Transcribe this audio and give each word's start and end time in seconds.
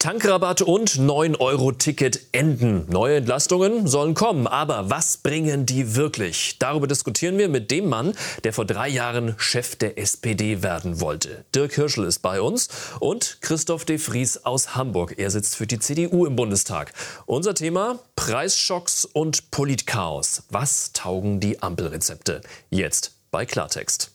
Tankrabatt 0.00 0.62
und 0.62 0.92
9-Euro-Ticket 0.92 2.28
enden. 2.32 2.86
Neue 2.88 3.18
Entlastungen 3.18 3.86
sollen 3.86 4.14
kommen, 4.14 4.46
aber 4.46 4.88
was 4.88 5.18
bringen 5.18 5.66
die 5.66 5.94
wirklich? 5.94 6.56
Darüber 6.58 6.86
diskutieren 6.86 7.36
wir 7.36 7.50
mit 7.50 7.70
dem 7.70 7.86
Mann, 7.86 8.14
der 8.42 8.54
vor 8.54 8.64
drei 8.64 8.88
Jahren 8.88 9.34
Chef 9.36 9.76
der 9.76 9.98
SPD 9.98 10.62
werden 10.62 11.02
wollte. 11.02 11.44
Dirk 11.54 11.74
Hirschel 11.74 12.04
ist 12.06 12.20
bei 12.20 12.40
uns 12.40 12.68
und 12.98 13.42
Christoph 13.42 13.84
de 13.84 13.98
Vries 13.98 14.38
aus 14.46 14.74
Hamburg. 14.74 15.16
Er 15.18 15.30
sitzt 15.30 15.54
für 15.54 15.66
die 15.66 15.78
CDU 15.78 16.24
im 16.24 16.34
Bundestag. 16.34 16.94
Unser 17.26 17.54
Thema 17.54 17.98
Preisschocks 18.16 19.04
und 19.04 19.50
Politchaos. 19.50 20.44
Was 20.48 20.94
taugen 20.94 21.40
die 21.40 21.62
Ampelrezepte? 21.62 22.40
Jetzt 22.70 23.12
bei 23.30 23.44
Klartext. 23.44 24.12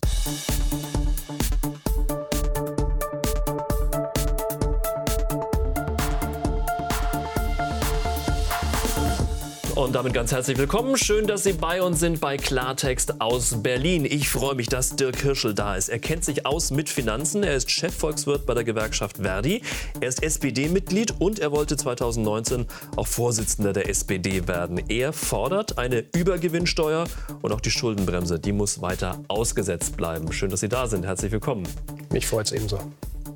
Und 9.75 9.93
damit 9.93 10.13
ganz 10.13 10.31
herzlich 10.31 10.57
willkommen. 10.57 10.95
Schön, 10.95 11.27
dass 11.27 11.43
Sie 11.43 11.51
bei 11.51 11.81
uns 11.81 11.99
sind 11.99 12.21
bei 12.21 12.37
Klartext 12.37 13.19
aus 13.19 13.61
Berlin. 13.61 14.05
Ich 14.05 14.29
freue 14.29 14.55
mich, 14.55 14.69
dass 14.69 14.95
Dirk 14.95 15.17
Hirschel 15.17 15.53
da 15.53 15.75
ist. 15.75 15.89
Er 15.89 15.99
kennt 15.99 16.23
sich 16.23 16.45
aus 16.45 16.71
mit 16.71 16.87
Finanzen. 16.87 17.43
Er 17.43 17.57
ist 17.57 17.69
Chefvolkswirt 17.69 18.45
bei 18.45 18.53
der 18.53 18.63
Gewerkschaft 18.63 19.17
Verdi. 19.17 19.61
Er 19.99 20.07
ist 20.07 20.23
SPD-Mitglied 20.23 21.15
und 21.19 21.39
er 21.39 21.51
wollte 21.51 21.75
2019 21.75 22.67
auch 22.95 23.07
Vorsitzender 23.07 23.73
der 23.73 23.89
SPD 23.89 24.47
werden. 24.47 24.81
Er 24.87 25.11
fordert 25.11 25.77
eine 25.77 26.05
Übergewinnsteuer 26.15 27.03
und 27.41 27.51
auch 27.51 27.59
die 27.59 27.71
Schuldenbremse. 27.71 28.39
Die 28.39 28.53
muss 28.53 28.81
weiter 28.81 29.19
ausgesetzt 29.27 29.97
bleiben. 29.97 30.31
Schön, 30.31 30.51
dass 30.51 30.61
Sie 30.61 30.69
da 30.69 30.87
sind. 30.87 31.05
Herzlich 31.05 31.33
willkommen. 31.33 31.67
Mich 32.13 32.27
freut 32.27 32.45
es 32.45 32.53
ebenso. 32.53 32.79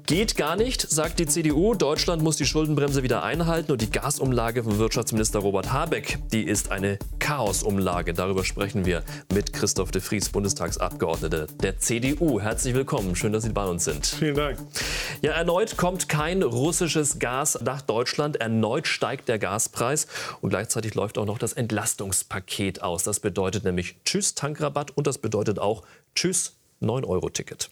Geht 0.10 0.36
gar 0.38 0.56
nicht, 0.56 0.90
sagt 0.90 1.20
die 1.20 1.28
CDU. 1.28 1.76
Deutschland 1.76 2.24
muss 2.24 2.36
die 2.36 2.48
Schuldenbremse 2.48 3.04
wieder 3.04 3.22
einhalten 3.22 3.72
und 3.72 3.80
die 3.80 3.92
Gasumlage 3.92 4.64
von 4.64 4.80
Wirtschaftsminister 4.80 5.38
Robert 5.38 5.72
Habeck, 5.72 6.18
die 6.32 6.48
ist 6.48 6.72
eine 6.72 6.98
Chaosumlage. 7.20 8.16
Darüber 8.16 8.44
sprechen 8.44 8.88
wir 8.88 9.04
mit 9.32 9.54
Christoph 9.54 9.92
de 9.92 10.02
Vries, 10.02 10.30
Bundestagsabgeordneter 10.30 11.46
der 11.62 11.78
CDU. 11.78 12.42
Herzlich 12.42 12.74
willkommen, 12.74 13.16
schön, 13.16 13.34
dass 13.34 13.44
Sie 13.44 13.52
bei 13.52 13.68
uns 13.68 13.84
sind. 13.84 14.08
Vielen 14.08 14.34
Dank. 14.34 14.58
Ja, 15.22 15.34
erneut 15.34 15.78
kommt 15.78 16.10
kein 16.10 16.42
russisches 16.42 17.20
Gas 17.20 17.60
nach 17.62 17.84
Deutschland. 17.84 18.38
Erneut 18.38 18.88
steigt 18.88 19.28
der 19.28 19.38
Gaspreis 19.38 20.08
und 20.42 20.50
gleichzeitig 20.50 20.96
läuft 20.96 21.20
auch 21.20 21.26
noch 21.26 21.38
das 21.38 21.54
Entlastungspaket 21.54 22.82
aus. 22.82 23.04
Das 23.04 23.20
bedeutet 23.20 23.64
nämlich 23.64 23.98
Tschüss 24.06 24.34
Tankrabatt 24.34 24.90
und 24.90 25.06
das 25.06 25.20
bedeutet 25.20 25.60
auch 25.60 25.84
Tschüss 26.16 26.56
9-Euro-Ticket. 26.82 27.70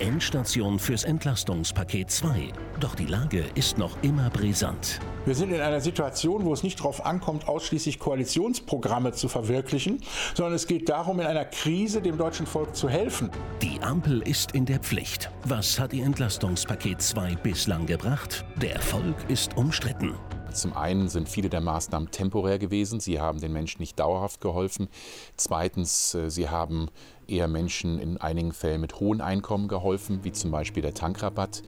Endstation 0.00 0.78
fürs 0.78 1.04
Entlastungspaket 1.04 2.10
2. 2.10 2.48
Doch 2.80 2.94
die 2.94 3.06
Lage 3.06 3.44
ist 3.54 3.78
noch 3.78 3.96
immer 4.02 4.28
brisant. 4.30 4.98
Wir 5.24 5.34
sind 5.34 5.52
in 5.52 5.60
einer 5.60 5.80
Situation, 5.80 6.44
wo 6.44 6.52
es 6.52 6.62
nicht 6.62 6.80
darauf 6.80 7.06
ankommt, 7.06 7.46
ausschließlich 7.46 7.98
Koalitionsprogramme 7.98 9.12
zu 9.12 9.28
verwirklichen, 9.28 10.00
sondern 10.34 10.54
es 10.54 10.66
geht 10.66 10.88
darum, 10.88 11.20
in 11.20 11.26
einer 11.26 11.44
Krise 11.44 12.02
dem 12.02 12.18
deutschen 12.18 12.46
Volk 12.46 12.74
zu 12.74 12.88
helfen. 12.88 13.30
Die 13.62 13.80
Ampel 13.82 14.20
ist 14.22 14.52
in 14.52 14.66
der 14.66 14.80
Pflicht. 14.80 15.30
Was 15.44 15.78
hat 15.78 15.92
ihr 15.92 16.04
Entlastungspaket 16.04 17.00
2 17.00 17.36
bislang 17.36 17.86
gebracht? 17.86 18.44
Der 18.60 18.74
Erfolg 18.74 19.14
ist 19.28 19.56
umstritten. 19.56 20.14
Zum 20.54 20.76
einen 20.76 21.08
sind 21.08 21.28
viele 21.28 21.48
der 21.48 21.60
Maßnahmen 21.60 22.10
temporär 22.10 22.58
gewesen. 22.58 23.00
Sie 23.00 23.20
haben 23.20 23.40
den 23.40 23.52
Menschen 23.52 23.80
nicht 23.80 23.98
dauerhaft 23.98 24.40
geholfen. 24.40 24.88
Zweitens, 25.36 26.14
äh, 26.14 26.30
sie 26.30 26.48
haben 26.48 26.88
eher 27.28 27.48
Menschen 27.48 27.98
in 27.98 28.16
einigen 28.18 28.52
Fällen 28.52 28.80
mit 28.80 29.00
hohen 29.00 29.20
Einkommen 29.20 29.68
geholfen, 29.68 30.20
wie 30.22 30.32
zum 30.32 30.50
Beispiel 30.50 30.82
der 30.82 30.94
Tankrabatt. 30.94 31.62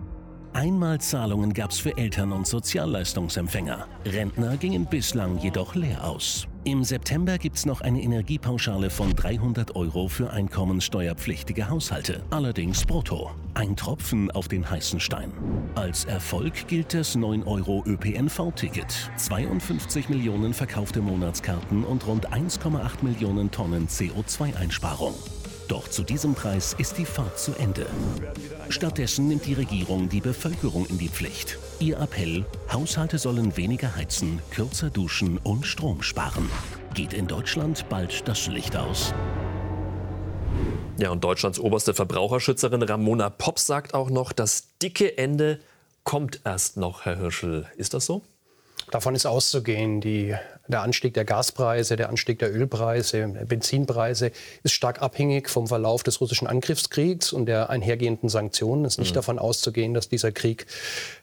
Einmalzahlungen 0.56 1.52
gab 1.52 1.70
es 1.70 1.78
für 1.78 1.98
Eltern 1.98 2.32
und 2.32 2.46
Sozialleistungsempfänger. 2.46 3.86
Rentner 4.06 4.56
gingen 4.56 4.86
bislang 4.86 5.38
jedoch 5.38 5.74
leer 5.74 6.02
aus. 6.02 6.48
Im 6.64 6.82
September 6.82 7.36
gibt 7.36 7.56
es 7.56 7.66
noch 7.66 7.82
eine 7.82 8.03
Energiepauschale 8.03 8.88
von 8.88 9.14
300 9.14 9.76
Euro 9.76 10.08
für 10.08 10.31
einkommenssteuerpflichtige 10.31 11.69
Haushalte, 11.69 12.25
allerdings 12.31 12.86
brutto. 12.86 13.31
Ein 13.52 13.76
Tropfen 13.76 14.31
auf 14.31 14.48
den 14.48 14.69
heißen 14.69 14.98
Stein. 14.98 15.31
Als 15.75 16.06
Erfolg 16.06 16.66
gilt 16.66 16.94
das 16.94 17.14
9 17.14 17.42
Euro 17.42 17.84
ÖPNV-Ticket, 17.86 19.10
52 19.16 20.08
Millionen 20.08 20.54
verkaufte 20.54 21.02
Monatskarten 21.02 21.84
und 21.84 22.06
rund 22.06 22.32
1,8 22.32 23.02
Millionen 23.02 23.50
Tonnen 23.50 23.88
CO2-Einsparung. 23.88 25.14
Doch 25.69 25.88
zu 25.88 26.04
diesem 26.04 26.34
Preis 26.34 26.77
ist 26.78 26.97
die 26.97 27.04
Fahrt 27.04 27.38
zu 27.38 27.53
Ende. 27.54 27.87
Stattdessen 28.69 29.27
nimmt 29.27 29.47
die 29.47 29.54
Regierung 29.54 30.09
die 30.09 30.21
Bevölkerung 30.21 30.87
in 30.87 30.99
die 30.99 31.09
Pflicht. 31.09 31.59
Ihr 31.81 31.99
Appell, 31.99 32.44
Haushalte 32.72 33.19
sollen 33.19 33.56
weniger 33.56 33.97
heizen, 33.97 34.41
kürzer 34.50 34.91
duschen 34.91 35.38
und 35.38 35.66
Strom 35.66 36.03
sparen. 36.03 36.49
Geht 36.94 37.12
in 37.12 37.26
Deutschland 37.26 37.88
bald 37.88 38.28
das 38.28 38.47
Licht 38.47 38.76
aus? 38.76 39.12
Ja, 40.99 41.10
und 41.10 41.25
Deutschlands 41.25 41.59
oberste 41.59 41.94
Verbraucherschützerin 41.94 42.82
Ramona 42.82 43.28
Popp 43.28 43.59
sagt 43.59 43.93
auch 43.93 44.09
noch, 44.09 44.32
das 44.32 44.78
dicke 44.81 45.19
Ende 45.19 45.60
kommt 46.05 46.41
erst 46.44 46.76
noch, 46.76 47.05
Herr 47.05 47.19
Hirschel. 47.19 47.66
Ist 47.76 47.93
das 47.93 48.06
so? 48.06 48.22
Davon 48.93 49.15
ist 49.15 49.26
auszugehen. 49.26 50.00
Die, 50.00 50.34
der 50.69 50.82
Anstieg 50.82 51.15
der 51.15 51.25
Gaspreise, 51.25 51.97
der 51.97 52.09
Anstieg 52.09 52.38
der 52.38 52.54
Ölpreise, 52.54 53.28
der 53.28 53.44
Benzinpreise 53.44 54.32
ist 54.62 54.72
stark 54.72 55.03
abhängig 55.03 55.49
vom 55.49 55.66
Verlauf 55.66 56.03
des 56.03 56.21
russischen 56.21 56.47
Angriffskriegs 56.47 57.32
und 57.32 57.47
der 57.47 57.71
einhergehenden 57.71 58.28
Sanktionen. 58.28 58.84
Es 58.84 58.94
ist 58.94 58.99
nicht 58.99 59.12
mhm. 59.12 59.16
davon 59.16 59.38
auszugehen, 59.38 59.94
dass 59.94 60.09
dieser 60.09 60.32
Krieg 60.32 60.66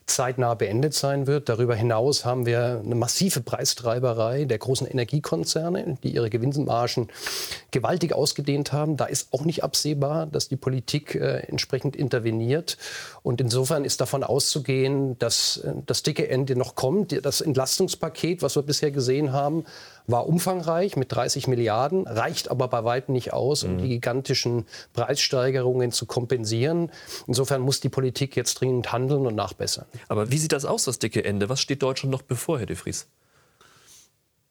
zeitnah 0.06 0.54
beendet 0.54 0.94
sein 0.94 1.28
wird. 1.28 1.50
Darüber 1.50 1.76
hinaus 1.76 2.26
haben 2.26 2.46
wir 2.46 2.82
eine 2.84 2.96
massive 2.96 3.42
Preistreiberei 3.42 4.46
der 4.46 4.58
großen 4.58 4.88
Energiekonzerne, 4.88 5.98
die 6.04 6.14
ihre 6.14 6.30
Gewinnmargen 6.30 7.10
gewaltig 7.72 8.14
ausgedehnt 8.14 8.74
haben. 8.74 8.98
Da 8.98 9.06
ist 9.06 9.30
auch 9.34 9.46
nicht 9.46 9.64
absehbar, 9.64 10.26
dass 10.26 10.48
die 10.48 10.56
Politik 10.56 11.16
äh, 11.16 11.40
entsprechend 11.48 11.96
interveniert. 11.96 12.78
Und 13.24 13.42
insofern 13.42 13.86
ist 13.86 14.02
davon 14.02 14.24
auszugehen, 14.24 15.18
dass 15.20 15.58
äh, 15.58 15.74
das 15.86 16.04
dicke 16.04 16.28
Ende 16.28 16.56
noch 16.56 16.76
kommt. 16.76 17.26
Das 17.26 17.42
Entlastungspaket, 17.42 18.42
was 18.42 18.56
wir 18.56 18.64
bisher 18.64 18.92
gesehen 18.92 19.32
haben, 19.32 19.33
war 20.08 20.28
umfangreich 20.28 20.96
mit 20.96 21.12
30 21.12 21.48
Milliarden, 21.48 22.08
reicht 22.08 22.50
aber 22.52 22.68
bei 22.68 22.84
weitem 22.84 23.14
nicht 23.14 23.34
aus, 23.34 23.64
um 23.64 23.74
mhm. 23.74 23.78
die 23.80 23.90
gigantischen 23.90 24.66
Preissteigerungen 24.94 25.92
zu 25.92 26.06
kompensieren. 26.06 26.92
Insofern 27.28 27.62
muss 27.62 27.80
die 27.80 27.90
Politik 27.90 28.36
jetzt 28.36 28.60
dringend 28.62 28.92
handeln 28.92 29.26
und 29.26 29.36
nachbessern. 29.36 29.86
Aber 30.08 30.32
wie 30.32 30.38
sieht 30.38 30.52
das 30.52 30.66
aus, 30.66 30.86
das 30.86 31.00
dicke 31.00 31.24
Ende? 31.24 31.50
Was 31.50 31.60
steht 31.60 31.84
Deutschland 31.84 32.12
noch 32.12 32.22
bevor, 32.22 32.60
Herr 32.60 32.66
de 32.66 32.76
Vries? 32.76 33.08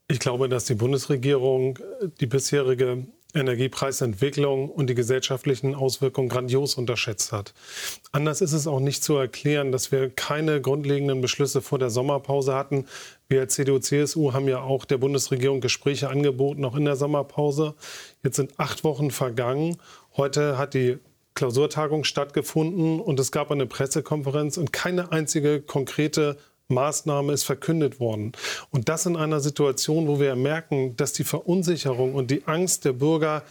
Ich 0.08 0.18
glaube, 0.18 0.48
dass 0.48 0.66
die 0.66 0.74
Bundesregierung 0.74 1.78
die 2.20 2.26
bisherige 2.26 3.06
Energiepreisentwicklung 3.34 4.68
und 4.68 4.88
die 4.88 4.94
gesellschaftlichen 4.94 5.74
Auswirkungen 5.74 6.28
grandios 6.28 6.74
unterschätzt 6.74 7.32
hat. 7.32 7.54
Anders 8.12 8.40
ist 8.40 8.52
es 8.52 8.66
auch 8.66 8.80
nicht 8.80 9.02
zu 9.02 9.16
erklären, 9.16 9.72
dass 9.72 9.92
wir 9.92 10.10
keine 10.10 10.60
grundlegenden 10.60 11.20
Beschlüsse 11.20 11.62
vor 11.62 11.78
der 11.78 11.90
Sommerpause 11.90 12.54
hatten. 12.54 12.86
Wir 13.28 13.40
als 13.40 13.54
CDU-CSU 13.54 14.32
haben 14.32 14.48
ja 14.48 14.60
auch 14.60 14.84
der 14.84 14.98
Bundesregierung 14.98 15.60
Gespräche 15.60 16.10
angeboten, 16.10 16.64
auch 16.64 16.76
in 16.76 16.84
der 16.84 16.96
Sommerpause. 16.96 17.74
Jetzt 18.22 18.36
sind 18.36 18.58
acht 18.58 18.84
Wochen 18.84 19.10
vergangen. 19.10 19.78
Heute 20.16 20.58
hat 20.58 20.74
die 20.74 20.98
Klausurtagung 21.34 22.04
stattgefunden 22.04 23.00
und 23.00 23.18
es 23.18 23.32
gab 23.32 23.50
eine 23.50 23.66
Pressekonferenz 23.66 24.58
und 24.58 24.72
keine 24.72 25.12
einzige 25.12 25.62
konkrete 25.62 26.36
Maßnahme 26.72 27.32
ist 27.32 27.44
verkündet 27.44 28.00
worden. 28.00 28.32
Und 28.70 28.88
das 28.88 29.06
in 29.06 29.16
einer 29.16 29.40
Situation, 29.40 30.08
wo 30.08 30.20
wir 30.20 30.34
merken, 30.36 30.96
dass 30.96 31.12
die 31.12 31.24
Verunsicherung 31.24 32.14
und 32.14 32.30
die 32.30 32.44
Angst 32.46 32.84
der 32.84 32.92
Bürger 32.92 33.42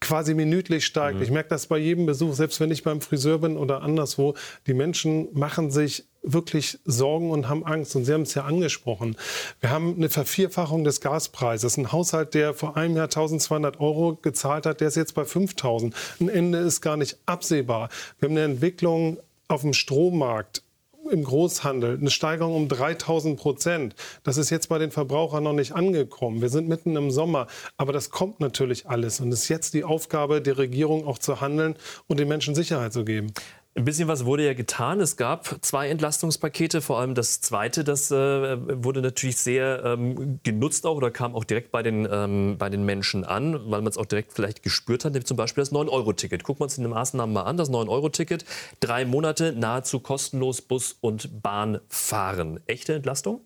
quasi 0.00 0.34
minütlich 0.34 0.86
steigt. 0.86 1.16
Mhm. 1.16 1.22
Ich 1.22 1.30
merke 1.30 1.48
das 1.48 1.66
bei 1.66 1.78
jedem 1.78 2.06
Besuch, 2.06 2.34
selbst 2.34 2.60
wenn 2.60 2.70
ich 2.70 2.82
beim 2.82 3.00
Friseur 3.00 3.38
bin 3.38 3.56
oder 3.56 3.82
anderswo. 3.82 4.34
Die 4.66 4.74
Menschen 4.74 5.28
machen 5.32 5.70
sich 5.70 6.04
wirklich 6.22 6.78
Sorgen 6.84 7.30
und 7.30 7.48
haben 7.48 7.64
Angst. 7.64 7.96
Und 7.96 8.04
Sie 8.04 8.12
haben 8.12 8.22
es 8.22 8.34
ja 8.34 8.44
angesprochen. 8.44 9.16
Wir 9.60 9.70
haben 9.70 9.94
eine 9.96 10.08
Vervierfachung 10.08 10.84
des 10.84 11.00
Gaspreises. 11.00 11.76
Ein 11.76 11.92
Haushalt, 11.92 12.34
der 12.34 12.54
vor 12.54 12.76
einem 12.76 12.96
Jahr 12.96 13.06
1200 13.06 13.80
Euro 13.80 14.16
gezahlt 14.20 14.66
hat, 14.66 14.80
der 14.80 14.88
ist 14.88 14.96
jetzt 14.96 15.14
bei 15.14 15.24
5000. 15.24 15.94
Ein 16.20 16.28
Ende 16.28 16.58
ist 16.58 16.80
gar 16.80 16.96
nicht 16.96 17.18
absehbar. 17.26 17.88
Wir 18.18 18.28
haben 18.28 18.36
eine 18.36 18.52
Entwicklung 18.52 19.18
auf 19.48 19.62
dem 19.62 19.72
Strommarkt 19.72 20.62
im 21.10 21.24
Großhandel 21.24 21.98
eine 21.98 22.10
Steigerung 22.10 22.54
um 22.54 22.68
3000 22.68 23.38
Prozent. 23.38 23.94
Das 24.22 24.36
ist 24.36 24.50
jetzt 24.50 24.68
bei 24.68 24.78
den 24.78 24.90
Verbrauchern 24.90 25.44
noch 25.44 25.52
nicht 25.52 25.72
angekommen. 25.72 26.40
Wir 26.40 26.48
sind 26.48 26.68
mitten 26.68 26.96
im 26.96 27.10
Sommer, 27.10 27.46
aber 27.76 27.92
das 27.92 28.10
kommt 28.10 28.40
natürlich 28.40 28.88
alles. 28.88 29.20
Und 29.20 29.32
es 29.32 29.42
ist 29.42 29.48
jetzt 29.48 29.74
die 29.74 29.84
Aufgabe 29.84 30.40
der 30.40 30.58
Regierung 30.58 31.06
auch 31.06 31.18
zu 31.18 31.40
handeln 31.40 31.76
und 32.06 32.18
den 32.20 32.28
Menschen 32.28 32.54
Sicherheit 32.54 32.92
zu 32.92 33.04
geben. 33.04 33.32
Ein 33.78 33.84
bisschen 33.84 34.08
was 34.08 34.24
wurde 34.24 34.44
ja 34.44 34.54
getan. 34.54 35.00
Es 35.00 35.16
gab 35.16 35.64
zwei 35.64 35.88
Entlastungspakete, 35.88 36.80
vor 36.80 36.98
allem 36.98 37.14
das 37.14 37.40
zweite, 37.40 37.84
das 37.84 38.10
äh, 38.10 38.58
wurde 38.82 39.00
natürlich 39.00 39.36
sehr 39.36 39.84
ähm, 39.84 40.40
genutzt 40.42 40.84
auch 40.84 40.96
oder 40.96 41.12
kam 41.12 41.36
auch 41.36 41.44
direkt 41.44 41.70
bei 41.70 41.84
den, 41.84 42.08
ähm, 42.10 42.56
bei 42.58 42.70
den 42.70 42.84
Menschen 42.84 43.22
an, 43.22 43.52
weil 43.70 43.80
man 43.80 43.86
es 43.86 43.96
auch 43.96 44.06
direkt 44.06 44.32
vielleicht 44.32 44.64
gespürt 44.64 45.04
hat, 45.04 45.14
zum 45.24 45.36
Beispiel 45.36 45.62
das 45.62 45.70
9-Euro-Ticket. 45.70 46.42
Gucken 46.42 46.58
wir 46.58 46.64
uns 46.64 46.74
die 46.74 46.80
Maßnahmen 46.80 47.32
mal 47.32 47.42
an. 47.42 47.56
Das 47.56 47.70
9-Euro-Ticket, 47.70 48.44
drei 48.80 49.04
Monate 49.04 49.52
nahezu 49.52 50.00
kostenlos 50.00 50.60
Bus 50.60 50.96
und 51.00 51.40
Bahn 51.40 51.78
fahren. 51.86 52.58
Echte 52.66 52.94
Entlastung? 52.94 53.42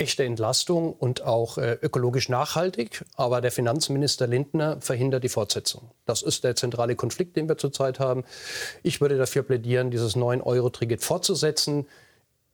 Echte 0.00 0.24
Entlastung 0.24 0.92
und 0.92 1.22
auch 1.22 1.58
äh, 1.58 1.78
ökologisch 1.82 2.28
nachhaltig. 2.28 3.04
Aber 3.16 3.40
der 3.40 3.50
Finanzminister 3.50 4.26
Lindner 4.26 4.80
verhindert 4.80 5.24
die 5.24 5.28
Fortsetzung. 5.28 5.90
Das 6.06 6.22
ist 6.22 6.44
der 6.44 6.56
zentrale 6.56 6.96
Konflikt, 6.96 7.36
den 7.36 7.48
wir 7.48 7.58
zurzeit 7.58 8.00
haben. 8.00 8.24
Ich 8.82 9.00
würde 9.00 9.18
dafür 9.18 9.42
plädieren, 9.42 9.90
dieses 9.90 10.16
9-Euro-Ticket 10.16 11.02
fortzusetzen. 11.02 11.86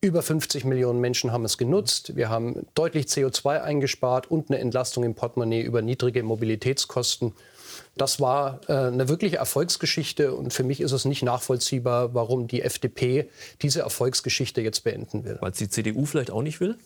Über 0.01 0.23
50 0.23 0.65
Millionen 0.67 1.01
Menschen 1.01 1.33
haben 1.33 1.47
es 1.47 1.57
genutzt. 1.57 2.15
Wir 2.15 2.29
haben 2.29 2.67
deutlich 2.75 3.07
CO2 3.07 3.63
eingespart 3.63 4.31
und 4.31 4.51
eine 4.51 4.59
Entlastung 4.59 5.03
im 5.03 5.15
Portemonnaie 5.15 5.63
über 5.63 5.81
niedrige 5.81 6.23
Mobilitätskosten. 6.23 7.33
Das 7.97 8.21
war 8.21 8.61
äh, 8.69 8.73
eine 8.73 9.09
wirkliche 9.09 9.37
Erfolgsgeschichte 9.37 10.35
und 10.35 10.53
für 10.53 10.65
mich 10.65 10.81
ist 10.81 10.93
es 10.93 11.05
nicht 11.05 11.23
nachvollziehbar, 11.23 12.15
warum 12.15 12.49
die 12.49 12.63
FDP 12.63 13.31
diese 13.63 13.81
Erfolgsgeschichte 13.81 14.61
jetzt 14.61 14.85
beenden 14.85 15.25
will. 15.25 15.39
Weil 15.41 15.53
es 15.53 15.59
die 15.59 15.69
CDU 15.69 16.05
vielleicht 16.05 16.31
auch 16.31 16.43
nicht 16.43 16.61
will? 16.61 16.77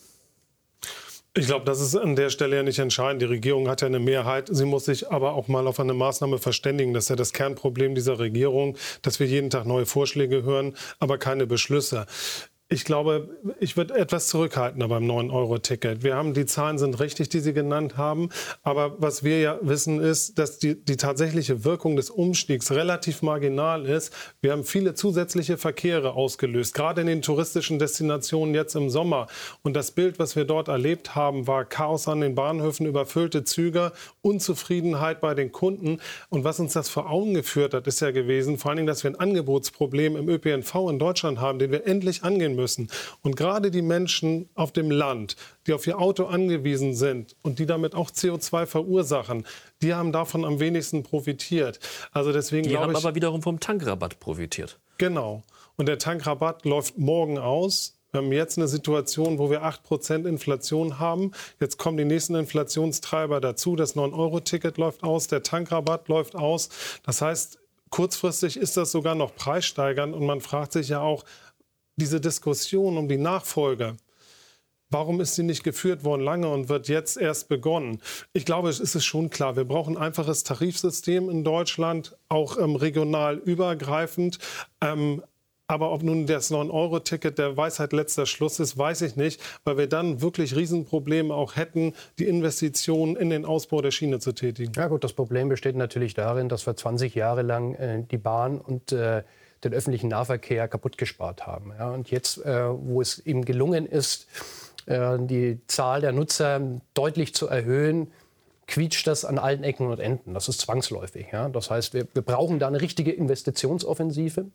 Ich 1.35 1.47
glaube, 1.47 1.65
das 1.65 1.81
ist 1.81 1.95
an 1.95 2.17
der 2.17 2.31
Stelle 2.31 2.57
ja 2.57 2.63
nicht 2.63 2.79
entscheidend. 2.79 3.23
Die 3.23 3.27
Regierung 3.27 3.69
hat 3.69 3.83
ja 3.83 3.87
eine 3.87 4.01
Mehrheit. 4.01 4.49
Sie 4.51 4.65
muss 4.65 4.87
sich 4.87 5.11
aber 5.11 5.35
auch 5.35 5.47
mal 5.47 5.67
auf 5.67 5.79
eine 5.79 5.95
Maßnahme 5.95 6.39
verständigen. 6.39 6.95
Das 6.95 7.05
ist 7.05 7.11
ja 7.11 7.17
das 7.17 7.33
Kernproblem 7.33 7.95
dieser 7.95 8.19
Regierung, 8.19 8.77
dass 9.03 9.21
wir 9.21 9.27
jeden 9.27 9.51
Tag 9.51 9.67
neue 9.67 9.87
Vorschläge 9.87 10.43
hören, 10.43 10.75
aber 10.99 11.19
keine 11.19 11.47
Beschlüsse. 11.47 12.07
Ich 12.71 12.85
glaube, 12.85 13.31
ich 13.61 13.79
würde 13.79 13.95
etwas 13.95 14.29
zurückhaltender 14.29 14.89
beim 14.89 15.11
9-Euro-Ticket. 15.11 16.03
Wir 16.03 16.17
haben, 16.17 16.35
die 16.35 16.45
Zahlen 16.45 16.77
sind 16.77 17.01
richtig, 17.01 17.31
die 17.31 17.41
Sie 17.41 17.55
genannt 17.55 17.97
haben. 17.97 18.29
Aber 18.63 19.01
was 19.01 19.25
wir 19.25 19.41
ja 19.41 19.59
wissen, 19.63 20.01
ist, 20.01 20.39
dass 20.39 20.59
die, 20.59 20.75
die 20.75 20.99
tatsächliche 20.99 21.65
Wirkung 21.65 21.97
des 21.97 22.11
Umstiegs 22.11 22.71
relativ 22.71 23.23
marginal 23.23 23.87
ist. 23.87 24.13
Wir 24.43 24.53
haben 24.53 24.65
viele 24.65 24.93
zusätzliche 24.93 25.57
Verkehre 25.57 26.13
ausgelöst, 26.13 26.75
gerade 26.75 27.01
in 27.01 27.07
den 27.07 27.23
touristischen 27.23 27.79
Destinationen 27.79 28.55
jetzt 28.55 28.77
im 28.77 28.91
Sommer. 28.91 29.29
Und 29.63 29.73
das 29.75 29.93
Bild, 29.93 30.19
was 30.19 30.37
wir 30.37 30.45
dort 30.45 30.69
erlebt 30.69 31.15
haben, 31.15 31.47
war 31.47 31.65
Chaos 31.65 32.07
an 32.07 32.21
den 32.21 32.35
Bahnhöfen, 32.35 32.85
überfüllte 32.85 33.45
Züge, 33.45 33.93
Unzufriedenheit 34.21 35.23
bei 35.23 35.35
den 35.35 35.53
Kunden. 35.53 36.01
Und 36.29 36.45
was 36.45 36.61
uns 36.61 36.75
das 36.75 36.91
vor 36.91 37.09
Augen 37.09 37.33
geführt 37.33 37.73
hat, 37.73 37.87
ist 37.87 38.01
ja 38.01 38.11
gewesen, 38.11 38.59
vor 38.59 38.73
allen 38.73 38.77
Dingen, 38.77 38.89
dass 38.89 39.05
wir 39.05 39.11
ein 39.11 39.19
Angebotsproblem 39.19 40.17
im 40.17 40.29
ÖPNV 40.29 40.91
in 40.91 40.99
Deutschland 40.99 41.41
haben, 41.41 41.59
den 41.59 41.73
wir 41.73 41.87
endlich 41.87 42.25
angehen 42.25 42.58
müssen. 42.59 42.91
Und 43.23 43.37
gerade 43.37 43.71
die 43.71 43.83
Menschen 43.83 44.51
auf 44.55 44.73
dem 44.73 44.91
Land, 44.91 45.37
die 45.67 45.73
auf 45.73 45.87
ihr 45.87 45.99
Auto 45.99 46.27
angewiesen 46.27 46.95
sind 46.95 47.37
und 47.43 47.59
die 47.59 47.67
damit 47.67 47.95
auch 47.95 48.11
CO2 48.11 48.67
verursachen, 48.67 49.47
die 49.81 49.95
haben 49.95 50.13
davon 50.13 50.45
am 50.45 50.61
wenigsten 50.61 51.03
profitiert. 51.05 51.79
Also 52.13 52.33
deswegen 52.33 52.69
die 52.69 52.77
haben 52.77 52.91
ich, 52.91 52.99
aber 52.99 53.15
wiederum 53.15 53.43
vom 53.43 53.61
Tankrabatt 53.61 54.21
profitiert. 54.21 54.79
Genau. 54.99 55.43
Und 55.77 55.87
der 55.87 55.99
Tankrabatt 55.99 56.65
läuft 56.65 56.99
morgen 56.99 57.39
aus. 57.39 57.95
Wir 58.11 58.19
haben 58.23 58.33
jetzt 58.33 58.57
eine 58.57 58.69
Situation, 58.69 59.39
wo 59.39 59.51
wir 59.51 59.65
8% 59.65 60.27
Inflation 60.27 60.99
haben. 60.99 61.33
Jetzt 61.61 61.77
kommen 61.79 61.99
die 61.99 62.07
nächsten 62.07 62.35
Inflationstreiber 62.35 63.41
dazu. 63.41 63.77
Das 63.77 63.97
9-Euro-Ticket 63.97 64.79
läuft 64.79 65.03
aus, 65.03 65.29
der 65.29 65.43
Tankrabatt 65.43 66.09
läuft 66.09 66.35
aus. 66.35 66.71
Das 67.05 67.21
heißt, 67.21 67.59
kurzfristig 67.91 68.57
ist 68.57 68.79
das 68.79 68.93
sogar 68.93 69.15
noch 69.15 69.35
preissteigernd. 69.35 70.15
Und 70.15 70.25
man 70.25 70.41
fragt 70.41 70.73
sich 70.73 70.89
ja 70.89 71.01
auch, 71.01 71.25
diese 71.99 72.21
Diskussion 72.21 72.97
um 72.97 73.09
die 73.09 73.19
Nachfolge, 73.19 73.97
Warum 74.91 75.21
ist 75.21 75.35
sie 75.35 75.43
nicht 75.43 75.65
geführt 75.65 76.03
worden 76.03 76.23
lange 76.23 76.49
und 76.49 76.71
wird 76.71 76.89
jetzt 76.89 77.19
erst 77.19 77.51
begonnen? 77.51 78.01
Ich 78.33 78.47
glaube, 78.47 78.71
es 78.71 78.81
ist 78.81 79.05
schon 79.05 79.29
klar, 79.29 79.55
wir 79.55 79.67
brauchen 79.67 79.99
ein 79.99 80.03
einfaches 80.03 80.45
Tarifsystem 80.45 81.29
in 81.29 81.45
Deutschland, 81.45 82.17
auch 82.31 82.57
ähm, 82.57 82.75
regional 82.75 83.37
übergreifend. 83.37 84.39
Ähm, 84.81 85.23
aber 85.67 85.93
ob 85.93 86.03
nun 86.03 86.27
das 86.27 86.51
9-Euro-Ticket 86.51 87.37
der 87.37 87.55
Weisheit 87.59 87.93
letzter 87.93 88.25
Schluss 88.25 88.59
ist, 88.59 88.79
weiß 88.79 89.03
ich 89.03 89.17
nicht, 89.17 89.43
weil 89.65 89.77
wir 89.77 89.87
dann 89.87 90.23
wirklich 90.23 90.57
Riesenprobleme 90.57 91.35
auch 91.35 91.57
hätten, 91.57 91.93
die 92.19 92.27
Investitionen 92.27 93.17
in 93.17 93.29
den 93.29 93.45
Ausbau 93.45 93.83
der 93.83 93.91
Schiene 93.91 94.19
zu 94.21 94.33
tätigen. 94.33 94.73
Ja 94.75 94.89
gut, 94.89 95.05
das 95.05 95.13
Problem 95.13 95.51
besteht 95.51 95.77
natürlich 95.77 96.15
darin, 96.15 96.49
dass 96.49 96.67
wir 96.67 96.75
20 96.75 97.15
Jahre 97.15 97.43
lang 97.43 97.75
äh, 97.75 98.03
die 98.11 98.17
Bahn 98.17 98.59
und 98.59 98.93
äh, 98.93 99.23
den 99.65 99.75
öffentlichen 99.75 100.09
Nahverkehr 100.09 100.69
kaputt 100.69 100.99
gespart 100.99 101.47
haben. 101.47 101.73
Ja, 101.79 101.91
und 101.91 102.11
jetzt, 102.11 102.45
äh, 102.45 102.69
wo 102.71 103.01
es 103.01 103.25
ihm 103.27 103.45
gelungen 103.45 103.87
ist, 103.87 104.27
äh, 104.87 105.19
die 105.19 105.61
Zahl 105.67 106.01
der 106.01 106.13
Nutzer 106.13 106.61
deutlich 106.95 107.35
zu 107.35 107.49
erhöhen, 107.49 108.11
quietscht 108.67 109.07
das 109.07 109.25
an 109.25 109.39
allen 109.39 109.65
Ecken 109.65 109.89
und 109.89 109.99
Enden. 109.99 110.35
Das 110.35 110.49
ist 110.49 110.61
zwangsläufig. 110.61 111.29
Ja. 111.33 111.49
Das 111.49 111.71
heißt, 111.71 111.95
wir, 111.95 112.07
wir 112.13 112.23
brauchen 112.23 112.59
da 112.59 112.69
eine 112.69 112.81
richtige 112.81 113.11
Investitionsoffensive 113.11 114.47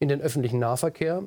in 0.00 0.08
den 0.08 0.20
öffentlichen 0.20 0.58
Nahverkehr, 0.58 1.24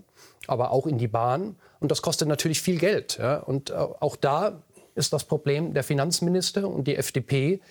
aber 0.47 0.71
auch 0.71 0.87
in 0.87 0.97
die 0.97 1.07
Bahn. 1.07 1.55
Und 1.79 1.91
das 1.91 2.01
kostet 2.01 2.27
natürlich 2.27 2.61
viel 2.61 2.79
Geld. 2.79 3.17
Ja. 3.17 3.37
Und 3.37 3.69
äh, 3.69 3.73
auch 3.73 4.15
da 4.15 4.61
ist 4.95 5.13
das 5.13 5.23
Problem 5.23 5.73
der 5.73 5.83
Finanzminister 5.83 6.67
und 6.67 6.85
die 6.85 6.95
FDP, 6.95 7.61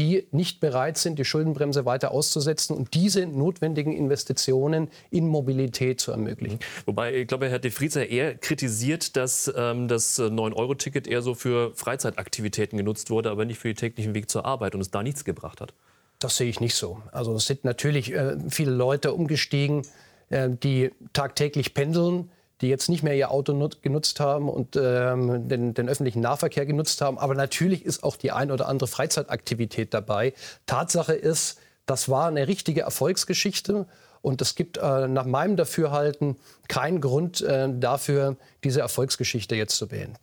die 0.00 0.26
nicht 0.30 0.60
bereit 0.60 0.96
sind, 0.96 1.18
die 1.18 1.26
Schuldenbremse 1.26 1.84
weiter 1.84 2.10
auszusetzen 2.10 2.74
und 2.74 2.94
diese 2.94 3.26
notwendigen 3.26 3.92
Investitionen 3.92 4.88
in 5.10 5.28
Mobilität 5.28 6.00
zu 6.00 6.10
ermöglichen. 6.10 6.58
Wobei, 6.86 7.14
ich 7.14 7.28
glaube, 7.28 7.50
Herr 7.50 7.58
de 7.58 7.70
Vriezer 7.70 8.08
eher 8.08 8.34
kritisiert, 8.34 9.14
dass 9.16 9.52
ähm, 9.54 9.88
das 9.88 10.18
9-Euro-Ticket 10.18 11.06
eher 11.06 11.20
so 11.20 11.34
für 11.34 11.74
Freizeitaktivitäten 11.74 12.78
genutzt 12.78 13.10
wurde, 13.10 13.30
aber 13.30 13.44
nicht 13.44 13.58
für 13.58 13.68
den 13.68 13.76
täglichen 13.76 14.14
Weg 14.14 14.30
zur 14.30 14.46
Arbeit 14.46 14.74
und 14.74 14.80
es 14.80 14.90
da 14.90 15.02
nichts 15.02 15.26
gebracht 15.26 15.60
hat. 15.60 15.74
Das 16.18 16.38
sehe 16.38 16.48
ich 16.48 16.60
nicht 16.60 16.76
so. 16.76 17.02
Also 17.12 17.34
es 17.34 17.46
sind 17.46 17.64
natürlich 17.64 18.14
äh, 18.14 18.38
viele 18.48 18.70
Leute 18.70 19.12
umgestiegen, 19.12 19.82
äh, 20.30 20.48
die 20.48 20.92
tagtäglich 21.12 21.74
pendeln 21.74 22.30
die 22.60 22.68
jetzt 22.68 22.88
nicht 22.88 23.02
mehr 23.02 23.14
ihr 23.14 23.30
Auto 23.30 23.70
genutzt 23.82 24.20
haben 24.20 24.48
und 24.48 24.76
ähm, 24.76 25.48
den, 25.48 25.74
den, 25.74 25.88
öffentlichen 25.88 26.20
Nahverkehr 26.20 26.66
genutzt 26.66 27.00
haben. 27.00 27.18
Aber 27.18 27.34
natürlich 27.34 27.84
ist 27.84 28.04
auch 28.04 28.16
die 28.16 28.32
ein 28.32 28.50
oder 28.50 28.68
andere 28.68 28.86
Freizeitaktivität 28.86 29.94
dabei. 29.94 30.34
Tatsache 30.66 31.14
ist, 31.14 31.58
das 31.86 32.08
war 32.08 32.28
eine 32.28 32.48
richtige 32.48 32.82
Erfolgsgeschichte. 32.82 33.86
Und 34.22 34.42
es 34.42 34.54
gibt 34.54 34.76
äh, 34.76 35.08
nach 35.08 35.24
meinem 35.24 35.56
Dafürhalten 35.56 36.36
keinen 36.68 37.00
Grund 37.00 37.40
äh, 37.40 37.68
dafür, 37.72 38.36
diese 38.64 38.80
Erfolgsgeschichte 38.80 39.56
jetzt 39.56 39.76
zu 39.76 39.88
beenden. 39.88 40.18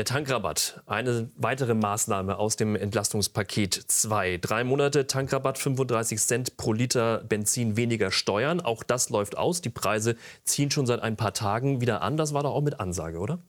Der 0.00 0.06
Tankrabatt, 0.06 0.80
eine 0.86 1.28
weitere 1.36 1.74
Maßnahme 1.74 2.38
aus 2.38 2.56
dem 2.56 2.74
Entlastungspaket 2.74 3.74
2. 3.74 4.38
Drei 4.38 4.64
Monate 4.64 5.06
Tankrabatt, 5.06 5.58
35 5.58 6.18
Cent 6.18 6.56
pro 6.56 6.72
Liter 6.72 7.18
Benzin 7.18 7.76
weniger 7.76 8.10
Steuern. 8.10 8.62
Auch 8.62 8.82
das 8.82 9.10
läuft 9.10 9.36
aus. 9.36 9.60
Die 9.60 9.68
Preise 9.68 10.16
ziehen 10.44 10.70
schon 10.70 10.86
seit 10.86 11.02
ein 11.02 11.18
paar 11.18 11.34
Tagen 11.34 11.82
wieder 11.82 12.00
an. 12.00 12.16
Das 12.16 12.32
war 12.32 12.42
doch 12.42 12.54
auch 12.54 12.62
mit 12.62 12.80
Ansage, 12.80 13.18
oder? 13.18 13.40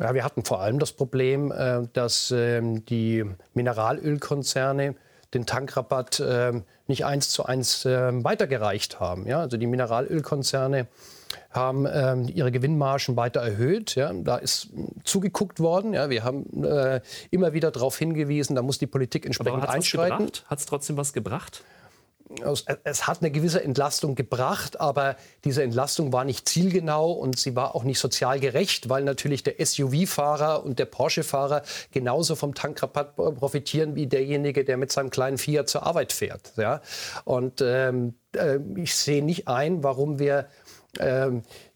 Ja, 0.00 0.14
wir 0.14 0.24
hatten 0.24 0.44
vor 0.44 0.60
allem 0.60 0.80
das 0.80 0.90
Problem, 0.90 1.52
äh, 1.52 1.86
dass 1.92 2.32
ähm, 2.32 2.84
die 2.84 3.24
Mineralölkonzerne 3.52 4.96
den 5.32 5.46
Tankrabatt 5.46 6.20
ähm, 6.26 6.64
nicht 6.88 7.04
eins 7.04 7.28
zu 7.28 7.44
eins 7.44 7.84
ähm, 7.84 8.24
weitergereicht 8.24 8.98
haben. 8.98 9.32
Also 9.32 9.58
die 9.58 9.68
Mineralölkonzerne 9.68 10.88
haben 11.50 11.86
ähm, 11.90 12.28
ihre 12.32 12.50
Gewinnmargen 12.50 13.16
weiter 13.16 13.40
erhöht. 13.40 13.94
Ja. 13.94 14.12
Da 14.12 14.36
ist 14.36 14.70
zugeguckt 15.04 15.60
worden. 15.60 15.94
Ja. 15.94 16.10
Wir 16.10 16.24
haben 16.24 16.64
äh, 16.64 17.00
immer 17.30 17.52
wieder 17.52 17.70
darauf 17.70 17.98
hingewiesen, 17.98 18.56
da 18.56 18.62
muss 18.62 18.78
die 18.78 18.86
Politik 18.86 19.26
entsprechend 19.26 19.62
Aber 19.62 19.72
einschreiten. 19.72 20.30
Hat 20.46 20.58
es 20.58 20.66
trotzdem 20.66 20.96
was 20.96 21.12
gebracht? 21.12 21.62
es 22.84 23.06
hat 23.06 23.20
eine 23.20 23.30
gewisse 23.30 23.62
Entlastung 23.62 24.14
gebracht, 24.14 24.80
aber 24.80 25.16
diese 25.44 25.62
Entlastung 25.62 26.12
war 26.12 26.24
nicht 26.24 26.48
zielgenau 26.48 27.12
und 27.12 27.38
sie 27.38 27.54
war 27.54 27.74
auch 27.74 27.84
nicht 27.84 27.98
sozial 27.98 28.40
gerecht, 28.40 28.88
weil 28.88 29.04
natürlich 29.04 29.42
der 29.42 29.54
SUV-Fahrer 29.64 30.64
und 30.64 30.78
der 30.78 30.86
Porsche-Fahrer 30.86 31.62
genauso 31.92 32.34
vom 32.34 32.54
Tankrabatt 32.54 33.16
profitieren 33.16 33.94
wie 33.94 34.06
derjenige, 34.06 34.64
der 34.64 34.76
mit 34.76 34.90
seinem 34.90 35.10
kleinen 35.10 35.38
Fiat 35.38 35.68
zur 35.68 35.84
Arbeit 35.84 36.12
fährt. 36.12 36.52
Ja? 36.56 36.80
Und 37.24 37.60
ähm, 37.60 38.14
äh, 38.34 38.58
ich 38.76 38.94
sehe 38.94 39.24
nicht 39.24 39.46
ein, 39.48 39.82
warum 39.82 40.18
wir 40.18 40.46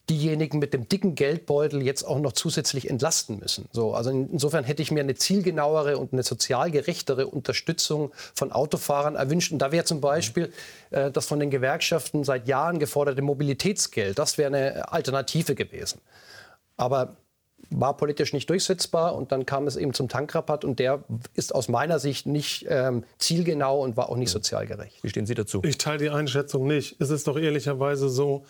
diejenigen 0.09 0.59
mit 0.59 0.73
dem 0.73 0.89
dicken 0.89 1.15
Geldbeutel 1.15 1.83
jetzt 1.83 2.05
auch 2.05 2.19
noch 2.19 2.33
zusätzlich 2.33 2.89
entlasten 2.89 3.39
müssen. 3.39 3.69
So, 3.73 3.95
also 3.95 4.11
insofern 4.11 4.65
hätte 4.65 4.83
ich 4.83 4.91
mir 4.91 5.01
eine 5.01 5.15
zielgenauere 5.15 5.99
und 5.99 6.13
eine 6.13 6.23
sozial 6.23 6.71
gerechtere 6.71 7.27
Unterstützung 7.27 8.13
von 8.35 8.53
Autofahrern 8.53 9.17
erwünscht. 9.17 9.53
Und 9.53 9.59
da 9.59 9.71
wäre 9.73 9.85
zum 9.85 10.01
Beispiel 10.01 10.53
äh, 10.91 11.11
das 11.11 11.27
von 11.27 11.41
den 11.41 11.51
Gewerkschaften 11.51 12.25
seit 12.25 12.49
Jahren 12.49 12.79
geforderte 12.79 13.23
Mobilitätsgeld, 13.23 14.19
das 14.19 14.39
wäre 14.39 14.49
eine 14.49 14.93
Alternative 14.93 15.55
gewesen. 15.55 16.01
Aber 16.77 17.17
war 17.71 17.97
politisch 17.97 18.33
nicht 18.33 18.49
durchsetzbar 18.49 19.15
und 19.15 19.31
dann 19.31 19.45
kam 19.45 19.67
es 19.67 19.77
eben 19.77 19.93
zum 19.93 20.09
Tankrabatt 20.09 20.65
und 20.65 20.79
der 20.79 21.05
ist 21.35 21.55
aus 21.55 21.69
meiner 21.69 21.99
Sicht 21.99 22.25
nicht 22.25 22.65
ähm, 22.69 23.05
zielgenau 23.19 23.83
und 23.83 23.97
war 23.97 24.09
auch 24.09 24.17
nicht 24.17 24.31
sozial 24.31 24.67
gerecht. 24.67 25.03
Wie 25.03 25.09
stehen 25.11 25.27
Sie 25.27 25.35
dazu? 25.35 25.61
Ich 25.65 25.77
teile 25.77 25.99
die 25.99 26.09
Einschätzung 26.09 26.67
nicht. 26.67 26.97
Es 26.99 27.11
ist 27.11 27.27
doch 27.27 27.37
ehrlicherweise 27.37 28.09
so, 28.09 28.47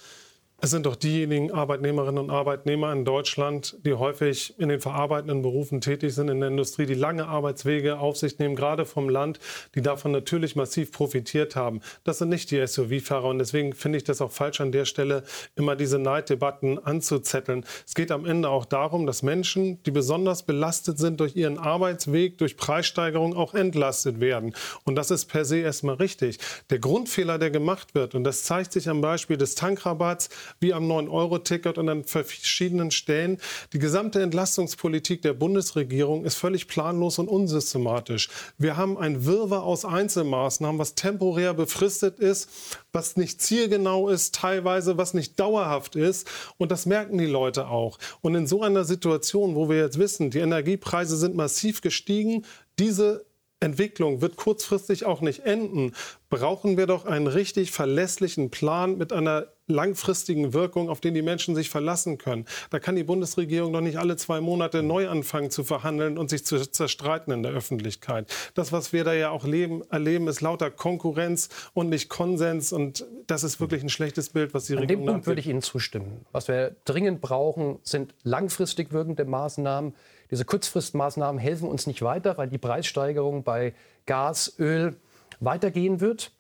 es 0.61 0.71
sind 0.71 0.87
doch 0.87 0.97
diejenigen 0.97 1.53
Arbeitnehmerinnen 1.53 2.19
und 2.19 2.31
Arbeitnehmer 2.31 2.93
in 2.93 3.05
Deutschland, 3.05 3.77
die 3.85 3.95
häufig 3.95 4.59
in 4.59 4.69
den 4.69 4.81
verarbeitenden 4.81 5.41
Berufen 5.41 5.81
tätig 5.81 6.12
sind, 6.17 6.29
in 6.29 6.41
der 6.41 6.49
Industrie, 6.49 6.85
die 6.85 6.95
lange 6.95 7.29
Arbeitswege 7.29 8.00
auf 8.00 8.17
sich 8.17 8.41
nehmen, 8.41 8.57
gerade 8.57 8.85
vom 8.85 9.09
Land, 9.09 9.38
die 9.77 9.83
davon 9.83 10.11
natürlich 10.11 10.57
massiv 10.57 10.91
profitiert 10.91 11.55
haben. 11.55 11.81
Das 12.03 12.19
sind 12.19 12.31
nicht 12.31 12.50
die 12.50 12.67
SUV-Fahrer 12.67 13.29
und 13.29 13.38
deswegen 13.38 13.73
finde 13.73 13.99
ich 13.99 14.05
das 14.05 14.21
auch 14.21 14.33
falsch 14.33 14.61
an 14.61 14.73
der 14.73 14.85
Stelle, 14.85 15.23
immer 15.55 15.77
diese 15.77 16.00
Neiddebatten 16.00 16.85
anzuzetteln. 16.85 17.65
Es 17.87 17.95
geht 17.95 18.11
am 18.11 18.27
Ende 18.27 18.49
auch 18.49 18.65
darum, 18.65 19.07
dass 19.07 19.23
Menschen, 19.23 19.81
die 19.85 19.93
besonders 19.93 20.43
belastet 20.43 20.99
sind 20.99 21.21
durch 21.21 21.37
ihren 21.37 21.59
Arbeitsweg, 21.59 22.37
durch 22.38 22.57
Preissteigerung 22.57 23.37
auch 23.37 23.55
entlastet 23.55 24.19
werden. 24.19 24.57
Und 24.83 24.97
das 24.97 25.12
ist 25.12 25.27
per 25.27 25.45
se 25.45 25.59
erstmal 25.59 25.95
richtig. 25.95 26.38
Der 26.71 26.81
Grundfehler, 26.81 27.38
der 27.38 27.53
gemacht 27.53 27.95
wird, 27.95 28.17
und 28.17 28.25
das 28.25 28.43
zeigt 28.43 28.73
sich 28.73 28.88
am 28.88 29.00
Beispiel 29.00 29.37
des 29.37 29.55
Tankrabatts, 29.55 30.31
wie 30.61 30.75
am 30.75 30.90
9-Euro-Ticket 30.90 31.78
und 31.78 31.88
an 31.88 32.05
verschiedenen 32.05 32.90
Stellen. 32.90 33.38
Die 33.73 33.78
gesamte 33.78 34.23
Entlastungspolitik 34.23 35.23
der 35.23 35.35
Bundesregierung 35.35 36.25
ist 36.25 36.37
völlig 36.37 36.69
planlos 36.69 37.19
und 37.19 37.28
unsystematisch. 37.28 38.28
Wir 38.59 38.76
haben 38.76 38.99
ein 38.99 39.25
Wirrwarr 39.25 39.62
aus 39.62 39.85
Einzelmaßnahmen, 39.85 40.78
was 40.78 40.95
temporär 40.95 41.55
befristet 41.55 42.19
ist, 42.19 42.49
was 42.93 43.17
nicht 43.17 43.40
zielgenau 43.43 44.09
ist, 44.09 44.35
teilweise 44.35 44.99
was 44.99 45.14
nicht 45.14 45.38
dauerhaft 45.38 45.97
ist. 45.97 46.28
Und 46.57 46.71
das 46.71 46.87
merken 46.87 47.19
die 47.19 47.26
Leute 47.26 47.69
auch. 47.69 47.99
Und 48.21 48.35
in 48.35 48.47
so 48.47 48.62
einer 48.62 48.85
Situation, 48.85 49.55
wo 49.55 49.69
wir 49.69 49.78
jetzt 49.78 49.99
wissen, 49.99 50.31
die 50.31 50.38
Energiepreise 50.38 51.17
sind 51.17 51.37
massiv 51.37 51.81
gestiegen, 51.81 52.45
diese 52.78 53.27
Entwicklung 53.61 54.21
wird 54.21 54.37
kurzfristig 54.37 55.05
auch 55.05 55.21
nicht 55.21 55.41
enden, 55.41 55.93
brauchen 56.31 56.77
wir 56.77 56.87
doch 56.87 57.07
einen 57.07 57.27
richtig 57.27 57.73
verlässlichen 57.73 58.50
Plan 58.50 58.97
mit 58.97 59.12
einer 59.12 59.49
langfristigen 59.69 60.55
Wirkung, 60.55 60.88
auf 60.88 61.00
den 61.00 61.15
die 61.15 61.23
Menschen 61.23 61.55
sich 61.55 61.69
verlassen 61.69 62.19
können. 62.19 62.47
Da 62.71 62.79
kann 62.79 62.97
die 62.97 63.05
Bundesregierung 63.05 63.73
doch 63.73 63.81
nicht 63.81 63.99
alle 63.99 64.17
zwei 64.17 64.41
Monate 64.41 64.83
neu 64.83 65.09
anfangen 65.09 65.50
zu 65.50 65.62
verhandeln 65.62 66.19
und 66.19 66.31
sich 66.31 66.45
zu 66.45 66.59
zerstreiten 66.71 67.33
in 67.33 67.43
der 67.43 67.53
Öffentlichkeit. 67.53 68.33
Das, 68.55 68.73
was 68.73 68.93
wir 68.93 69.05
da 69.05 69.12
ja 69.12 69.31
auch 69.31 69.45
leben, 69.45 69.83
erleben, 69.91 70.27
ist 70.29 70.41
lauter 70.41 70.71
Konkurrenz 70.71 71.49
und 71.75 71.91
nicht 71.91 72.09
Konsens. 72.09 72.73
Und 72.73 73.07
das 73.27 73.45
ist 73.45 73.61
wirklich 73.61 73.83
ein 73.83 73.91
schlechtes 73.91 74.31
Bild, 74.31 74.55
was 74.55 74.67
die 74.67 74.75
An 74.75 74.81
Regierung 74.81 75.05
dem 75.05 75.12
Punkt 75.12 75.27
würde 75.27 75.41
ich 75.41 75.49
Ihnen 75.49 75.62
zustimmen. 75.62 76.25
Was 76.33 76.49
wir 76.49 76.77
dringend 76.85 77.21
brauchen, 77.21 77.79
sind 77.83 78.15
langfristig 78.23 78.93
wirkende 78.93 79.25
Maßnahmen. 79.25 79.95
Diese 80.30 80.44
Kurzfristmaßnahmen 80.44 81.40
helfen 81.40 81.68
uns 81.68 81.87
nicht 81.87 82.02
weiter, 82.02 82.37
weil 82.38 82.49
die 82.49 82.58
Preissteigerung 82.58 83.44
bei 83.44 83.75
Gas, 84.06 84.54
Öl 84.58 84.97
weitergehen 85.40 86.00
wird. 86.00 86.32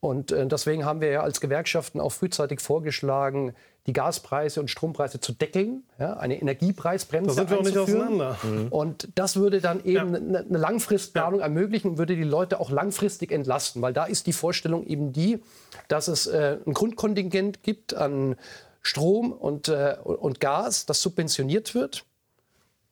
Und 0.00 0.30
äh, 0.30 0.46
deswegen 0.46 0.84
haben 0.84 1.00
wir 1.00 1.10
ja 1.10 1.22
als 1.22 1.40
Gewerkschaften 1.40 2.00
auch 2.00 2.12
frühzeitig 2.12 2.60
vorgeschlagen, 2.60 3.54
die 3.86 3.92
Gaspreise 3.92 4.60
und 4.60 4.68
Strompreise 4.68 5.20
zu 5.20 5.32
deckeln, 5.32 5.84
ja, 5.98 6.14
eine 6.14 6.40
Energiepreisbremse 6.40 7.28
Da 7.28 7.34
sind 7.34 7.50
wir 7.50 7.58
auch 7.58 7.62
nicht 7.62 7.78
auseinander. 7.78 8.36
Und 8.70 9.08
das 9.14 9.36
würde 9.36 9.60
dann 9.60 9.84
eben 9.84 10.32
Ja. 10.34 10.40
eine 10.40 10.58
Langfristplanung 10.58 11.40
ermöglichen 11.40 11.92
und 11.92 11.98
würde 11.98 12.16
die 12.16 12.24
Leute 12.24 12.58
auch 12.60 12.70
langfristig 12.70 13.30
entlasten, 13.30 13.82
weil 13.82 13.92
da 13.92 14.04
ist 14.04 14.26
die 14.26 14.32
Vorstellung 14.32 14.84
eben 14.86 15.12
die, 15.12 15.40
dass 15.88 16.08
es 16.08 16.26
äh, 16.26 16.58
ein 16.66 16.74
Grundkontingent 16.74 17.62
gibt 17.62 17.94
an 17.94 18.34
Strom 18.82 19.32
und, 19.32 19.68
äh, 19.68 19.96
und 20.02 20.40
Gas, 20.40 20.86
das 20.86 21.00
subventioniert 21.00 21.74
wird. 21.74 22.04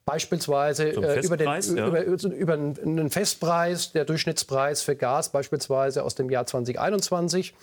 Beispielsweise 0.07 0.91
äh, 0.91 1.21
über, 1.25 1.37
den, 1.39 1.49
ja. 1.77 1.87
über, 1.89 2.03
über 2.05 2.53
einen 2.53 3.09
Festpreis, 3.11 3.93
der 3.93 4.05
Durchschnittspreis 4.05 4.83
für 4.83 4.97
Gas 4.97 5.31
beispielsweise 5.31 6.03
aus 6.05 6.15
dem 6.15 6.29
Jahr 6.29 6.45
2021 6.47 7.55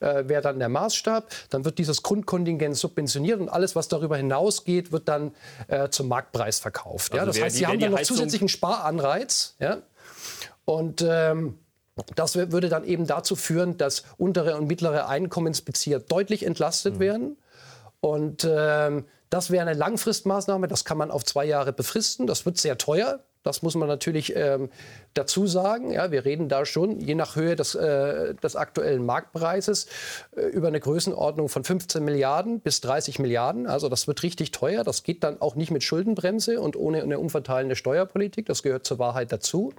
äh, 0.00 0.24
wäre 0.26 0.40
dann 0.40 0.58
der 0.58 0.70
Maßstab. 0.70 1.28
Dann 1.50 1.66
wird 1.66 1.76
dieses 1.78 2.02
Grundkontingent 2.02 2.74
subventioniert 2.76 3.38
und 3.38 3.50
alles, 3.50 3.76
was 3.76 3.88
darüber 3.88 4.16
hinausgeht, 4.16 4.92
wird 4.92 5.08
dann 5.08 5.34
äh, 5.68 5.90
zum 5.90 6.08
Marktpreis 6.08 6.58
verkauft. 6.58 7.12
ja? 7.14 7.20
Also 7.20 7.32
Das 7.32 7.42
heißt, 7.42 7.56
die- 7.56 7.58
Sie 7.60 7.66
haben 7.66 7.78
dann 7.80 7.90
noch 7.90 7.98
Heizung- 7.98 8.16
zusätzlichen 8.16 8.48
Sparanreiz. 8.48 9.56
Ja? 9.58 9.78
Und 10.64 11.04
ähm, 11.06 11.58
das 12.16 12.34
würde 12.34 12.70
dann 12.70 12.84
eben 12.84 13.06
dazu 13.06 13.36
führen, 13.36 13.76
dass 13.76 14.04
untere 14.16 14.56
und 14.56 14.66
mittlere 14.68 15.06
Einkommensbezieher 15.08 15.98
deutlich 16.00 16.46
entlastet 16.46 16.94
Mhm. 16.94 17.00
werden. 17.00 17.36
Und 18.00 18.48
ähm, 18.50 19.04
das 19.30 19.50
wäre 19.50 19.62
eine 19.62 19.78
Langfristmaßnahme, 19.78 20.68
das 20.68 20.84
kann 20.84 20.98
man 20.98 21.10
auf 21.10 21.24
zwei 21.24 21.44
Jahre 21.44 21.72
befristen. 21.72 22.26
Das 22.26 22.44
wird 22.44 22.58
sehr 22.58 22.76
teuer. 22.78 23.20
Das 23.42 23.62
muss 23.62 23.74
man 23.74 23.88
natürlich 23.88 24.36
ähm, 24.36 24.68
dazu 25.14 25.46
sagen. 25.46 25.92
Ja, 25.92 26.10
wir 26.10 26.26
reden 26.26 26.50
da 26.50 26.66
schon, 26.66 27.00
je 27.00 27.14
nach 27.14 27.36
Höhe 27.36 27.56
des, 27.56 27.74
äh, 27.74 28.34
des 28.34 28.54
aktuellen 28.54 29.06
Marktpreises, 29.06 29.86
äh, 30.36 30.42
über 30.42 30.68
eine 30.68 30.78
Größenordnung 30.78 31.48
von 31.48 31.64
15 31.64 32.04
Milliarden 32.04 32.60
bis 32.60 32.82
30 32.82 33.18
Milliarden. 33.18 33.66
Also 33.66 33.88
das 33.88 34.06
wird 34.06 34.22
richtig 34.22 34.50
teuer. 34.50 34.84
Das 34.84 35.04
geht 35.04 35.24
dann 35.24 35.40
auch 35.40 35.54
nicht 35.54 35.70
mit 35.70 35.82
Schuldenbremse 35.82 36.60
und 36.60 36.76
ohne 36.76 37.02
eine 37.02 37.18
umverteilende 37.18 37.76
Steuerpolitik. 37.76 38.44
Das 38.44 38.62
gehört 38.62 38.84
zur 38.84 38.98
Wahrheit 38.98 39.32
dazu. 39.32 39.72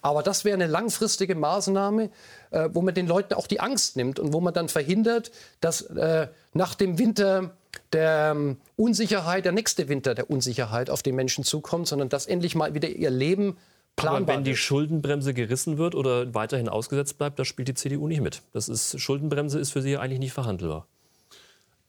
Aber 0.00 0.22
das 0.22 0.44
wäre 0.44 0.54
eine 0.54 0.68
langfristige 0.68 1.34
Maßnahme, 1.34 2.10
äh, 2.50 2.68
wo 2.72 2.82
man 2.82 2.94
den 2.94 3.06
Leuten 3.06 3.34
auch 3.34 3.46
die 3.46 3.60
Angst 3.60 3.96
nimmt 3.96 4.18
und 4.18 4.32
wo 4.32 4.40
man 4.40 4.54
dann 4.54 4.68
verhindert, 4.68 5.30
dass 5.60 5.82
äh, 5.82 6.28
nach 6.52 6.74
dem 6.74 6.98
Winter 6.98 7.52
der 7.92 8.32
ähm, 8.34 8.56
Unsicherheit, 8.76 9.44
der 9.44 9.52
nächste 9.52 9.88
Winter 9.88 10.14
der 10.14 10.30
Unsicherheit 10.30 10.90
auf 10.90 11.02
die 11.02 11.12
Menschen 11.12 11.44
zukommt, 11.44 11.86
sondern 11.86 12.08
dass 12.08 12.26
endlich 12.26 12.54
mal 12.54 12.74
wieder 12.74 12.88
ihr 12.88 13.10
Leben 13.10 13.56
Aber 13.96 14.10
planbar 14.10 14.36
wenn 14.36 14.44
die. 14.44 14.56
Schuldenbremse 14.56 15.34
gerissen 15.34 15.78
wird 15.78 15.94
oder 15.94 16.34
weiterhin 16.34 16.68
ausgesetzt 16.68 17.18
bleibt, 17.18 17.38
da 17.38 17.44
spielt 17.44 17.68
die 17.68 17.74
CDU 17.74 18.06
nicht 18.06 18.20
mit. 18.20 18.42
Das 18.52 18.68
ist, 18.68 19.00
Schuldenbremse 19.00 19.58
ist 19.58 19.72
für 19.72 19.82
sie 19.82 19.96
eigentlich 19.96 20.20
nicht 20.20 20.32
verhandelbar. 20.32 20.86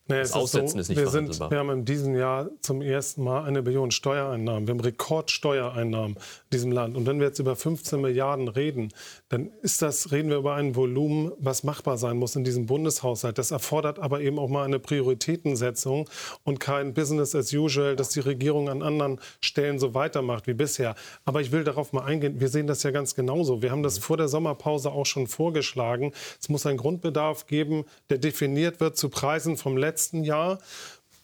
Nee, 0.09 0.21
Das 0.21 0.33
Aussetzen 0.33 0.79
ist 0.79 0.89
nicht 0.89 0.97
wir, 0.97 1.07
sind, 1.07 1.39
wir 1.39 1.59
haben 1.59 1.69
in 1.69 1.85
diesem 1.85 2.15
Jahr 2.15 2.49
zum 2.61 2.81
ersten 2.81 3.23
Mal 3.23 3.43
eine 3.43 3.61
Billion 3.61 3.91
Steuereinnahmen. 3.91 4.67
Wir 4.67 4.73
haben 4.73 4.79
Rekordsteuereinnahmen 4.79 6.15
in 6.15 6.49
diesem 6.51 6.71
Land. 6.71 6.97
Und 6.97 7.05
wenn 7.05 7.19
wir 7.19 7.27
jetzt 7.27 7.37
über 7.37 7.55
15 7.55 8.01
Milliarden 8.01 8.47
reden, 8.47 8.91
dann 9.29 9.51
ist 9.61 9.83
das, 9.83 10.11
reden 10.11 10.31
wir 10.31 10.37
über 10.37 10.55
ein 10.55 10.75
Volumen, 10.75 11.31
was 11.37 11.63
machbar 11.63 11.99
sein 11.99 12.17
muss 12.17 12.35
in 12.35 12.43
diesem 12.43 12.65
Bundeshaushalt. 12.65 13.37
Das 13.37 13.51
erfordert 13.51 13.99
aber 13.99 14.21
eben 14.21 14.39
auch 14.39 14.49
mal 14.49 14.65
eine 14.65 14.79
Prioritätensetzung 14.79 16.09
und 16.43 16.59
kein 16.59 16.95
Business 16.95 17.35
as 17.35 17.53
usual, 17.53 17.95
dass 17.95 18.09
die 18.09 18.21
Regierung 18.21 18.67
an 18.67 18.81
anderen 18.81 19.19
Stellen 19.41 19.77
so 19.77 19.93
weitermacht 19.93 20.47
wie 20.47 20.55
bisher. 20.55 20.95
Aber 21.23 21.41
ich 21.41 21.51
will 21.51 21.63
darauf 21.63 21.93
mal 21.93 22.05
eingehen. 22.05 22.39
Wir 22.39 22.47
sehen 22.47 22.65
das 22.65 22.81
ja 22.81 22.89
ganz 22.89 23.13
genauso. 23.13 23.61
Wir 23.61 23.69
haben 23.69 23.83
das 23.83 23.99
vor 23.99 24.17
der 24.17 24.27
Sommerpause 24.27 24.91
auch 24.91 25.05
schon 25.05 25.27
vorgeschlagen. 25.27 26.13
Es 26.41 26.49
muss 26.49 26.65
einen 26.65 26.77
Grundbedarf 26.79 27.45
geben, 27.45 27.85
der 28.09 28.17
definiert 28.17 28.79
wird 28.79 28.97
zu 28.97 29.09
Preisen 29.09 29.55
vom 29.55 29.77
letzten 29.77 29.98
Jahr. 30.23 30.59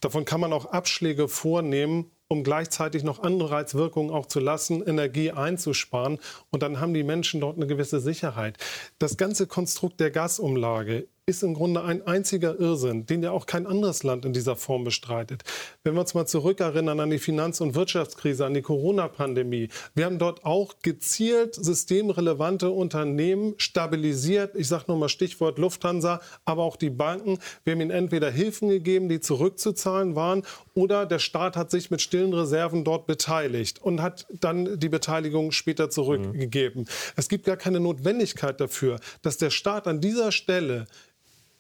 Davon 0.02 0.26
kann 0.26 0.42
man 0.42 0.54
auch 0.54 0.68
Abschläge 0.68 1.28
vornehmen, 1.28 2.12
um 2.28 2.44
gleichzeitig 2.44 3.04
noch 3.04 3.24
Anreizwirkungen 3.24 4.12
auch 4.12 4.26
zu 4.26 4.40
lassen, 4.40 4.86
Energie 4.86 5.32
einzusparen. 5.32 6.20
Und 6.52 6.64
dann 6.64 6.80
haben 6.80 6.94
die 6.94 7.04
Menschen 7.04 7.42
dort 7.42 7.58
eine 7.58 7.68
gewisse 7.68 8.00
Sicherheit. 8.00 8.58
Das 9.00 9.18
ganze 9.18 9.48
Konstrukt 9.48 10.00
der 10.00 10.12
Gasumlage 10.12 11.08
ist 11.28 11.42
im 11.42 11.56
Grunde 11.56 11.84
ein 11.84 12.06
einziger 12.06 12.60
Irrsinn, 12.60 13.08
den 13.08 13.24
ja 13.24 13.32
auch 13.32 13.48
kein 13.48 13.66
anderes 13.66 14.04
Land 14.04 14.26
in 14.26 14.34
dieser 14.34 14.56
Form 14.56 14.84
bestreitet. 14.84 15.44
Wenn 15.84 15.96
wir 15.96 16.02
uns 16.02 16.14
mal 16.14 16.28
zurückerinnern 16.28 17.00
an 17.00 17.10
die 17.10 17.18
Finanz- 17.18 17.62
und 17.62 17.74
Wirtschaftskrise, 17.74 18.46
an 18.46 18.54
die 18.54 18.62
Corona-Pandemie, 18.62 19.70
wir 19.96 20.06
haben 20.06 20.20
dort 20.20 20.46
auch 20.46 20.76
gezielt 20.84 21.56
systemrelevante 21.56 22.70
Unternehmen 22.70 23.56
stabilisiert. 23.58 24.56
Ich 24.56 24.68
sage 24.68 24.84
nur 24.88 24.98
mal 24.98 25.10
Stichwort 25.10 25.58
Lufthansa, 25.58 26.22
aber 26.46 26.62
auch 26.62 26.76
die 26.76 26.92
Banken. 26.92 27.40
Wir 27.64 27.74
haben 27.74 27.82
ihnen 27.82 27.90
entweder 27.90 28.30
Hilfen 28.30 28.70
gegeben, 28.70 29.10
die 29.10 29.20
zurückzuzahlen 29.20 30.16
waren, 30.16 30.44
oder 30.76 31.08
der 31.08 31.18
Staat 31.18 31.58
hat 31.58 31.72
sich 31.72 31.90
mit 31.90 32.02
stillen 32.02 32.36
Reserven 32.36 32.84
dort 32.84 33.08
beteiligt 33.08 33.82
und 33.82 34.00
hat 34.00 34.28
dann 34.30 34.78
die 34.78 34.90
Beteiligung 34.90 35.52
später 35.52 35.90
zurückgegeben. 35.90 36.86
Es 37.16 37.30
gibt 37.30 37.46
gar 37.46 37.58
keine 37.58 37.80
Notwendigkeit 37.80 38.62
dafür, 38.62 39.00
dass 39.24 39.38
der 39.38 39.50
Staat 39.50 39.88
an 39.88 40.02
dieser 40.02 40.32
Stelle 40.32 40.86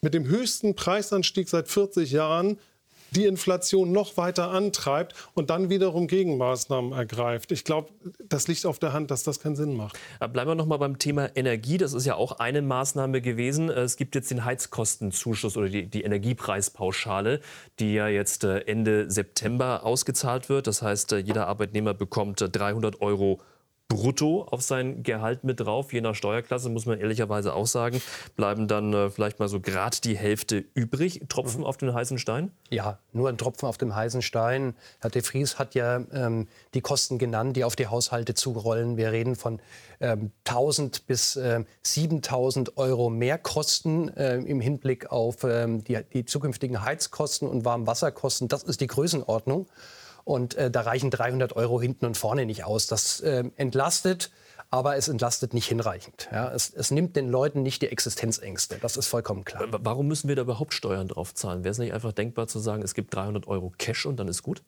mit 0.05 0.13
dem 0.13 0.27
höchsten 0.27 0.75
Preisanstieg 0.75 1.49
seit 1.49 1.67
40 1.67 2.11
Jahren 2.11 2.59
die 3.09 3.25
Inflation 3.25 3.91
noch 3.91 4.17
weiter 4.17 4.51
antreibt 4.51 5.15
und 5.33 5.49
dann 5.49 5.71
wiederum 5.71 6.05
Gegenmaßnahmen 6.05 6.91
ergreift. 6.91 7.51
Ich 7.51 7.63
glaube, 7.63 7.89
das 8.29 8.47
liegt 8.47 8.67
auf 8.67 8.77
der 8.77 8.93
Hand, 8.93 9.09
dass 9.09 9.23
das 9.23 9.39
keinen 9.39 9.55
Sinn 9.55 9.75
macht. 9.75 9.97
Bleiben 10.19 10.51
wir 10.51 10.53
noch 10.53 10.67
mal 10.67 10.77
beim 10.77 10.99
Thema 10.99 11.35
Energie. 11.35 11.79
Das 11.79 11.93
ist 11.93 12.05
ja 12.05 12.13
auch 12.13 12.33
eine 12.33 12.61
Maßnahme 12.61 13.19
gewesen. 13.21 13.69
Es 13.69 13.97
gibt 13.97 14.13
jetzt 14.13 14.29
den 14.29 14.45
Heizkostenzuschuss 14.45 15.57
oder 15.57 15.69
die, 15.69 15.87
die 15.87 16.03
Energiepreispauschale, 16.03 17.39
die 17.79 17.95
ja 17.95 18.07
jetzt 18.07 18.43
äh, 18.43 18.59
Ende 18.59 19.09
September 19.09 19.83
ausgezahlt 19.83 20.49
wird. 20.49 20.67
Das 20.67 20.83
heißt, 20.83 21.13
äh, 21.13 21.17
jeder 21.17 21.47
Arbeitnehmer 21.47 21.95
bekommt 21.95 22.41
äh, 22.41 22.49
300 22.49 23.01
Euro 23.01 23.39
brutto 23.87 24.43
auf 24.43 24.61
sein 24.61 25.03
Gehalt 25.03 25.43
mit 25.43 25.59
drauf. 25.59 25.93
Je 25.93 26.01
nach 26.01 26.15
Steuerklasse 26.15 26.69
muss 26.69 26.85
man 26.85 26.99
ehrlicherweise 26.99 27.53
auch 27.53 27.67
sagen, 27.67 28.01
bleiben 28.35 28.67
dann 28.67 28.93
äh, 28.93 29.09
vielleicht 29.09 29.39
mal 29.39 29.47
so 29.47 29.59
gerade 29.59 29.97
die 30.03 30.17
Hälfte 30.17 30.65
übrig. 30.73 31.21
Tropfen 31.29 31.61
mhm. 31.61 31.65
auf 31.65 31.77
den 31.77 31.93
heißen 31.93 32.17
Stein? 32.17 32.51
Ja, 32.69 32.99
nur 33.13 33.29
ein 33.29 33.37
Tropfen 33.37 33.67
auf 33.67 33.77
dem 33.77 33.95
heißen 33.95 34.21
Stein. 34.21 34.75
Herr 35.01 35.11
de 35.11 35.21
Vries 35.21 35.59
hat 35.59 35.75
ja 35.75 36.03
ähm, 36.11 36.47
die 36.73 36.81
Kosten 36.81 37.19
genannt, 37.19 37.55
die 37.57 37.63
auf 37.63 37.75
die 37.75 37.87
Haushalte 37.87 38.33
zurollen. 38.33 38.97
Wir 38.97 39.11
reden 39.11 39.35
von 39.35 39.61
ähm, 39.99 40.31
1000 40.45 41.05
bis 41.05 41.35
äh, 41.35 41.63
7000 41.83 42.77
Euro 42.77 43.09
Mehrkosten 43.09 44.15
äh, 44.17 44.37
im 44.37 44.61
Hinblick 44.61 45.11
auf 45.11 45.43
ähm, 45.43 45.83
die, 45.83 45.99
die 46.11 46.25
zukünftigen 46.25 46.83
Heizkosten 46.83 47.47
und 47.47 47.65
Warmwasserkosten. 47.65 48.47
Das 48.47 48.63
ist 48.63 48.81
die 48.81 48.87
Größenordnung. 48.87 49.67
Und 50.25 50.55
äh, 50.55 50.69
da 50.69 50.81
reichen 50.81 51.11
300 51.11 51.55
Euro 51.55 51.79
hinten 51.79 52.05
und 52.05 52.17
vorne 52.17 52.45
nicht 52.45 52.65
aus. 52.65 52.87
Das 52.87 53.21
äh, 53.21 53.43
entlastet, 53.55 54.31
aber 54.71 54.97
es 54.97 55.07
entlastet 55.07 55.53
nicht 55.53 55.67
hinreichend. 55.67 56.27
Ja, 56.31 56.51
es, 56.51 56.73
es, 56.73 56.91
nimmt 56.91 57.15
den 57.15 57.29
Leuten 57.29 57.61
nicht 57.61 57.81
die 57.83 57.87
Existenzängste. 57.87 58.77
Das 58.81 58.97
ist 58.97 59.07
vollkommen 59.07 59.45
klar. 59.45 59.67
Warum 59.69 60.07
müssen 60.07 60.27
wir 60.27 60.35
da 60.35 60.41
überhaupt 60.41 60.73
Steuern 60.73 61.07
drauf 61.07 61.33
zahlen? 61.33 61.63
Wäre 61.63 61.71
es 61.71 61.77
nicht 61.77 61.93
einfach 61.93 62.11
denkbar 62.11 62.47
zu 62.47 62.59
sagen, 62.59 62.81
es 62.81 62.95
gibt 62.95 63.13
300 63.13 63.47
Euro 63.47 63.71
Cash 63.77 64.07
und 64.07 64.17
dann 64.17 64.27
ist 64.27 64.41
gut? 64.41 64.63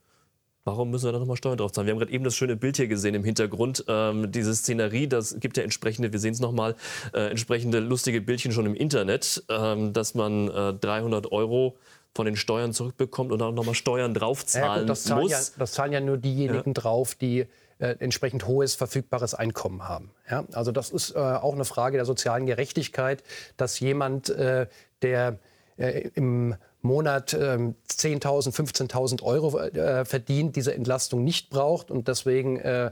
Warum 0.64 0.92
müssen 0.92 1.06
wir 1.06 1.14
da 1.14 1.20
nochmal 1.20 1.38
Steuern 1.38 1.58
drauf 1.58 1.72
zahlen? 1.72 1.88
Wir 1.88 1.94
haben 1.94 2.00
gerade 2.00 2.12
eben 2.12 2.26
das 2.26 2.36
schöne 2.36 2.58
Bild 2.58 2.76
hier 2.76 2.90
gesehen 2.90 3.16
im 3.16 3.24
Hintergrund. 3.24 3.86
Ähm, 3.88 4.32
diese 4.32 4.54
Szenerie, 4.54 5.08
das 5.08 5.40
gibt 5.40 5.56
ja 5.56 5.64
entsprechende, 5.64 6.12
wir 6.12 6.20
sehen 6.20 6.34
es 6.34 6.42
nochmal, 6.42 6.76
äh, 7.14 7.30
entsprechende 7.30 7.80
lustige 7.80 8.20
Bildchen 8.20 8.52
schon 8.52 8.66
im 8.66 8.76
Internet, 8.76 9.46
ähm, 9.50 9.94
dass 9.94 10.14
man 10.14 10.50
äh, 10.50 10.74
300 10.74 11.32
Euro 11.32 11.78
von 12.18 12.26
den 12.26 12.36
Steuern 12.36 12.74
zurückbekommt 12.74 13.32
und 13.32 13.40
dann 13.40 13.54
nochmal 13.54 13.76
Steuern 13.76 14.16
draufzahlen 14.16 14.66
ja, 14.68 14.80
gut, 14.80 14.90
das 14.90 15.08
muss. 15.10 15.32
Ja, 15.32 15.40
das 15.60 15.72
zahlen 15.74 15.94
ja 15.94 16.02
nur 16.02 16.18
diejenigen 16.18 16.72
ja. 16.72 16.82
drauf, 16.82 17.14
die 17.14 17.46
äh, 17.78 17.96
entsprechend 18.00 18.48
hohes 18.48 18.74
verfügbares 18.74 19.36
Einkommen 19.36 19.88
haben. 19.88 20.10
Ja? 20.30 20.46
Also 20.52 20.72
das 20.72 20.90
ist 20.90 21.12
äh, 21.12 21.20
auch 21.20 21.54
eine 21.54 21.64
Frage 21.64 21.98
der 21.98 22.06
sozialen 22.06 22.48
Gerechtigkeit, 22.48 23.24
dass 23.56 23.80
jemand, 23.80 24.30
äh, 24.30 24.66
der 25.04 25.38
äh, 25.78 26.10
im 26.16 26.56
Monat 26.88 27.34
äh, 27.34 27.58
10.000, 27.89 28.53
15.000 28.53 29.22
Euro 29.24 29.60
äh, 29.60 30.06
verdient, 30.06 30.56
diese 30.56 30.74
Entlastung 30.74 31.24
nicht 31.24 31.50
braucht 31.50 31.91
und 31.91 32.08
deswegen 32.08 32.58
äh, 32.58 32.91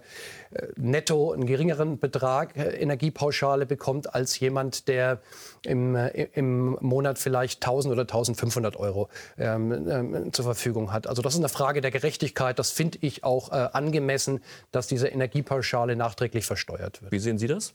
netto 0.76 1.32
einen 1.32 1.46
geringeren 1.46 2.00
Betrag 2.00 2.56
äh, 2.56 2.76
Energiepauschale 2.76 3.66
bekommt 3.66 4.14
als 4.14 4.40
jemand, 4.40 4.88
der 4.88 5.22
im, 5.64 5.96
äh, 5.96 6.28
im 6.34 6.78
Monat 6.82 7.18
vielleicht 7.18 7.66
1.000 7.66 7.92
oder 7.92 8.04
1.500 8.04 8.76
Euro 8.78 9.10
ähm, 9.38 9.72
ähm, 9.90 10.34
zur 10.34 10.46
Verfügung 10.46 10.92
hat. 10.92 11.08
Also 11.08 11.22
das 11.22 11.34
ist 11.34 11.40
eine 11.40 11.50
Frage 11.50 11.82
der 11.82 11.92
Gerechtigkeit. 11.92 12.60
Das 12.60 12.72
finde 12.72 13.00
ich 13.02 13.24
auch 13.24 13.52
äh, 13.52 13.70
angemessen, 13.74 14.42
dass 14.72 14.88
diese 14.88 15.08
Energiepauschale 15.08 15.96
nachträglich 15.96 16.46
versteuert 16.46 17.02
wird. 17.02 17.12
Wie 17.12 17.20
sehen 17.20 17.38
Sie 17.38 17.48
das? 17.48 17.74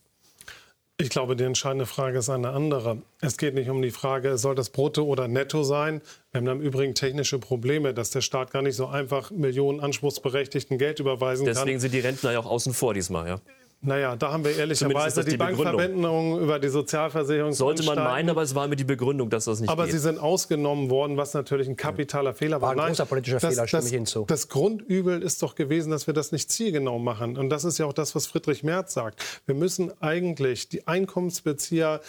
Ich 1.01 1.11
glaube, 1.11 1.37
die 1.37 1.45
entscheidende 1.45 1.87
Frage 1.87 2.19
ist 2.19 2.29
eine 2.29 2.51
andere. 2.51 2.99
Es 3.21 3.37
geht 3.37 3.55
nicht 3.55 3.71
um 3.71 3.83
die 3.83 3.91
Frage, 3.91 4.39
soll 4.39 4.55
das 4.55 4.71
brutto 4.71 5.03
oder 5.05 5.29
netto 5.29 5.63
sein? 5.63 6.03
Wir 6.33 6.41
haben 6.41 6.47
im 6.49 6.61
Übrigen 6.61 6.95
technische 6.95 7.39
Probleme, 7.39 7.95
dass 7.95 8.11
der 8.11 8.21
Staat 8.21 8.51
gar 8.53 8.63
nicht 8.63 8.77
so 8.77 8.87
einfach 8.87 9.31
Millionen 9.31 9.81
anspruchsberechtigten 9.81 10.79
Geld 10.79 11.01
überweisen 11.01 11.45
Deswegen 11.45 11.55
kann. 11.57 11.67
Deswegen 11.67 11.81
sind 11.81 11.95
die 11.95 12.01
Rentner 12.01 12.33
ja 12.33 12.41
auch 12.41 12.47
außen 12.47 12.75
vor 12.75 12.95
diesmal, 12.95 13.27
ja. 13.29 13.41
Naja, 13.83 14.15
da 14.15 14.31
haben 14.31 14.45
wir 14.45 14.55
ehrlicherweise 14.55 15.25
die, 15.25 15.31
die 15.31 15.37
Bankverbindung 15.39 16.39
über 16.39 16.59
die 16.59 16.69
Sozialversicherung. 16.69 17.53
Sollte 17.53 17.83
man 17.85 17.97
meinen, 17.97 18.29
aber 18.29 18.43
es 18.43 18.55
war 18.55 18.69
mir 18.69 18.77
die 18.77 18.85
Begründung, 18.85 19.31
dass 19.31 19.47
das 19.47 19.61
nicht 19.61 19.71
Aber 19.71 19.85
geht. 19.85 19.93
sie 19.93 19.99
sind 19.99 20.19
ausgenommen 20.19 20.91
worden, 20.91 21.17
was 21.17 21.33
natürlich 21.33 21.67
ein 21.67 21.77
kapitaler 21.77 22.35
Fehler 22.35 22.61
war. 22.61 22.77
War 22.77 22.85
ein 22.85 22.89
großer 22.91 23.07
politischer 23.07 23.39
das, 23.39 23.55
Fehler, 23.55 23.67
stimme 23.67 23.85
ich 23.85 23.93
hinzu. 23.93 24.25
Das 24.27 24.49
Grundübel 24.49 25.23
ist 25.23 25.43
doch 25.43 25.55
gewesen, 25.55 25.91
dass 25.91 26.07
wir 26.07 26.13
das 26.13 26.31
nicht 26.31 26.51
zielgenau 26.51 26.99
machen. 26.99 27.39
Und 27.39 27.49
das 27.49 27.65
ist 27.65 27.79
ja 27.79 27.87
auch 27.87 27.95
das, 27.95 28.15
was 28.15 28.27
Friedrich 28.27 28.63
Merz 28.63 28.93
sagt. 28.93 29.43
Wir 29.47 29.55
müssen 29.55 29.91
eigentlich 30.03 30.69
die 30.69 30.87
Einkommensbezieher 30.87 32.01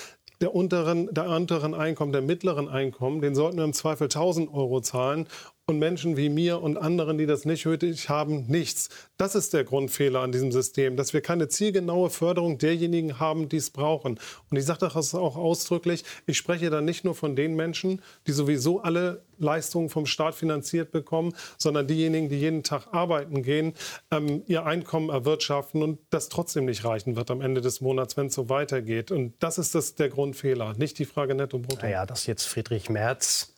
der 0.42 0.54
unteren, 0.54 1.08
der 1.14 1.30
unteren 1.30 1.74
Einkommen, 1.74 2.12
der 2.12 2.22
mittleren 2.22 2.68
Einkommen, 2.68 3.22
den 3.22 3.36
sollten 3.36 3.58
wir 3.58 3.64
im 3.64 3.74
Zweifel 3.74 4.06
1000 4.06 4.54
Euro 4.54 4.82
zahlen 4.82 5.28
und 5.72 5.80
Menschen 5.80 6.18
wie 6.18 6.30
mir 6.30 6.62
und 6.62 6.78
anderen, 6.78 7.18
die 7.18 7.26
das 7.26 7.46
nicht 7.46 7.66
nötig 7.66 8.10
haben, 8.10 8.46
nichts. 8.48 8.90
Das 9.18 9.36
ist 9.36 9.54
der 9.54 9.64
Grundfehler 9.64 10.20
an 10.20 10.32
diesem 10.32 10.52
System, 10.52 10.98
dass 10.98 11.14
wir 11.14 11.22
keine 11.22 11.48
zielgenaue 11.48 12.10
Förderung 12.10 12.58
derjenigen 12.58 13.20
haben, 13.20 13.50
die 13.50 13.58
es 13.58 13.72
brauchen. 13.72 14.20
Und 14.50 14.58
ich 14.58 14.66
sage 14.66 14.88
das 14.94 15.16
auch 15.16 15.38
ausdrücklich, 15.38 16.04
ich 16.28 16.38
spreche 16.38 16.70
da 16.70 16.82
nicht 16.82 17.06
nur 17.06 17.16
von 17.16 17.36
den 17.36 17.56
Menschen, 17.56 18.02
die 18.28 18.32
sowieso 18.32 18.82
alle 18.82 19.24
Leistungen 19.40 19.90
vom 19.90 20.06
Staat 20.06 20.36
finanziert 20.36 20.92
bekommen, 20.92 21.34
sondern 21.58 21.88
diejenigen, 21.88 22.30
die 22.30 22.40
jeden 22.40 22.64
Tag 22.64 22.88
arbeiten 22.92 23.42
gehen, 23.42 23.74
ähm, 24.12 24.44
ihr 24.48 24.66
Einkommen 24.66 25.10
erwirtschaften 25.10 25.82
und 25.82 26.00
das 26.10 26.30
trotzdem 26.30 26.66
nicht 26.66 26.86
reichen 26.86 27.16
wird 27.16 27.32
am 27.32 27.42
Ende 27.42 27.62
des 27.62 27.82
Monats, 27.82 28.18
wenn 28.18 28.28
es 28.28 28.36
so 28.36 28.50
weitergeht. 28.50 29.12
Und 29.12 29.34
das 29.40 29.58
ist 29.58 29.74
das, 29.74 29.96
der 29.96 30.10
Grundfehler, 30.10 30.74
nicht 30.78 31.00
die 31.00 31.06
Frage 31.06 31.34
Netto-Brutto. 31.34 31.86
Naja, 31.86 32.06
dass 32.06 32.28
jetzt 32.28 32.46
Friedrich 32.46 32.90
Merz 32.90 33.54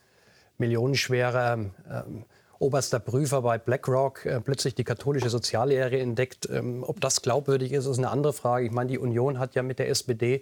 millionenschwerer 0.57 1.53
ähm, 1.53 2.25
oberster 2.63 2.99
Prüfer 2.99 3.41
bei 3.41 3.57
BlackRock 3.57 4.25
äh, 4.25 4.39
plötzlich 4.39 4.73
die 4.73 4.83
katholische 4.83 5.29
Soziallehre 5.29 5.99
entdeckt. 5.99 6.47
Ähm, 6.51 6.83
ob 6.87 7.01
das 7.01 7.21
glaubwürdig 7.21 7.73
ist, 7.73 7.85
ist 7.85 7.97
eine 7.97 8.09
andere 8.09 8.33
Frage. 8.33 8.65
Ich 8.65 8.71
meine, 8.71 8.89
die 8.89 8.97
Union 8.97 9.37
hat 9.37 9.53
ja 9.53 9.63
mit 9.63 9.79
der 9.79 9.89
SPD 9.89 10.41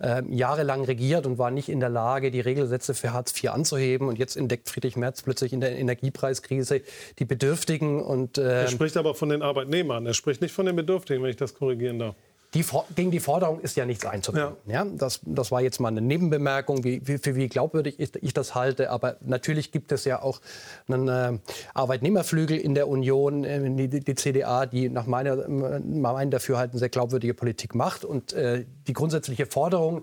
äh, 0.00 0.22
jahrelang 0.28 0.84
regiert 0.84 1.26
und 1.26 1.38
war 1.38 1.50
nicht 1.50 1.68
in 1.68 1.80
der 1.80 1.88
Lage, 1.88 2.30
die 2.30 2.40
Regelsätze 2.40 2.92
für 2.92 3.12
Hartz 3.12 3.32
IV 3.32 3.50
anzuheben. 3.50 4.08
Und 4.08 4.18
jetzt 4.18 4.36
entdeckt 4.36 4.68
Friedrich 4.68 4.96
Merz 4.96 5.22
plötzlich 5.22 5.52
in 5.52 5.60
der 5.60 5.78
Energiepreiskrise 5.78 6.82
die 7.18 7.24
Bedürftigen. 7.24 8.02
Und, 8.02 8.36
äh, 8.36 8.62
er 8.62 8.68
spricht 8.68 8.96
aber 8.96 9.14
von 9.14 9.28
den 9.28 9.42
Arbeitnehmern. 9.42 10.04
Er 10.06 10.14
spricht 10.14 10.42
nicht 10.42 10.52
von 10.52 10.66
den 10.66 10.76
Bedürftigen, 10.76 11.22
wenn 11.22 11.30
ich 11.30 11.36
das 11.36 11.54
korrigieren 11.54 12.00
darf. 12.00 12.16
Die, 12.54 12.64
gegen 12.96 13.12
die 13.12 13.20
Forderung 13.20 13.60
ist 13.60 13.76
ja 13.76 13.86
nichts 13.86 14.04
einzuwenden. 14.04 14.56
Ja. 14.66 14.84
ja. 14.84 14.90
das, 14.92 15.20
das 15.24 15.52
war 15.52 15.60
jetzt 15.60 15.78
mal 15.78 15.88
eine 15.88 16.00
Nebenbemerkung, 16.00 16.82
wie, 16.82 17.00
wie, 17.06 17.18
für 17.18 17.36
wie 17.36 17.48
glaubwürdig 17.48 18.00
ich, 18.00 18.10
ich, 18.20 18.34
das 18.34 18.56
halte. 18.56 18.90
Aber 18.90 19.16
natürlich 19.20 19.70
gibt 19.70 19.92
es 19.92 20.04
ja 20.04 20.20
auch 20.20 20.40
einen 20.88 21.08
äh, 21.08 21.38
Arbeitnehmerflügel 21.74 22.56
in 22.56 22.74
der 22.74 22.88
Union, 22.88 23.44
äh, 23.44 23.88
die, 23.88 24.00
die, 24.00 24.14
CDA, 24.16 24.66
die 24.66 24.88
nach 24.88 25.06
meiner, 25.06 25.48
meinem 25.48 26.30
Dafürhalten 26.30 26.76
sehr 26.78 26.88
glaubwürdige 26.88 27.34
Politik 27.34 27.76
macht. 27.76 28.04
Und 28.04 28.32
äh, 28.32 28.64
die 28.88 28.94
grundsätzliche 28.94 29.46
Forderung, 29.46 30.02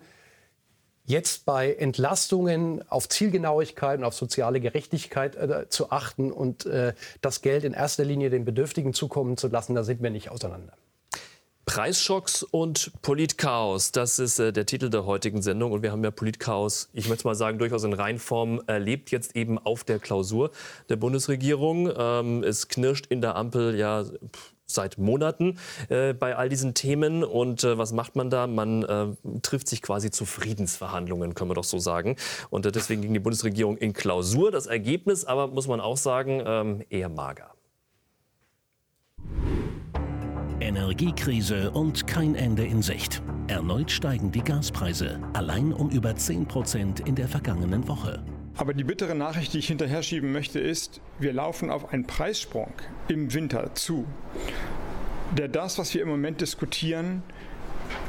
jetzt 1.03 1.45
bei 1.45 1.73
Entlastungen 1.73 2.81
auf 2.89 3.09
Zielgenauigkeit 3.09 3.99
und 3.99 4.05
auf 4.05 4.13
soziale 4.13 4.61
Gerechtigkeit 4.61 5.35
äh, 5.35 5.67
zu 5.67 5.91
achten 5.91 6.31
und 6.31 6.65
äh, 6.65 6.93
das 7.21 7.41
Geld 7.41 7.65
in 7.65 7.73
erster 7.73 8.05
Linie 8.05 8.29
den 8.29 8.45
Bedürftigen 8.45 8.93
zukommen 8.93 9.35
zu 9.35 9.49
lassen, 9.49 9.75
da 9.75 9.83
sind 9.83 10.01
wir 10.01 10.11
nicht 10.11 10.29
auseinander. 10.29 10.73
Preisschocks 11.67 12.43
und 12.43 12.93
Politchaos, 13.01 13.91
das 13.91 14.19
ist 14.19 14.39
äh, 14.39 14.53
der 14.53 14.65
Titel 14.65 14.89
der 14.89 15.05
heutigen 15.05 15.41
Sendung. 15.41 15.73
Und 15.73 15.83
wir 15.83 15.91
haben 15.91 16.01
ja 16.01 16.11
Politchaos, 16.11 16.89
ich 16.93 17.09
möchte 17.09 17.27
mal 17.27 17.35
sagen, 17.35 17.59
durchaus 17.59 17.83
in 17.83 17.91
Reinform 17.91 18.61
erlebt, 18.67 19.11
jetzt 19.11 19.35
eben 19.35 19.59
auf 19.59 19.83
der 19.83 19.99
Klausur 19.99 20.51
der 20.87 20.95
Bundesregierung. 20.95 21.91
Ähm, 21.95 22.41
es 22.43 22.69
knirscht 22.69 23.07
in 23.07 23.19
der 23.19 23.35
Ampel 23.35 23.77
ja 23.77 24.05
seit 24.65 24.97
Monaten 24.97 25.59
äh, 25.89 26.13
bei 26.13 26.37
all 26.37 26.47
diesen 26.47 26.73
Themen. 26.73 27.25
Und 27.25 27.65
äh, 27.65 27.77
was 27.77 27.91
macht 27.91 28.15
man 28.15 28.29
da? 28.29 28.47
Man 28.47 28.83
äh, 28.83 29.39
trifft 29.41 29.67
sich 29.67 29.81
quasi 29.81 30.09
zu 30.09 30.25
Friedensverhandlungen, 30.25 31.35
können 31.35 31.51
wir 31.51 31.55
doch 31.55 31.65
so 31.65 31.79
sagen. 31.79 32.15
Und 32.49 32.65
äh, 32.65 32.71
deswegen 32.71 33.01
ging 33.01 33.13
die 33.13 33.19
Bundesregierung 33.19 33.75
in 33.75 33.91
Klausur. 33.91 34.51
Das 34.51 34.67
Ergebnis 34.67 35.25
aber, 35.25 35.47
muss 35.47 35.67
man 35.67 35.81
auch 35.81 35.97
sagen, 35.97 36.41
ähm, 36.45 36.85
eher 36.89 37.09
mager. 37.09 37.56
Energiekrise 40.67 41.71
und 41.71 42.07
kein 42.07 42.35
Ende 42.35 42.65
in 42.65 42.81
Sicht. 42.81 43.21
Erneut 43.47 43.89
steigen 43.89 44.33
die 44.33 44.41
Gaspreise, 44.41 45.17
allein 45.31 45.71
um 45.71 45.89
über 45.89 46.13
10 46.13 46.45
Prozent 46.45 46.99
in 46.99 47.15
der 47.15 47.29
vergangenen 47.29 47.87
Woche. 47.87 48.21
Aber 48.57 48.73
die 48.73 48.83
bittere 48.83 49.15
Nachricht, 49.15 49.53
die 49.53 49.59
ich 49.59 49.67
hinterher 49.67 50.03
schieben 50.03 50.33
möchte, 50.33 50.59
ist, 50.59 50.99
wir 51.19 51.31
laufen 51.31 51.69
auf 51.69 51.93
einen 51.93 52.05
Preissprung 52.05 52.73
im 53.07 53.33
Winter 53.33 53.75
zu, 53.75 54.05
der 55.37 55.47
das, 55.47 55.77
was 55.77 55.93
wir 55.93 56.01
im 56.01 56.09
Moment 56.09 56.41
diskutieren, 56.41 57.23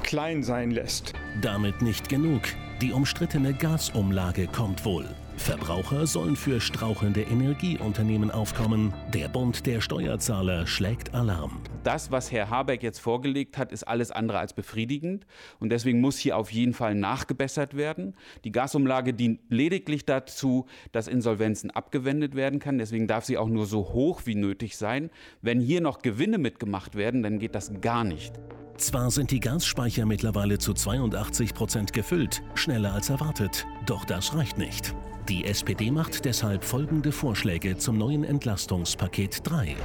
klein 0.02 0.42
sein 0.42 0.72
lässt. 0.72 1.12
Damit 1.40 1.80
nicht 1.80 2.08
genug. 2.08 2.42
Die 2.82 2.90
umstrittene 2.90 3.54
Gasumlage 3.54 4.48
kommt 4.48 4.84
wohl. 4.84 5.06
Verbraucher 5.38 6.06
sollen 6.06 6.36
für 6.36 6.60
strauchelnde 6.60 7.22
Energieunternehmen 7.22 8.30
aufkommen. 8.30 8.92
Der 9.14 9.28
Bund 9.28 9.66
der 9.66 9.80
Steuerzahler 9.80 10.66
schlägt 10.66 11.14
Alarm. 11.14 11.60
Das, 11.84 12.10
was 12.10 12.30
Herr 12.32 12.50
Habeck 12.50 12.82
jetzt 12.82 12.98
vorgelegt 12.98 13.56
hat, 13.56 13.72
ist 13.72 13.84
alles 13.84 14.10
andere 14.10 14.38
als 14.38 14.52
befriedigend. 14.52 15.26
Und 15.58 15.70
deswegen 15.70 16.00
muss 16.00 16.18
hier 16.18 16.36
auf 16.36 16.52
jeden 16.52 16.74
Fall 16.74 16.94
nachgebessert 16.94 17.76
werden. 17.76 18.14
Die 18.44 18.52
Gasumlage 18.52 19.14
dient 19.14 19.40
lediglich 19.48 20.04
dazu, 20.04 20.66
dass 20.92 21.08
Insolvenzen 21.08 21.70
abgewendet 21.70 22.34
werden 22.34 22.58
kann. 22.58 22.78
Deswegen 22.78 23.06
darf 23.06 23.24
sie 23.24 23.38
auch 23.38 23.48
nur 23.48 23.66
so 23.66 23.92
hoch 23.92 24.22
wie 24.24 24.34
nötig 24.34 24.76
sein. 24.76 25.10
Wenn 25.42 25.60
hier 25.60 25.80
noch 25.80 26.00
Gewinne 26.00 26.38
mitgemacht 26.38 26.94
werden, 26.94 27.22
dann 27.22 27.38
geht 27.38 27.54
das 27.54 27.80
gar 27.80 28.04
nicht. 28.04 28.34
Zwar 28.78 29.10
sind 29.10 29.32
die 29.32 29.40
Gasspeicher 29.40 30.06
mittlerweile 30.06 30.58
zu 30.58 30.72
82 30.72 31.52
Prozent 31.52 31.92
gefüllt, 31.92 32.42
schneller 32.54 32.92
als 32.92 33.10
erwartet, 33.10 33.66
doch 33.86 34.04
das 34.04 34.36
reicht 34.36 34.56
nicht. 34.56 34.94
Die 35.28 35.44
SPD 35.44 35.90
macht 35.90 36.24
deshalb 36.24 36.64
folgende 36.64 37.12
Vorschläge 37.12 37.76
zum 37.76 37.98
neuen 37.98 38.24
Entlastungspaket 38.24 39.40
3. 39.44 39.76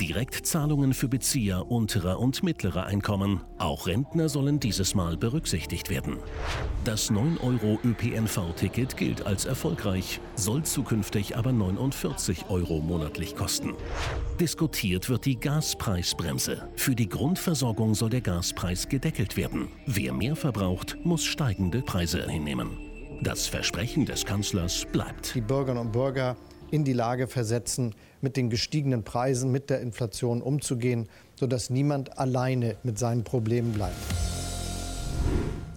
Direktzahlungen 0.00 0.94
für 0.94 1.08
Bezieher 1.08 1.68
unterer 1.68 2.20
und 2.20 2.44
mittlerer 2.44 2.86
Einkommen. 2.86 3.40
Auch 3.58 3.88
Rentner 3.88 4.28
sollen 4.28 4.60
dieses 4.60 4.94
Mal 4.94 5.16
berücksichtigt 5.16 5.90
werden. 5.90 6.18
Das 6.84 7.10
9 7.10 7.38
Euro 7.38 7.80
ÖPNV-Ticket 7.82 8.96
gilt 8.96 9.26
als 9.26 9.44
erfolgreich, 9.44 10.20
soll 10.36 10.62
zukünftig 10.62 11.36
aber 11.36 11.50
49 11.50 12.44
Euro 12.48 12.78
monatlich 12.78 13.34
kosten. 13.34 13.74
Diskutiert 14.38 15.08
wird 15.08 15.24
die 15.24 15.40
Gaspreisbremse. 15.40 16.68
Für 16.76 16.94
die 16.94 17.08
Grundversorgung 17.08 17.96
soll 17.96 18.10
der 18.10 18.20
Gaspreis 18.20 18.88
gedeckelt 18.88 19.36
werden. 19.36 19.66
Wer 19.86 20.12
mehr 20.12 20.36
verbraucht, 20.36 20.96
muss 21.02 21.24
steigende 21.24 21.82
Preise 21.82 22.24
hinnehmen. 22.30 22.91
Das 23.24 23.46
Versprechen 23.46 24.04
des 24.04 24.26
Kanzlers 24.26 24.84
bleibt. 24.90 25.36
Die 25.36 25.40
Bürgerinnen 25.40 25.86
und 25.86 25.92
Bürger 25.92 26.36
in 26.72 26.82
die 26.82 26.92
Lage 26.92 27.28
versetzen, 27.28 27.94
mit 28.20 28.36
den 28.36 28.50
gestiegenen 28.50 29.04
Preisen, 29.04 29.52
mit 29.52 29.70
der 29.70 29.80
Inflation 29.80 30.42
umzugehen, 30.42 31.08
sodass 31.38 31.70
niemand 31.70 32.18
alleine 32.18 32.76
mit 32.82 32.98
seinen 32.98 33.22
Problemen 33.22 33.74
bleibt. 33.74 33.94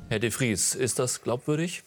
Herr 0.09 0.17
de 0.17 0.31
Vries, 0.31 0.73
ist 0.73 0.97
das 0.97 1.21
glaubwürdig? 1.21 1.83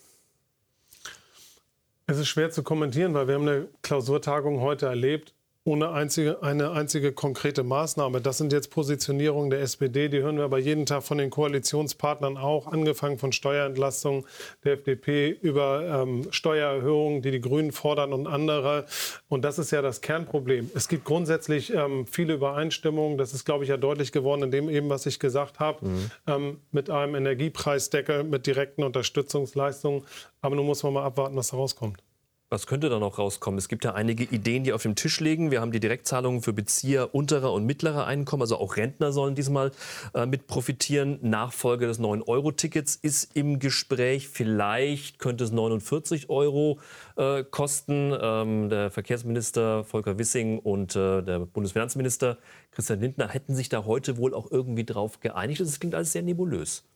Es 2.06 2.18
ist 2.18 2.28
schwer 2.28 2.52
zu 2.52 2.62
kommentieren, 2.62 3.12
weil 3.14 3.26
wir 3.26 3.34
haben 3.34 3.48
eine 3.48 3.68
Klausurtagung 3.82 4.60
heute 4.60 4.86
erlebt 4.86 5.34
ohne 5.68 5.90
einzige, 5.90 6.42
eine 6.42 6.70
einzige 6.70 7.12
konkrete 7.12 7.62
Maßnahme. 7.62 8.22
Das 8.22 8.38
sind 8.38 8.54
jetzt 8.54 8.70
Positionierungen 8.70 9.50
der 9.50 9.60
SPD, 9.60 10.08
die 10.08 10.20
hören 10.20 10.38
wir 10.38 10.44
aber 10.44 10.58
jeden 10.58 10.86
Tag 10.86 11.02
von 11.02 11.18
den 11.18 11.28
Koalitionspartnern 11.28 12.38
auch, 12.38 12.68
angefangen 12.68 13.18
von 13.18 13.32
Steuerentlastung 13.32 14.26
der 14.64 14.72
FDP 14.72 15.28
über 15.28 16.02
ähm, 16.02 16.26
Steuererhöhungen, 16.30 17.20
die 17.20 17.32
die 17.32 17.42
Grünen 17.42 17.72
fordern 17.72 18.14
und 18.14 18.26
andere. 18.26 18.86
Und 19.28 19.44
das 19.44 19.58
ist 19.58 19.70
ja 19.70 19.82
das 19.82 20.00
Kernproblem. 20.00 20.70
Es 20.74 20.88
gibt 20.88 21.04
grundsätzlich 21.04 21.74
ähm, 21.74 22.06
viele 22.06 22.32
Übereinstimmungen. 22.32 23.18
Das 23.18 23.34
ist, 23.34 23.44
glaube 23.44 23.64
ich, 23.64 23.68
ja 23.68 23.76
deutlich 23.76 24.10
geworden 24.10 24.44
in 24.44 24.50
dem 24.50 24.70
eben, 24.70 24.88
was 24.88 25.04
ich 25.04 25.20
gesagt 25.20 25.60
habe, 25.60 25.84
mhm. 25.86 26.10
ähm, 26.26 26.60
mit 26.72 26.88
einem 26.88 27.14
Energiepreisdeckel, 27.14 28.24
mit 28.24 28.46
direkten 28.46 28.84
Unterstützungsleistungen. 28.84 30.04
Aber 30.40 30.56
nun 30.56 30.64
muss 30.64 30.82
man 30.82 30.94
mal 30.94 31.04
abwarten, 31.04 31.36
was 31.36 31.48
da 31.48 31.58
rauskommt. 31.58 32.02
Was 32.50 32.66
könnte 32.66 32.88
da 32.88 32.98
noch 32.98 33.18
rauskommen? 33.18 33.58
Es 33.58 33.68
gibt 33.68 33.84
ja 33.84 33.92
einige 33.92 34.24
Ideen, 34.24 34.64
die 34.64 34.72
auf 34.72 34.80
dem 34.80 34.94
Tisch 34.94 35.20
liegen. 35.20 35.50
Wir 35.50 35.60
haben 35.60 35.70
die 35.70 35.80
Direktzahlungen 35.80 36.40
für 36.40 36.54
Bezieher 36.54 37.14
unterer 37.14 37.52
und 37.52 37.66
mittlerer 37.66 38.06
Einkommen. 38.06 38.40
Also 38.40 38.56
auch 38.56 38.78
Rentner 38.78 39.12
sollen 39.12 39.34
diesmal 39.34 39.70
äh, 40.14 40.24
mit 40.24 40.46
profitieren. 40.46 41.18
Nachfolge 41.20 41.86
des 41.86 42.00
9-Euro-Tickets 42.00 42.96
ist 42.96 43.36
im 43.36 43.58
Gespräch. 43.58 44.28
Vielleicht 44.28 45.18
könnte 45.18 45.44
es 45.44 45.52
49 45.52 46.30
Euro 46.30 46.78
äh, 47.16 47.44
kosten. 47.44 48.16
Ähm, 48.18 48.70
der 48.70 48.90
Verkehrsminister 48.90 49.84
Volker 49.84 50.18
Wissing 50.18 50.58
und 50.58 50.96
äh, 50.96 51.20
der 51.22 51.40
Bundesfinanzminister 51.40 52.38
Christian 52.70 53.00
Lindner 53.00 53.28
hätten 53.28 53.54
sich 53.54 53.68
da 53.68 53.84
heute 53.84 54.16
wohl 54.16 54.32
auch 54.32 54.50
irgendwie 54.50 54.86
drauf 54.86 55.20
geeinigt. 55.20 55.60
Das 55.60 55.80
klingt 55.80 55.94
alles 55.94 56.12
sehr 56.12 56.22
nebulös. 56.22 56.87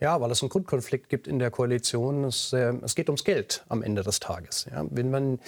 Ja, 0.00 0.20
weil 0.20 0.30
es 0.30 0.42
einen 0.42 0.48
Grundkonflikt 0.48 1.10
gibt 1.10 1.28
in 1.28 1.38
der 1.38 1.50
Koalition. 1.50 2.24
Es, 2.24 2.52
äh, 2.52 2.72
es 2.82 2.94
geht 2.94 3.08
ums 3.08 3.24
Geld 3.24 3.64
am 3.68 3.82
Ende 3.82 4.02
des 4.02 4.18
Tages. 4.18 4.66
Ja, 4.70 4.84
wenn 4.90 5.10
man 5.10 5.38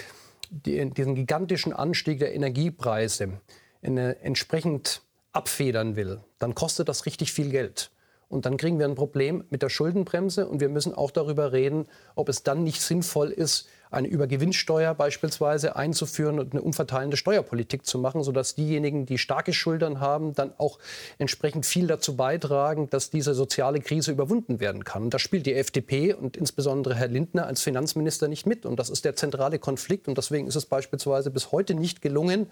die, 0.51 0.91
diesen 0.91 1.15
gigantischen 1.15 1.73
Anstieg 1.73 2.19
der 2.19 2.35
Energiepreise 2.35 3.41
in, 3.81 3.97
äh, 3.97 4.13
entsprechend 4.23 5.03
abfedern 5.33 5.97
will, 5.97 6.21
dann 6.39 6.55
kostet 6.55 6.89
das 6.89 7.07
richtig 7.07 7.33
viel 7.33 7.51
Geld. 7.51 7.91
Und 8.29 8.47
dann 8.47 8.57
kriegen 8.57 8.79
wir 8.79 8.87
ein 8.87 8.95
Problem 8.95 9.45
mit 9.51 9.63
der 9.63 9.69
Schuldenbremse. 9.69 10.47
Und 10.47 10.61
wir 10.61 10.69
müssen 10.69 10.95
auch 10.95 11.11
darüber 11.11 11.53
reden, 11.53 11.87
ob 12.15 12.29
es 12.29 12.43
dann 12.43 12.63
nicht 12.63 12.81
sinnvoll 12.81 13.31
ist, 13.31 13.69
eine 13.93 14.09
Übergewinnsteuer 14.09 14.95
beispielsweise 14.95 15.77
einzuführen 15.77 16.39
und 16.39 16.53
eine 16.53 16.63
umverteilende 16.63 17.17
Steuerpolitik 17.17 17.87
zu 17.87 17.99
machen, 17.99 18.23
sodass 18.23 18.55
diejenigen, 18.55 19.07
die 19.07 19.19
starke 19.19 19.53
Schultern 19.53 20.01
haben, 20.01 20.35
dann 20.35 20.53
auch 20.59 20.79
entsprechend 21.19 21.67
viel 21.67 21.87
dazu 21.87 22.17
beitragen, 22.17 22.89
dass 22.91 23.11
diese 23.11 23.35
soziale 23.35 23.81
Krise 23.81 24.13
überwunden 24.13 24.61
werden 24.61 24.85
kann. 24.85 25.05
Und 25.05 25.15
da 25.15 25.19
spielt 25.19 25.47
die 25.47 25.55
FDP 25.55 26.15
und 26.15 26.37
insbesondere 26.37 26.95
Herr 26.95 27.09
Lindner 27.09 27.47
als 27.47 27.63
Finanzminister 27.63 28.29
nicht 28.29 28.47
mit. 28.47 28.67
Und 28.67 28.79
das 28.79 28.91
ist 28.91 29.05
der 29.05 29.17
zentrale 29.17 29.59
Konflikt. 29.59 30.09
Und 30.09 30.19
deswegen 30.19 30.47
ist 30.47 30.57
es 30.57 30.67
beispielsweise 30.67 31.31
bis 31.31 31.53
heute 31.53 31.75
nicht 31.75 32.03
gelungen, 32.03 32.47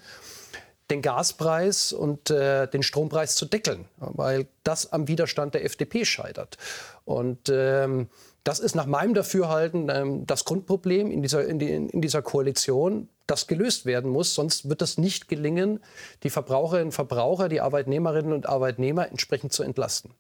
den 0.90 1.02
Gaspreis 1.02 1.92
und 1.92 2.30
äh, 2.30 2.66
den 2.66 2.82
Strompreis 2.82 3.36
zu 3.36 3.46
deckeln, 3.46 3.86
weil 3.98 4.46
das 4.64 4.92
am 4.92 5.08
Widerstand 5.08 5.54
der 5.54 5.64
FDP 5.64 6.04
scheitert. 6.04 6.58
Und 7.04 7.48
ähm, 7.48 8.08
das 8.44 8.58
ist 8.58 8.74
nach 8.74 8.86
meinem 8.86 9.14
Dafürhalten 9.14 9.88
ähm, 9.90 10.26
das 10.26 10.44
Grundproblem 10.44 11.10
in 11.10 11.22
dieser, 11.22 11.46
in, 11.46 11.58
die, 11.58 11.70
in 11.70 12.00
dieser 12.00 12.22
Koalition, 12.22 13.08
das 13.26 13.46
gelöst 13.46 13.86
werden 13.86 14.10
muss. 14.10 14.34
Sonst 14.34 14.68
wird 14.68 14.82
es 14.82 14.98
nicht 14.98 15.28
gelingen, 15.28 15.80
die 16.22 16.30
Verbraucherinnen 16.30 16.88
und 16.88 16.92
Verbraucher, 16.92 17.48
die 17.48 17.60
Arbeitnehmerinnen 17.60 18.32
und 18.32 18.48
Arbeitnehmer 18.48 19.08
entsprechend 19.08 19.52
zu 19.52 19.62
entlasten. 19.62 20.10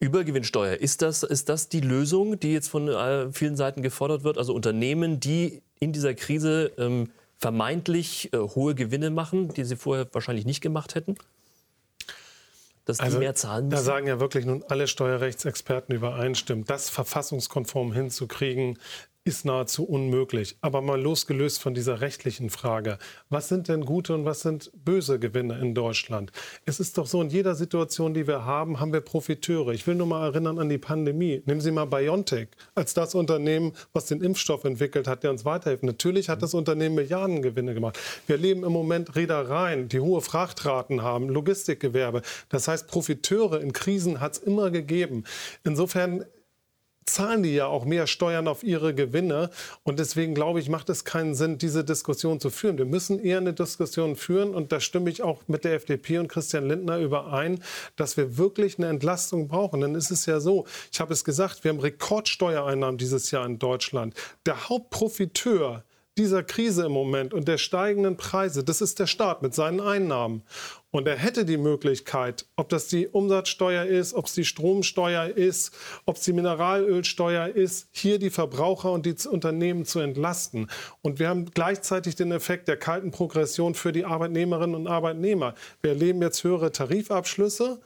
Übergewinnsteuer, 0.00 0.76
ist 0.76 1.02
das, 1.02 1.22
ist 1.22 1.48
das 1.48 1.68
die 1.68 1.80
Lösung, 1.80 2.38
die 2.38 2.52
jetzt 2.52 2.68
von 2.68 2.88
äh, 2.88 3.32
vielen 3.32 3.56
Seiten 3.56 3.82
gefordert 3.82 4.24
wird? 4.24 4.36
Also 4.36 4.52
Unternehmen, 4.54 5.20
die 5.20 5.62
in 5.78 5.92
dieser 5.92 6.14
Krise 6.14 6.72
ähm, 6.76 7.10
vermeintlich 7.38 8.32
äh, 8.32 8.38
hohe 8.38 8.74
Gewinne 8.74 9.10
machen, 9.10 9.48
die 9.54 9.64
sie 9.64 9.76
vorher 9.76 10.06
wahrscheinlich 10.12 10.44
nicht 10.44 10.60
gemacht 10.60 10.94
hätten? 10.94 11.16
Dass 12.84 12.98
die 12.98 13.04
also, 13.04 13.18
mehr 13.18 13.34
zahlen 13.34 13.68
müssen? 13.68 13.76
Da 13.76 13.82
sagen 13.82 14.06
ja 14.06 14.20
wirklich 14.20 14.44
nun 14.44 14.64
alle 14.68 14.86
Steuerrechtsexperten 14.86 15.94
übereinstimmen, 15.94 16.64
das 16.64 16.90
verfassungskonform 16.90 17.92
hinzukriegen, 17.92 18.78
ist 19.24 19.44
nahezu 19.44 19.84
unmöglich. 19.84 20.56
Aber 20.62 20.80
mal 20.80 21.00
losgelöst 21.00 21.60
von 21.62 21.74
dieser 21.74 22.00
rechtlichen 22.00 22.50
Frage. 22.50 22.98
Was 23.30 23.48
sind 23.48 23.68
denn 23.68 23.84
gute 23.84 24.14
und 24.14 24.24
was 24.24 24.40
sind 24.40 24.72
böse 24.84 25.20
Gewinne 25.20 25.60
in 25.60 25.74
Deutschland? 25.74 26.32
Es 26.64 26.80
ist 26.80 26.98
doch 26.98 27.06
so, 27.06 27.22
in 27.22 27.30
jeder 27.30 27.54
Situation, 27.54 28.14
die 28.14 28.26
wir 28.26 28.44
haben, 28.44 28.80
haben 28.80 28.92
wir 28.92 29.00
Profiteure. 29.00 29.72
Ich 29.72 29.86
will 29.86 29.94
nur 29.94 30.08
mal 30.08 30.26
erinnern 30.26 30.58
an 30.58 30.68
die 30.68 30.78
Pandemie. 30.78 31.42
Nehmen 31.46 31.60
Sie 31.60 31.70
mal 31.70 31.84
BioNTech 31.84 32.48
als 32.74 32.94
das 32.94 33.14
Unternehmen, 33.14 33.72
was 33.92 34.06
den 34.06 34.22
Impfstoff 34.22 34.64
entwickelt 34.64 35.06
hat, 35.06 35.22
der 35.22 35.30
uns 35.30 35.44
weiterhilft. 35.44 35.84
Natürlich 35.84 36.28
hat 36.28 36.42
das 36.42 36.54
Unternehmen 36.54 36.96
Milliardengewinne 36.96 37.74
gemacht. 37.74 37.98
Wir 38.26 38.36
erleben 38.36 38.64
im 38.64 38.72
Moment 38.72 39.14
Reedereien, 39.14 39.88
die 39.88 40.00
hohe 40.00 40.20
Frachtraten 40.20 41.02
haben, 41.02 41.28
Logistikgewerbe. 41.28 42.22
Das 42.48 42.66
heißt, 42.66 42.88
Profiteure 42.88 43.60
in 43.60 43.72
Krisen 43.72 44.20
hat 44.20 44.32
es 44.32 44.38
immer 44.38 44.70
gegeben. 44.72 45.22
Insofern 45.62 46.24
zahlen 47.04 47.42
die 47.42 47.54
ja 47.54 47.66
auch 47.66 47.84
mehr 47.84 48.06
Steuern 48.06 48.48
auf 48.48 48.62
ihre 48.62 48.94
Gewinne. 48.94 49.50
Und 49.82 49.98
deswegen 49.98 50.34
glaube 50.34 50.60
ich, 50.60 50.68
macht 50.68 50.88
es 50.90 51.04
keinen 51.04 51.34
Sinn, 51.34 51.58
diese 51.58 51.84
Diskussion 51.84 52.40
zu 52.40 52.50
führen. 52.50 52.78
Wir 52.78 52.84
müssen 52.84 53.18
eher 53.18 53.38
eine 53.38 53.52
Diskussion 53.52 54.16
führen. 54.16 54.54
Und 54.54 54.72
da 54.72 54.80
stimme 54.80 55.10
ich 55.10 55.22
auch 55.22 55.42
mit 55.46 55.64
der 55.64 55.74
FDP 55.74 56.18
und 56.18 56.28
Christian 56.28 56.68
Lindner 56.68 56.98
überein, 56.98 57.62
dass 57.96 58.16
wir 58.16 58.38
wirklich 58.38 58.78
eine 58.78 58.88
Entlastung 58.88 59.48
brauchen. 59.48 59.80
Dann 59.80 59.94
ist 59.94 60.10
es 60.10 60.26
ja 60.26 60.40
so, 60.40 60.66
ich 60.92 61.00
habe 61.00 61.12
es 61.12 61.24
gesagt, 61.24 61.64
wir 61.64 61.70
haben 61.70 61.80
Rekordsteuereinnahmen 61.80 62.98
dieses 62.98 63.30
Jahr 63.30 63.46
in 63.46 63.58
Deutschland. 63.58 64.14
Der 64.46 64.68
Hauptprofiteur 64.68 65.84
dieser 66.18 66.42
Krise 66.42 66.84
im 66.86 66.92
Moment 66.92 67.32
und 67.32 67.48
der 67.48 67.56
steigenden 67.56 68.16
Preise, 68.16 68.62
das 68.62 68.82
ist 68.82 68.98
der 68.98 69.06
Staat 69.06 69.42
mit 69.42 69.54
seinen 69.54 69.80
Einnahmen. 69.80 70.42
Und 70.90 71.08
er 71.08 71.16
hätte 71.16 71.46
die 71.46 71.56
Möglichkeit, 71.56 72.44
ob 72.54 72.68
das 72.68 72.88
die 72.88 73.08
Umsatzsteuer 73.08 73.86
ist, 73.86 74.12
ob 74.12 74.26
es 74.26 74.34
die 74.34 74.44
Stromsteuer 74.44 75.26
ist, 75.26 75.74
ob 76.04 76.16
es 76.16 76.22
die 76.22 76.34
Mineralölsteuer 76.34 77.48
ist, 77.48 77.88
hier 77.92 78.18
die 78.18 78.28
Verbraucher 78.28 78.92
und 78.92 79.06
die 79.06 79.16
Unternehmen 79.26 79.86
zu 79.86 80.00
entlasten. 80.00 80.68
Und 81.00 81.18
wir 81.18 81.30
haben 81.30 81.46
gleichzeitig 81.46 82.14
den 82.14 82.30
Effekt 82.30 82.68
der 82.68 82.76
kalten 82.76 83.10
Progression 83.10 83.74
für 83.74 83.92
die 83.92 84.04
Arbeitnehmerinnen 84.04 84.76
und 84.76 84.86
Arbeitnehmer. 84.86 85.54
Wir 85.80 85.92
erleben 85.92 86.20
jetzt 86.20 86.44
höhere 86.44 86.72
Tarifabschlüsse. 86.72 87.80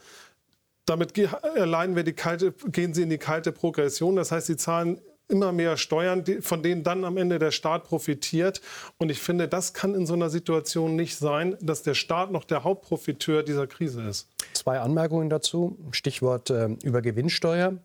Damit 0.85 1.17
erleiden 1.17 1.95
wir 1.95 2.03
die 2.03 2.13
kalte, 2.13 2.51
gehen 2.71 2.93
sie 2.93 3.03
in 3.03 3.09
die 3.09 3.17
kalte 3.17 3.53
Progression. 3.53 4.17
Das 4.17 4.33
heißt, 4.33 4.47
sie 4.47 4.57
zahlen 4.57 4.99
immer 5.29 5.51
mehr 5.51 5.77
Steuern, 5.77 6.23
von 6.41 6.63
denen 6.63 6.83
dann 6.83 7.03
am 7.03 7.17
Ende 7.17 7.39
der 7.39 7.51
Staat 7.51 7.83
profitiert. 7.83 8.61
Und 8.97 9.09
ich 9.09 9.19
finde, 9.19 9.47
das 9.47 9.73
kann 9.73 9.93
in 9.93 10.05
so 10.05 10.13
einer 10.13 10.29
Situation 10.29 10.95
nicht 10.95 11.17
sein, 11.17 11.57
dass 11.61 11.83
der 11.83 11.93
Staat 11.93 12.31
noch 12.31 12.43
der 12.43 12.63
Hauptprofiteur 12.63 13.43
dieser 13.43 13.67
Krise 13.67 14.03
ist. 14.03 14.29
Zwei 14.53 14.79
Anmerkungen 14.79 15.29
dazu. 15.29 15.77
Stichwort 15.91 16.49
äh, 16.49 16.69
Übergewinnsteuer. 16.83 17.77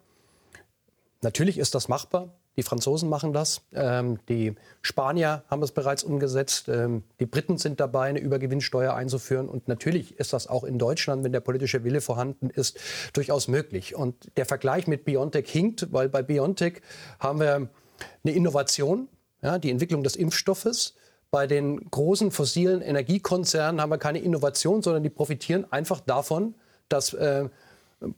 Natürlich 1.21 1.59
ist 1.59 1.75
das 1.75 1.89
machbar. 1.89 2.35
Die 2.57 2.63
Franzosen 2.63 3.09
machen 3.09 3.33
das. 3.33 3.63
Ähm, 3.73 4.19
die 4.29 4.55
Spanier 4.83 5.43
haben 5.49 5.63
es 5.63 5.73
bereits 5.73 6.05
umgesetzt. 6.05 6.69
Ähm, 6.69 7.03
die 7.19 7.27
Briten 7.27 7.57
sind 7.57 7.81
dabei, 7.81 8.09
eine 8.09 8.21
Übergewinnsteuer 8.21 8.95
einzuführen. 8.95 9.49
Und 9.49 9.69
natürlich 9.69 10.19
ist 10.19 10.33
das 10.35 10.47
auch 10.47 10.65
in 10.65 10.79
Deutschland, 10.79 11.25
wenn 11.25 11.33
der 11.33 11.41
politische 11.41 11.83
Wille 11.85 12.03
vorhanden 12.03 12.51
ist, 12.51 12.79
durchaus 13.15 13.49
möglich. 13.49 13.95
Und 13.95 14.37
der 14.37 14.45
Vergleich 14.45 14.87
mit 14.87 15.05
BioNTech 15.05 15.49
hinkt, 15.49 15.93
weil 15.93 16.11
bei 16.11 16.23
BioNTech 16.23 16.83
haben 17.19 17.41
wir 17.41 17.69
eine 18.25 18.35
Innovation, 18.35 19.09
ja, 19.41 19.59
die 19.59 19.71
Entwicklung 19.71 20.03
des 20.03 20.17
Impfstoffes. 20.17 20.95
Bei 21.31 21.47
den 21.47 21.91
großen 21.91 22.31
fossilen 22.31 22.83
Energiekonzernen 22.83 23.81
haben 23.81 23.91
wir 23.91 23.99
keine 23.99 24.19
Innovation, 24.19 24.83
sondern 24.83 25.03
die 25.03 25.11
profitieren 25.11 25.67
einfach 25.73 26.01
davon, 26.01 26.55
dass 26.91 27.15
äh, 27.15 27.49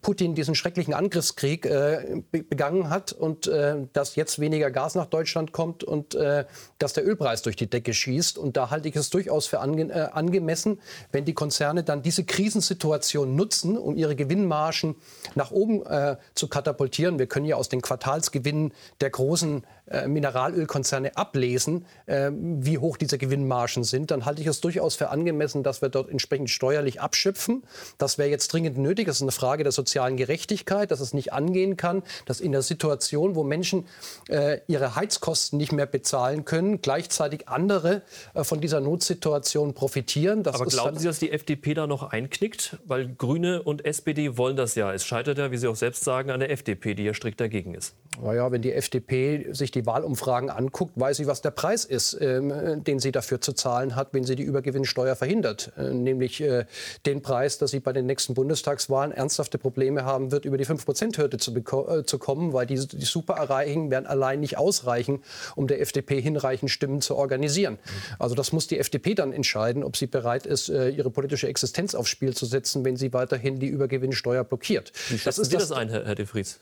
Putin 0.01 0.35
diesen 0.35 0.55
schrecklichen 0.55 0.93
Angriffskrieg 0.93 1.65
äh, 1.65 2.21
begangen 2.31 2.89
hat 2.89 3.11
und 3.13 3.47
äh, 3.47 3.75
dass 3.93 4.15
jetzt 4.15 4.39
weniger 4.39 4.71
Gas 4.71 4.95
nach 4.95 5.05
Deutschland 5.05 5.51
kommt 5.51 5.83
und 5.83 6.15
äh, 6.15 6.45
dass 6.79 6.93
der 6.93 7.05
Ölpreis 7.05 7.41
durch 7.41 7.55
die 7.55 7.69
Decke 7.69 7.93
schießt. 7.93 8.37
Und 8.37 8.57
da 8.57 8.69
halte 8.69 8.89
ich 8.89 8.95
es 8.95 9.09
durchaus 9.09 9.47
für 9.47 9.59
ange 9.59 9.83
äh, 9.91 10.09
angemessen, 10.11 10.79
wenn 11.11 11.25
die 11.25 11.33
Konzerne 11.33 11.83
dann 11.83 12.01
diese 12.01 12.23
Krisensituation 12.23 13.35
nutzen, 13.35 13.77
um 13.77 13.95
ihre 13.95 14.15
Gewinnmargen 14.15 14.95
nach 15.35 15.51
oben 15.51 15.85
äh, 15.85 16.17
zu 16.33 16.47
katapultieren. 16.47 17.19
Wir 17.19 17.27
können 17.27 17.45
ja 17.45 17.55
aus 17.55 17.69
den 17.69 17.81
Quartalsgewinnen 17.81 18.73
der 19.01 19.09
großen 19.09 19.63
äh, 19.87 20.07
Mineralölkonzerne 20.07 21.15
ablesen, 21.15 21.85
wie 22.07 22.77
hoch 22.77 22.97
diese 22.97 23.17
Gewinnmargen 23.17 23.83
sind, 23.83 24.11
dann 24.11 24.25
halte 24.25 24.41
ich 24.41 24.47
es 24.47 24.61
durchaus 24.61 24.95
für 24.95 25.09
angemessen, 25.09 25.63
dass 25.63 25.81
wir 25.81 25.89
dort 25.89 26.09
entsprechend 26.09 26.49
steuerlich 26.49 27.01
abschöpfen. 27.01 27.63
Das 27.97 28.17
wäre 28.17 28.29
jetzt 28.29 28.51
dringend 28.53 28.77
nötig. 28.77 29.07
Das 29.07 29.17
ist 29.17 29.21
eine 29.21 29.31
Frage 29.31 29.63
der 29.63 29.71
sozialen 29.75 30.17
Gerechtigkeit, 30.17 30.91
dass 30.91 30.99
es 30.99 31.13
nicht 31.13 31.33
angehen 31.33 31.77
kann, 31.77 32.03
dass 32.25 32.39
in 32.39 32.51
der 32.51 32.61
Situation, 32.61 33.35
wo 33.35 33.43
Menschen 33.43 33.85
äh, 34.29 34.59
ihre 34.67 34.95
Heizkosten 34.95 35.57
nicht 35.57 35.71
mehr 35.71 35.85
bezahlen 35.85 36.45
können, 36.45 36.81
gleichzeitig 36.81 37.47
andere 37.47 38.01
äh, 38.33 38.43
von 38.43 38.61
dieser 38.61 38.79
Notsituation 38.79 39.73
profitieren. 39.73 40.43
Das 40.43 40.55
Aber 40.55 40.65
glauben 40.65 40.97
Sie, 40.97 41.05
dass 41.05 41.19
die 41.19 41.31
FDP 41.31 41.73
da 41.73 41.87
noch 41.87 42.11
einknickt? 42.11 42.77
Weil 42.85 43.07
Grüne 43.07 43.61
und 43.61 43.85
SPD 43.85 44.37
wollen 44.37 44.55
das 44.55 44.75
ja. 44.75 44.93
Es 44.93 45.05
scheitert 45.05 45.37
ja, 45.37 45.51
wie 45.51 45.57
Sie 45.57 45.67
auch 45.67 45.75
selbst 45.75 46.03
sagen, 46.03 46.31
an 46.31 46.39
der 46.39 46.51
FDP, 46.51 46.95
die 46.95 47.03
ja 47.03 47.13
strikt 47.13 47.39
dagegen 47.39 47.73
ist. 47.75 47.93
Naja, 48.21 48.51
wenn 48.51 48.61
die 48.61 48.71
FDP 48.71 49.47
sich 49.51 49.71
die 49.71 49.85
Wahlumfragen 49.85 50.49
anguckt, 50.49 50.93
weiß 50.95 51.17
sie, 51.17 51.27
was 51.27 51.41
der 51.41 51.51
Preis 51.51 51.85
ist, 51.85 52.17
ähm, 52.21 52.83
den 52.83 52.99
sie 52.99 53.11
dafür 53.11 53.41
zu 53.41 53.53
zahlen 53.53 53.95
hat, 53.95 54.13
wenn 54.13 54.23
sie 54.23 54.35
die 54.35 54.43
Übergewinnsteuer 54.43 55.15
verhindert. 55.15 55.71
Äh, 55.77 55.93
nämlich 55.93 56.41
äh, 56.41 56.65
den 57.05 57.21
Preis, 57.21 57.57
dass 57.57 57.71
sie 57.71 57.79
bei 57.79 57.93
den 57.93 58.05
nächsten 58.05 58.33
Bundestagswahlen 58.33 59.11
ernsthafte 59.11 59.57
Probleme 59.65 60.05
haben 60.05 60.31
wird, 60.31 60.45
über 60.45 60.59
die 60.59 60.65
5-Prozent-Hürde 60.67 61.39
zu, 61.39 61.51
äh, 61.55 62.03
zu, 62.05 62.19
kommen, 62.19 62.53
weil 62.53 62.67
die, 62.67 62.75
die 62.75 63.03
Supererreichungen 63.03 63.89
werden 63.89 64.05
allein 64.05 64.39
nicht 64.39 64.59
ausreichen, 64.59 65.23
um 65.55 65.65
der 65.65 65.81
FDP 65.81 66.21
hinreichend 66.21 66.69
Stimmen 66.69 67.01
zu 67.01 67.15
organisieren. 67.15 67.79
Also 68.19 68.35
das 68.35 68.51
muss 68.51 68.67
die 68.67 68.77
FDP 68.77 69.15
dann 69.15 69.33
entscheiden, 69.33 69.83
ob 69.83 69.97
sie 69.97 70.05
bereit 70.05 70.45
ist, 70.45 70.69
äh, 70.69 70.89
ihre 70.89 71.09
politische 71.09 71.47
Existenz 71.47 71.95
aufs 71.95 72.11
Spiel 72.11 72.35
zu 72.35 72.45
setzen, 72.45 72.85
wenn 72.85 72.95
sie 72.95 73.11
weiterhin 73.11 73.59
die 73.59 73.65
Übergewinnsteuer 73.65 74.43
blockiert. 74.43 74.91
Wie 75.09 75.17
das 75.17 75.37
Sie 75.37 75.49
das 75.49 75.71
ein, 75.71 75.89
Herr, 75.89 76.05
Herr 76.05 76.13
de 76.13 76.27
Vries? 76.27 76.59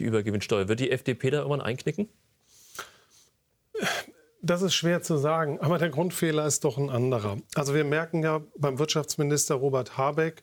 Die 0.00 0.04
Übergewinnsteuer. 0.04 0.66
Wird 0.66 0.80
die 0.80 0.90
FDP 0.90 1.30
da 1.30 1.38
irgendwann 1.38 1.60
einknicken? 1.60 2.08
Das 4.42 4.62
ist 4.62 4.74
schwer 4.74 5.00
zu 5.00 5.16
sagen, 5.16 5.60
aber 5.60 5.78
der 5.78 5.90
Grundfehler 5.90 6.44
ist 6.44 6.64
doch 6.64 6.76
ein 6.76 6.90
anderer. 6.90 7.36
Also 7.54 7.72
wir 7.72 7.84
merken 7.84 8.24
ja 8.24 8.42
beim 8.56 8.80
Wirtschaftsminister 8.80 9.54
Robert 9.54 9.96
Habeck, 9.96 10.42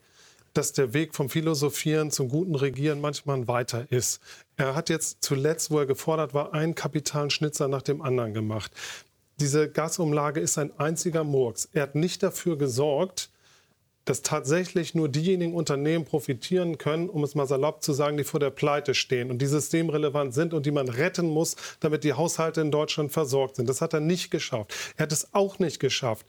dass 0.54 0.72
der 0.72 0.94
Weg 0.94 1.14
vom 1.14 1.28
Philosophieren 1.28 2.10
zum 2.10 2.28
guten 2.28 2.54
Regieren 2.54 3.00
manchmal 3.00 3.38
ein 3.38 3.48
weiter 3.48 3.86
ist. 3.90 4.20
Er 4.56 4.74
hat 4.74 4.88
jetzt 4.88 5.18
zuletzt, 5.22 5.70
wo 5.70 5.78
er 5.78 5.86
gefordert 5.86 6.34
war, 6.34 6.52
einen 6.52 6.74
kapitalen 6.74 7.30
Schnitzer 7.30 7.68
nach 7.68 7.82
dem 7.82 8.02
anderen 8.02 8.34
gemacht. 8.34 8.72
Diese 9.38 9.70
Gasumlage 9.70 10.40
ist 10.40 10.58
ein 10.58 10.78
einziger 10.78 11.24
Murks. 11.24 11.68
Er 11.72 11.84
hat 11.84 11.94
nicht 11.94 12.22
dafür 12.22 12.58
gesorgt, 12.58 13.30
dass 14.04 14.22
tatsächlich 14.22 14.94
nur 14.94 15.08
diejenigen 15.08 15.54
Unternehmen 15.54 16.04
profitieren 16.04 16.78
können, 16.78 17.08
um 17.08 17.22
es 17.22 17.34
mal 17.34 17.46
salopp 17.46 17.82
zu 17.82 17.92
sagen, 17.92 18.16
die 18.16 18.24
vor 18.24 18.40
der 18.40 18.50
Pleite 18.50 18.94
stehen 18.94 19.30
und 19.30 19.38
die 19.38 19.46
systemrelevant 19.46 20.34
sind 20.34 20.52
und 20.52 20.66
die 20.66 20.70
man 20.70 20.88
retten 20.88 21.28
muss, 21.28 21.54
damit 21.80 22.02
die 22.04 22.14
Haushalte 22.14 22.60
in 22.60 22.70
Deutschland 22.70 23.12
versorgt 23.12 23.56
sind. 23.56 23.68
Das 23.68 23.80
hat 23.80 23.94
er 23.94 24.00
nicht 24.00 24.30
geschafft. 24.30 24.74
Er 24.96 25.04
hat 25.04 25.12
es 25.12 25.32
auch 25.32 25.58
nicht 25.58 25.80
geschafft, 25.80 26.26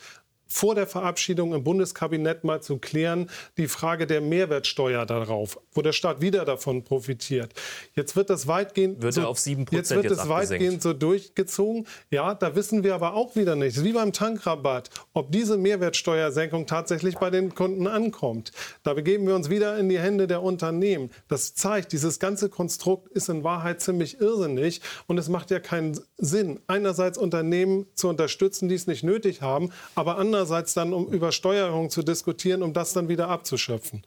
vor 0.52 0.76
der 0.76 0.88
Verabschiedung 0.88 1.54
im 1.54 1.64
Bundeskabinett 1.64 2.44
mal 2.44 2.62
zu 2.62 2.78
klären, 2.78 3.30
die 3.58 3.68
Frage 3.68 4.06
der 4.06 4.22
Mehrwertsteuer 4.22 5.06
darauf, 5.06 5.60
wo 5.74 5.82
der 5.82 5.94
Staat 5.94 6.22
wieder 6.22 6.46
davon 6.46 6.84
profitiert. 6.84 7.54
Jetzt 7.96 8.16
wird 8.16 8.30
das 8.30 8.48
weitgehend, 8.48 9.02
wird 9.02 9.14
so, 9.14 9.24
auf 9.24 9.40
7 9.40 9.66
jetzt 9.72 9.96
wird 9.96 10.06
es 10.06 10.28
weitgehend 10.28 10.82
so 10.82 10.94
durchgezogen. 10.94 11.88
Ja, 12.10 12.36
da 12.36 12.56
wissen 12.56 12.84
wir 12.84 12.96
aber 12.96 13.14
auch 13.14 13.36
wieder 13.36 13.56
nicht, 13.56 13.84
wie 13.84 13.94
beim 13.94 14.12
Tankrabatt, 14.12 14.90
ob 15.14 15.32
diese 15.32 15.58
Mehrwertsteuersenkung 15.58 16.68
tatsächlich 16.68 17.16
bei 17.16 17.30
den 17.30 17.56
Kunden 17.56 17.88
ankommt. 17.88 18.52
Da 18.84 18.94
begeben 18.94 19.28
wir 19.28 19.36
uns 19.36 19.50
wieder 19.50 19.78
in 19.78 19.90
die 19.90 20.00
Hände 20.00 20.28
der 20.28 20.44
Unternehmen. 20.44 21.12
Das 21.28 21.56
zeigt, 21.56 21.94
dieses 21.94 22.20
ganze 22.20 22.50
Konstrukt 22.50 23.10
ist 23.12 23.30
in 23.30 23.44
Wahrheit 23.44 23.82
ziemlich 23.82 24.20
irrsinnig 24.20 24.82
und 25.08 25.18
es 25.18 25.30
macht 25.30 25.52
ja 25.52 25.60
keinen 25.60 26.00
Sinn, 26.18 26.60
einerseits 26.68 27.18
Unternehmen 27.18 27.88
zu 27.96 28.10
unterstützen, 28.10 28.68
die 28.68 28.76
es 28.76 28.88
nicht 28.88 29.04
nötig 29.04 29.42
haben, 29.42 29.72
aber 29.96 30.18
andererseits 30.18 30.41
andererseits 30.42 30.74
dann, 30.74 30.94
um 30.94 31.08
über 31.08 31.32
Steuerung 31.32 31.90
zu 31.90 32.02
diskutieren, 32.02 32.64
um 32.64 32.74
das 32.74 32.94
dann 32.94 33.08
wieder 33.08 33.30
abzuschöpfen. 33.30 34.04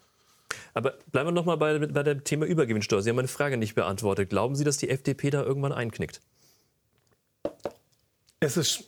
Aber 0.75 0.95
bleiben 1.13 1.29
wir 1.29 1.33
noch 1.33 1.45
mal 1.45 1.57
bei, 1.57 1.79
bei 1.79 2.03
dem 2.03 2.25
Thema 2.25 2.47
Übergewinnsteuer. 2.47 3.03
Sie 3.03 3.11
haben 3.11 3.17
meine 3.17 3.29
Frage 3.29 3.57
nicht 3.57 3.75
beantwortet. 3.75 4.31
Glauben 4.31 4.57
Sie, 4.57 4.65
dass 4.65 4.77
die 4.77 4.91
FDP 4.91 5.31
da 5.31 5.43
irgendwann 5.43 5.73
einknickt? 5.73 6.21
Es 8.41 8.57
ist, 8.57 8.85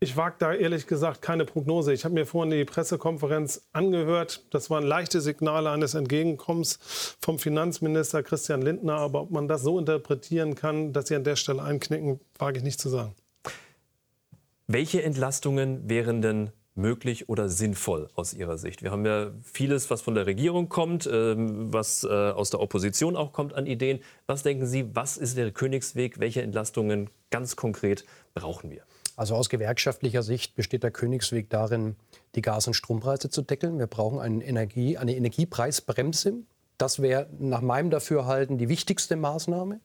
ich 0.00 0.16
wage 0.16 0.36
da 0.38 0.52
ehrlich 0.52 0.86
gesagt 0.86 1.22
keine 1.22 1.46
Prognose. 1.46 1.92
Ich 1.92 2.04
habe 2.04 2.14
mir 2.14 2.26
vorhin 2.26 2.50
die 2.50 2.64
Pressekonferenz 2.64 3.62
angehört. 3.72 4.44
Das 4.50 4.68
waren 4.68 4.84
leichte 4.84 5.20
Signale 5.20 5.70
eines 5.70 5.94
Entgegenkommens 5.94 6.78
vom 7.20 7.38
Finanzminister 7.38 8.22
Christian 8.22 8.60
Lindner. 8.60 8.96
Aber 8.96 9.22
ob 9.22 9.30
man 9.30 9.48
das 9.48 9.62
so 9.62 9.78
interpretieren 9.78 10.54
kann, 10.54 10.92
dass 10.92 11.08
sie 11.08 11.16
an 11.16 11.24
der 11.24 11.36
Stelle 11.36 11.62
einknicken, 11.62 12.20
wage 12.38 12.58
ich 12.58 12.64
nicht 12.64 12.80
zu 12.80 12.90
sagen. 12.90 13.14
Welche 14.66 15.02
Entlastungen 15.02 15.88
wären 15.88 16.22
denn 16.22 16.50
möglich 16.76 17.28
oder 17.28 17.48
sinnvoll 17.48 18.08
aus 18.14 18.34
Ihrer 18.34 18.58
Sicht? 18.58 18.82
Wir 18.82 18.90
haben 18.90 19.04
ja 19.04 19.30
vieles, 19.42 19.90
was 19.90 20.02
von 20.02 20.14
der 20.14 20.26
Regierung 20.26 20.68
kommt, 20.68 21.08
ähm, 21.10 21.72
was 21.72 22.04
äh, 22.04 22.08
aus 22.08 22.50
der 22.50 22.60
Opposition 22.60 23.16
auch 23.16 23.32
kommt 23.32 23.54
an 23.54 23.66
Ideen. 23.66 24.00
Was 24.26 24.42
denken 24.42 24.66
Sie, 24.66 24.94
was 24.94 25.16
ist 25.16 25.36
der 25.36 25.50
Königsweg? 25.50 26.20
Welche 26.20 26.42
Entlastungen 26.42 27.10
ganz 27.30 27.56
konkret 27.56 28.04
brauchen 28.34 28.70
wir? 28.70 28.82
Also 29.16 29.34
aus 29.34 29.48
gewerkschaftlicher 29.48 30.22
Sicht 30.22 30.54
besteht 30.54 30.82
der 30.82 30.90
Königsweg 30.90 31.48
darin, 31.48 31.96
die 32.34 32.42
Gas- 32.42 32.66
und 32.66 32.74
Strompreise 32.74 33.30
zu 33.30 33.40
deckeln. 33.40 33.78
Wir 33.78 33.86
brauchen 33.86 34.18
eine, 34.18 34.44
Energie, 34.44 34.98
eine 34.98 35.16
Energiepreisbremse. 35.16 36.34
Das 36.76 37.00
wäre 37.00 37.26
nach 37.38 37.62
meinem 37.62 37.88
Dafürhalten 37.88 38.58
die 38.58 38.68
wichtigste 38.68 39.16
Maßnahme. 39.16 39.80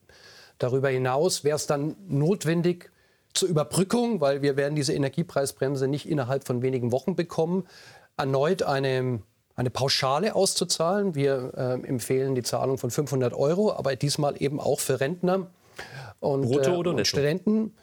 Darüber 0.57 0.89
hinaus 0.89 1.45
wäre 1.45 1.55
es 1.55 1.65
dann 1.65 1.95
notwendig, 2.07 2.91
zur 3.33 3.49
Überbrückung, 3.49 4.21
weil 4.21 4.41
wir 4.41 4.57
werden 4.57 4.75
diese 4.75 4.93
Energiepreisbremse 4.93 5.87
nicht 5.87 6.07
innerhalb 6.07 6.45
von 6.45 6.61
wenigen 6.61 6.91
Wochen 6.91 7.15
bekommen, 7.15 7.65
erneut 8.17 8.63
eine, 8.63 9.21
eine 9.55 9.69
Pauschale 9.69 10.35
auszuzahlen. 10.35 11.15
Wir 11.15 11.53
äh, 11.55 11.87
empfehlen 11.87 12.35
die 12.35 12.43
Zahlung 12.43 12.77
von 12.77 12.91
500 12.91 13.33
Euro, 13.33 13.73
aber 13.73 13.95
diesmal 13.95 14.41
eben 14.41 14.59
auch 14.59 14.79
für 14.79 14.99
Rentner 14.99 15.47
und, 16.19 16.41
Brutto 16.43 16.75
oder 16.75 16.91
äh, 16.91 16.95
und 16.95 17.07
Studenten. 17.07 17.73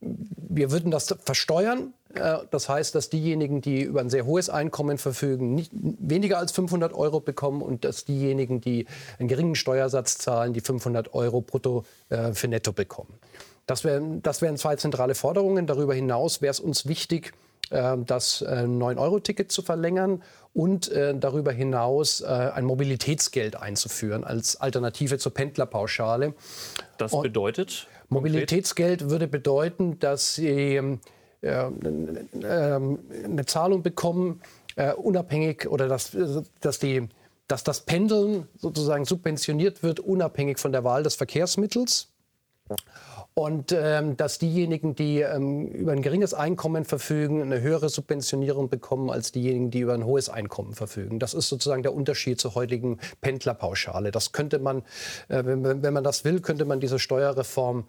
Wir 0.00 0.70
würden 0.70 0.90
das 0.90 1.14
versteuern. 1.24 1.92
Äh, 2.14 2.38
das 2.50 2.68
heißt, 2.68 2.94
dass 2.94 3.10
diejenigen, 3.10 3.60
die 3.60 3.82
über 3.82 4.00
ein 4.00 4.10
sehr 4.10 4.26
hohes 4.26 4.48
Einkommen 4.48 4.98
verfügen, 4.98 5.54
nicht 5.54 5.72
weniger 5.72 6.38
als 6.38 6.52
500 6.52 6.92
Euro 6.94 7.20
bekommen 7.20 7.62
und 7.62 7.84
dass 7.84 8.04
diejenigen, 8.04 8.60
die 8.60 8.86
einen 9.18 9.28
geringen 9.28 9.54
Steuersatz 9.54 10.18
zahlen, 10.18 10.52
die 10.52 10.60
500 10.60 11.14
Euro 11.14 11.40
brutto 11.40 11.84
äh, 12.08 12.32
für 12.32 12.48
netto 12.48 12.72
bekommen. 12.72 13.12
Das 13.70 13.84
wären, 13.84 14.20
das 14.20 14.42
wären 14.42 14.56
zwei 14.56 14.74
zentrale 14.74 15.14
Forderungen. 15.14 15.68
Darüber 15.68 15.94
hinaus 15.94 16.42
wäre 16.42 16.50
es 16.50 16.58
uns 16.58 16.88
wichtig, 16.88 17.32
äh, 17.70 17.96
das 18.04 18.44
9-Euro-Ticket 18.44 19.46
äh, 19.46 19.48
zu 19.48 19.62
verlängern 19.62 20.24
und 20.52 20.90
äh, 20.90 21.14
darüber 21.16 21.52
hinaus 21.52 22.20
ein 22.20 22.64
Mobilitätsgeld 22.64 23.54
einzuführen 23.54 24.24
als 24.24 24.60
Alternative 24.60 25.18
zur 25.18 25.32
Pendlerpauschale. 25.32 26.34
Das 26.98 27.12
bedeutet? 27.20 27.86
Mobilitätsgeld 28.08 29.08
würde 29.08 29.28
bedeuten, 29.28 30.00
dass 30.00 30.34
Sie 30.34 30.98
eine 31.42 31.86
Zahlung 33.46 33.84
bekommen, 33.84 34.42
unabhängig 34.96 35.68
oder 35.68 35.86
dass, 35.86 36.16
dass, 36.60 36.80
die, 36.80 37.08
dass 37.46 37.62
das 37.62 37.82
Pendeln 37.82 38.48
sozusagen 38.58 39.04
subventioniert 39.04 39.84
wird, 39.84 40.00
unabhängig 40.00 40.58
von 40.58 40.72
der 40.72 40.82
Wahl 40.82 41.04
des 41.04 41.14
Verkehrsmittels. 41.14 42.09
Und 43.34 43.72
ähm, 43.72 44.16
dass 44.16 44.38
diejenigen, 44.38 44.94
die 44.96 45.20
ähm, 45.20 45.68
über 45.68 45.92
ein 45.92 46.02
geringes 46.02 46.34
Einkommen 46.34 46.84
verfügen, 46.84 47.40
eine 47.40 47.60
höhere 47.60 47.88
Subventionierung 47.88 48.68
bekommen 48.68 49.08
als 49.08 49.30
diejenigen, 49.30 49.70
die 49.70 49.80
über 49.80 49.94
ein 49.94 50.04
hohes 50.04 50.28
Einkommen 50.28 50.74
verfügen. 50.74 51.20
Das 51.20 51.32
ist 51.32 51.48
sozusagen 51.48 51.82
der 51.82 51.94
Unterschied 51.94 52.40
zur 52.40 52.54
heutigen 52.54 52.98
Pendlerpauschale. 53.20 54.10
Das 54.10 54.32
könnte 54.32 54.58
man, 54.58 54.78
äh, 55.28 55.44
wenn, 55.44 55.82
wenn, 55.82 55.94
man 55.94 56.04
das 56.04 56.24
will, 56.24 56.40
könnte 56.40 56.64
man 56.64 56.80
diese 56.80 56.98
Steuerreform 56.98 57.84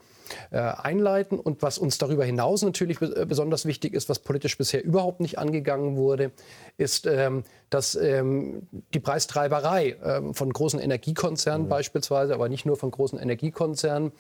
äh, 0.52 0.60
einleiten. 0.60 1.40
Und 1.40 1.64
was 1.64 1.80
uns 1.80 1.98
darüber 1.98 2.24
hinaus 2.24 2.62
natürlich 2.62 3.00
besonders 3.00 3.66
wichtig 3.66 3.94
ist, 3.94 4.10
was 4.10 4.20
politisch 4.20 4.58
bisher 4.58 4.84
überhaupt 4.84 5.22
nicht 5.22 5.40
angegangen 5.40 5.98
wurde, 5.98 6.32
ist 6.78 7.08
ähm, 7.08 7.44
dass 7.72 7.96
ähm, 7.96 8.68
die 8.94 9.00
Preistreiberei 9.00 9.96
ähm, 10.04 10.34
von 10.34 10.52
großen 10.52 10.80
Energiekonzernen 10.80 11.66
mhm. 11.66 11.70
beispielsweise, 11.70 12.34
aber 12.34 12.50
nicht 12.50 12.66
nur 12.66 12.76
von 12.76 12.92
großen 12.92 13.18
Energiekonzernen, 13.18 14.12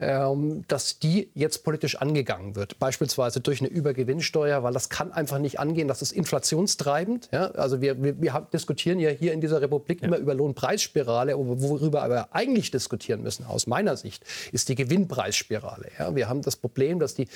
ähm, 0.00 0.64
dass 0.68 0.98
die 0.98 1.30
jetzt 1.34 1.62
politisch 1.62 1.96
angegangen 1.96 2.56
wird, 2.56 2.78
beispielsweise 2.78 3.40
durch 3.40 3.60
eine 3.60 3.68
Übergewinnsteuer, 3.68 4.62
weil 4.62 4.72
das 4.72 4.88
kann 4.88 5.12
einfach 5.12 5.38
nicht 5.38 5.60
angehen, 5.60 5.88
das 5.88 6.02
ist 6.02 6.12
inflationstreibend. 6.12 7.28
Ja? 7.32 7.50
Also 7.52 7.80
wir, 7.80 8.02
wir, 8.02 8.20
wir 8.20 8.46
diskutieren 8.52 8.98
ja 8.98 9.10
hier 9.10 9.32
in 9.32 9.40
dieser 9.40 9.60
Republik 9.60 10.00
ja. 10.00 10.08
immer 10.08 10.16
über 10.16 10.34
Lohnpreisspirale, 10.34 11.36
worüber 11.36 12.08
wir 12.08 12.34
eigentlich 12.34 12.70
diskutieren 12.70 13.22
müssen, 13.22 13.44
aus 13.44 13.66
meiner 13.66 13.96
Sicht, 13.96 14.24
ist 14.52 14.68
die 14.68 14.74
Gewinnpreisspirale. 14.74 15.90
Ja? 15.98 16.14
Wir 16.14 16.28
haben 16.28 16.42
das 16.42 16.56
Problem, 16.56 16.98
dass 16.98 17.14
die 17.14 17.28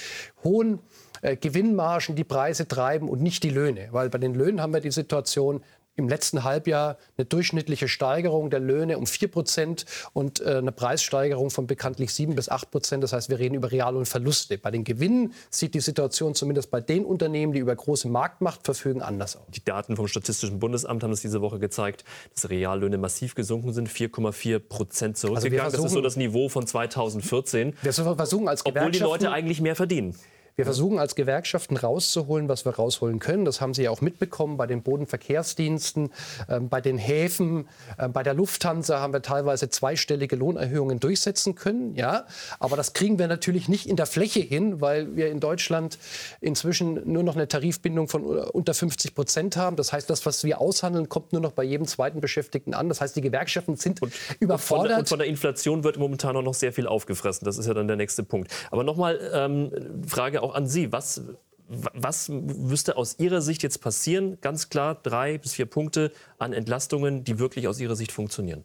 hohen 0.42 0.78
äh, 1.20 1.36
Gewinnmargen 1.36 2.16
die 2.16 2.24
Preise 2.24 2.66
treiben 2.66 3.08
und 3.08 3.22
nicht 3.22 3.42
die 3.42 3.50
Löhne. 3.50 3.88
Weil 3.90 4.08
bei 4.08 4.18
den 4.18 4.34
Löhnen 4.34 4.60
haben 4.60 4.72
wir 4.72 4.80
die 4.80 4.90
Situation, 4.90 5.62
im 5.96 6.08
letzten 6.08 6.44
Halbjahr 6.44 6.98
eine 7.16 7.24
durchschnittliche 7.24 7.88
Steigerung 7.88 8.50
der 8.50 8.60
Löhne 8.60 8.98
um 8.98 9.06
4 9.06 9.28
Prozent 9.28 9.86
und 10.12 10.40
äh, 10.40 10.56
eine 10.56 10.72
Preissteigerung 10.72 11.50
von 11.50 11.66
bekanntlich 11.66 12.12
7 12.12 12.34
bis 12.34 12.48
8 12.48 12.70
Prozent. 12.70 13.04
Das 13.04 13.12
heißt, 13.12 13.30
wir 13.30 13.38
reden 13.38 13.54
über 13.54 13.70
Reallohnverluste. 13.70 14.58
Bei 14.58 14.70
den 14.70 14.84
Gewinnen 14.84 15.32
sieht 15.50 15.74
die 15.74 15.80
Situation 15.80 16.34
zumindest 16.34 16.70
bei 16.70 16.80
den 16.80 17.04
Unternehmen, 17.04 17.52
die 17.52 17.60
über 17.60 17.74
große 17.74 18.08
Marktmacht 18.08 18.64
verfügen, 18.64 19.02
anders 19.02 19.36
aus. 19.36 19.44
Die 19.48 19.64
Daten 19.64 19.96
vom 19.96 20.08
Statistischen 20.08 20.58
Bundesamt 20.58 21.02
haben 21.02 21.12
es 21.12 21.20
diese 21.20 21.40
Woche 21.40 21.58
gezeigt, 21.58 22.04
dass 22.34 22.50
Reallöhne 22.50 22.98
massiv 22.98 23.34
gesunken 23.34 23.72
sind, 23.72 23.88
4,4 23.88 24.58
Prozent 24.58 25.16
zurückgegangen. 25.16 25.60
Also 25.60 25.76
das 25.76 25.86
ist 25.86 25.92
so 25.92 26.00
das 26.00 26.16
Niveau 26.16 26.48
von 26.48 26.66
2014. 26.66 27.74
Wir 27.82 27.92
versuchen 27.92 28.48
als 28.48 28.66
Obwohl 28.66 28.90
die 28.90 28.98
Leute 28.98 29.30
eigentlich 29.30 29.60
mehr 29.60 29.76
verdienen. 29.76 30.16
Wir 30.56 30.64
versuchen 30.64 31.00
als 31.00 31.16
Gewerkschaften 31.16 31.76
rauszuholen, 31.76 32.48
was 32.48 32.64
wir 32.64 32.76
rausholen 32.76 33.18
können. 33.18 33.44
Das 33.44 33.60
haben 33.60 33.74
Sie 33.74 33.82
ja 33.82 33.90
auch 33.90 34.00
mitbekommen 34.00 34.56
bei 34.56 34.68
den 34.68 34.82
Bodenverkehrsdiensten, 34.82 36.10
äh, 36.46 36.60
bei 36.60 36.80
den 36.80 36.96
Häfen, 36.96 37.68
äh, 37.98 38.08
bei 38.08 38.22
der 38.22 38.34
Lufthansa 38.34 39.00
haben 39.00 39.12
wir 39.12 39.20
teilweise 39.20 39.68
zweistellige 39.68 40.36
Lohnerhöhungen 40.36 41.00
durchsetzen 41.00 41.56
können. 41.56 41.96
Ja, 41.96 42.26
aber 42.60 42.76
das 42.76 42.92
kriegen 42.92 43.18
wir 43.18 43.26
natürlich 43.26 43.68
nicht 43.68 43.86
in 43.86 43.96
der 43.96 44.06
Fläche 44.06 44.38
hin, 44.38 44.80
weil 44.80 45.16
wir 45.16 45.28
in 45.28 45.40
Deutschland 45.40 45.98
inzwischen 46.40 47.00
nur 47.04 47.24
noch 47.24 47.34
eine 47.34 47.48
Tarifbindung 47.48 48.06
von 48.06 48.22
äh, 48.22 48.42
unter 48.52 48.74
50 48.74 49.16
Prozent 49.16 49.56
haben. 49.56 49.74
Das 49.74 49.92
heißt, 49.92 50.08
das, 50.08 50.24
was 50.24 50.44
wir 50.44 50.60
aushandeln, 50.60 51.08
kommt 51.08 51.32
nur 51.32 51.42
noch 51.42 51.52
bei 51.52 51.64
jedem 51.64 51.88
zweiten 51.88 52.20
Beschäftigten 52.20 52.74
an. 52.74 52.88
Das 52.88 53.00
heißt, 53.00 53.16
die 53.16 53.22
Gewerkschaften 53.22 53.74
sind 53.74 54.02
und, 54.02 54.12
überfordert. 54.38 54.60
Und 54.60 54.68
von, 54.68 54.88
der, 54.88 54.98
und 54.98 55.08
von 55.08 55.18
der 55.18 55.26
Inflation 55.26 55.82
wird 55.82 55.98
momentan 55.98 56.36
auch 56.36 56.42
noch 56.42 56.54
sehr 56.54 56.72
viel 56.72 56.86
aufgefressen. 56.86 57.44
Das 57.44 57.58
ist 57.58 57.66
ja 57.66 57.74
dann 57.74 57.88
der 57.88 57.96
nächste 57.96 58.22
Punkt. 58.22 58.52
Aber 58.70 58.84
nochmal 58.84 59.18
ähm, 59.34 59.72
Frage 60.06 60.43
auch 60.44 60.54
an 60.54 60.66
Sie. 60.66 60.92
Was, 60.92 61.22
was 61.68 62.28
müsste 62.28 62.96
aus 62.96 63.18
Ihrer 63.18 63.40
Sicht 63.40 63.62
jetzt 63.62 63.80
passieren? 63.80 64.38
Ganz 64.40 64.68
klar 64.68 64.94
drei 65.02 65.38
bis 65.38 65.54
vier 65.54 65.66
Punkte 65.66 66.12
an 66.38 66.52
Entlastungen, 66.52 67.24
die 67.24 67.38
wirklich 67.38 67.66
aus 67.66 67.80
Ihrer 67.80 67.96
Sicht 67.96 68.12
funktionieren. 68.12 68.64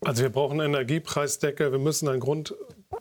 Also 0.00 0.22
wir 0.22 0.30
brauchen 0.30 0.60
Energiepreisdeckel. 0.60 1.72
Wir 1.72 1.78
müssen 1.78 2.08
ein 2.08 2.20
Grund, 2.20 2.54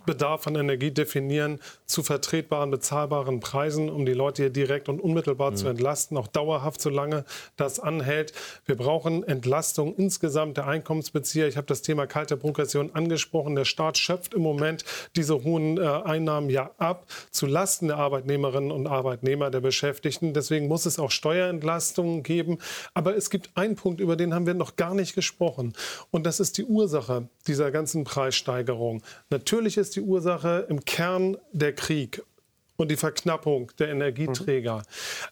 Bedarf 0.07 0.47
an 0.47 0.55
Energie 0.55 0.89
definieren 0.89 1.59
zu 1.85 2.01
vertretbaren, 2.01 2.71
bezahlbaren 2.71 3.39
Preisen, 3.39 3.91
um 3.91 4.07
die 4.07 4.13
Leute 4.13 4.41
hier 4.43 4.49
direkt 4.49 4.89
und 4.89 4.99
unmittelbar 4.99 5.51
mhm. 5.51 5.55
zu 5.57 5.67
entlasten, 5.67 6.17
auch 6.17 6.25
dauerhaft, 6.25 6.81
solange 6.81 7.25
das 7.57 7.79
anhält. 7.79 8.33
Wir 8.65 8.75
brauchen 8.75 9.23
Entlastung 9.23 9.93
insgesamt 9.95 10.57
der 10.57 10.65
Einkommensbezieher. 10.65 11.47
Ich 11.47 11.57
habe 11.57 11.67
das 11.67 11.83
Thema 11.83 12.07
kalte 12.07 12.37
Progression 12.37 12.95
angesprochen. 12.95 13.55
Der 13.55 13.65
Staat 13.65 13.99
schöpft 13.99 14.33
im 14.33 14.41
Moment 14.41 14.85
diese 15.15 15.43
hohen 15.43 15.77
äh, 15.77 15.81
Einnahmen 15.81 16.49
ja 16.49 16.71
ab 16.77 17.05
zu 17.29 17.45
Lasten 17.45 17.87
der 17.89 17.97
Arbeitnehmerinnen 17.97 18.71
und 18.71 18.87
Arbeitnehmer, 18.87 19.51
der 19.51 19.61
Beschäftigten. 19.61 20.33
Deswegen 20.33 20.67
muss 20.67 20.85
es 20.85 20.97
auch 20.97 21.11
Steuerentlastungen 21.11 22.23
geben. 22.23 22.57
Aber 22.93 23.15
es 23.15 23.29
gibt 23.29 23.49
einen 23.55 23.75
Punkt, 23.75 23.99
über 23.99 24.15
den 24.15 24.33
haben 24.33 24.45
wir 24.45 24.53
noch 24.53 24.77
gar 24.77 24.95
nicht 24.95 25.15
gesprochen. 25.15 25.73
Und 26.11 26.25
das 26.25 26.39
ist 26.39 26.57
die 26.57 26.63
Ursache 26.63 27.27
dieser 27.47 27.71
ganzen 27.71 28.05
Preissteigerung. 28.05 29.03
Natürlich 29.29 29.75
ist 29.77 29.96
die 29.97 30.01
Ursache 30.01 30.65
im 30.69 30.85
Kern 30.85 31.37
der 31.51 31.73
Krieg 31.73 32.21
und 32.77 32.91
die 32.91 32.95
Verknappung 32.95 33.71
der 33.79 33.89
Energieträger. 33.89 34.77
Mhm. 34.77 34.83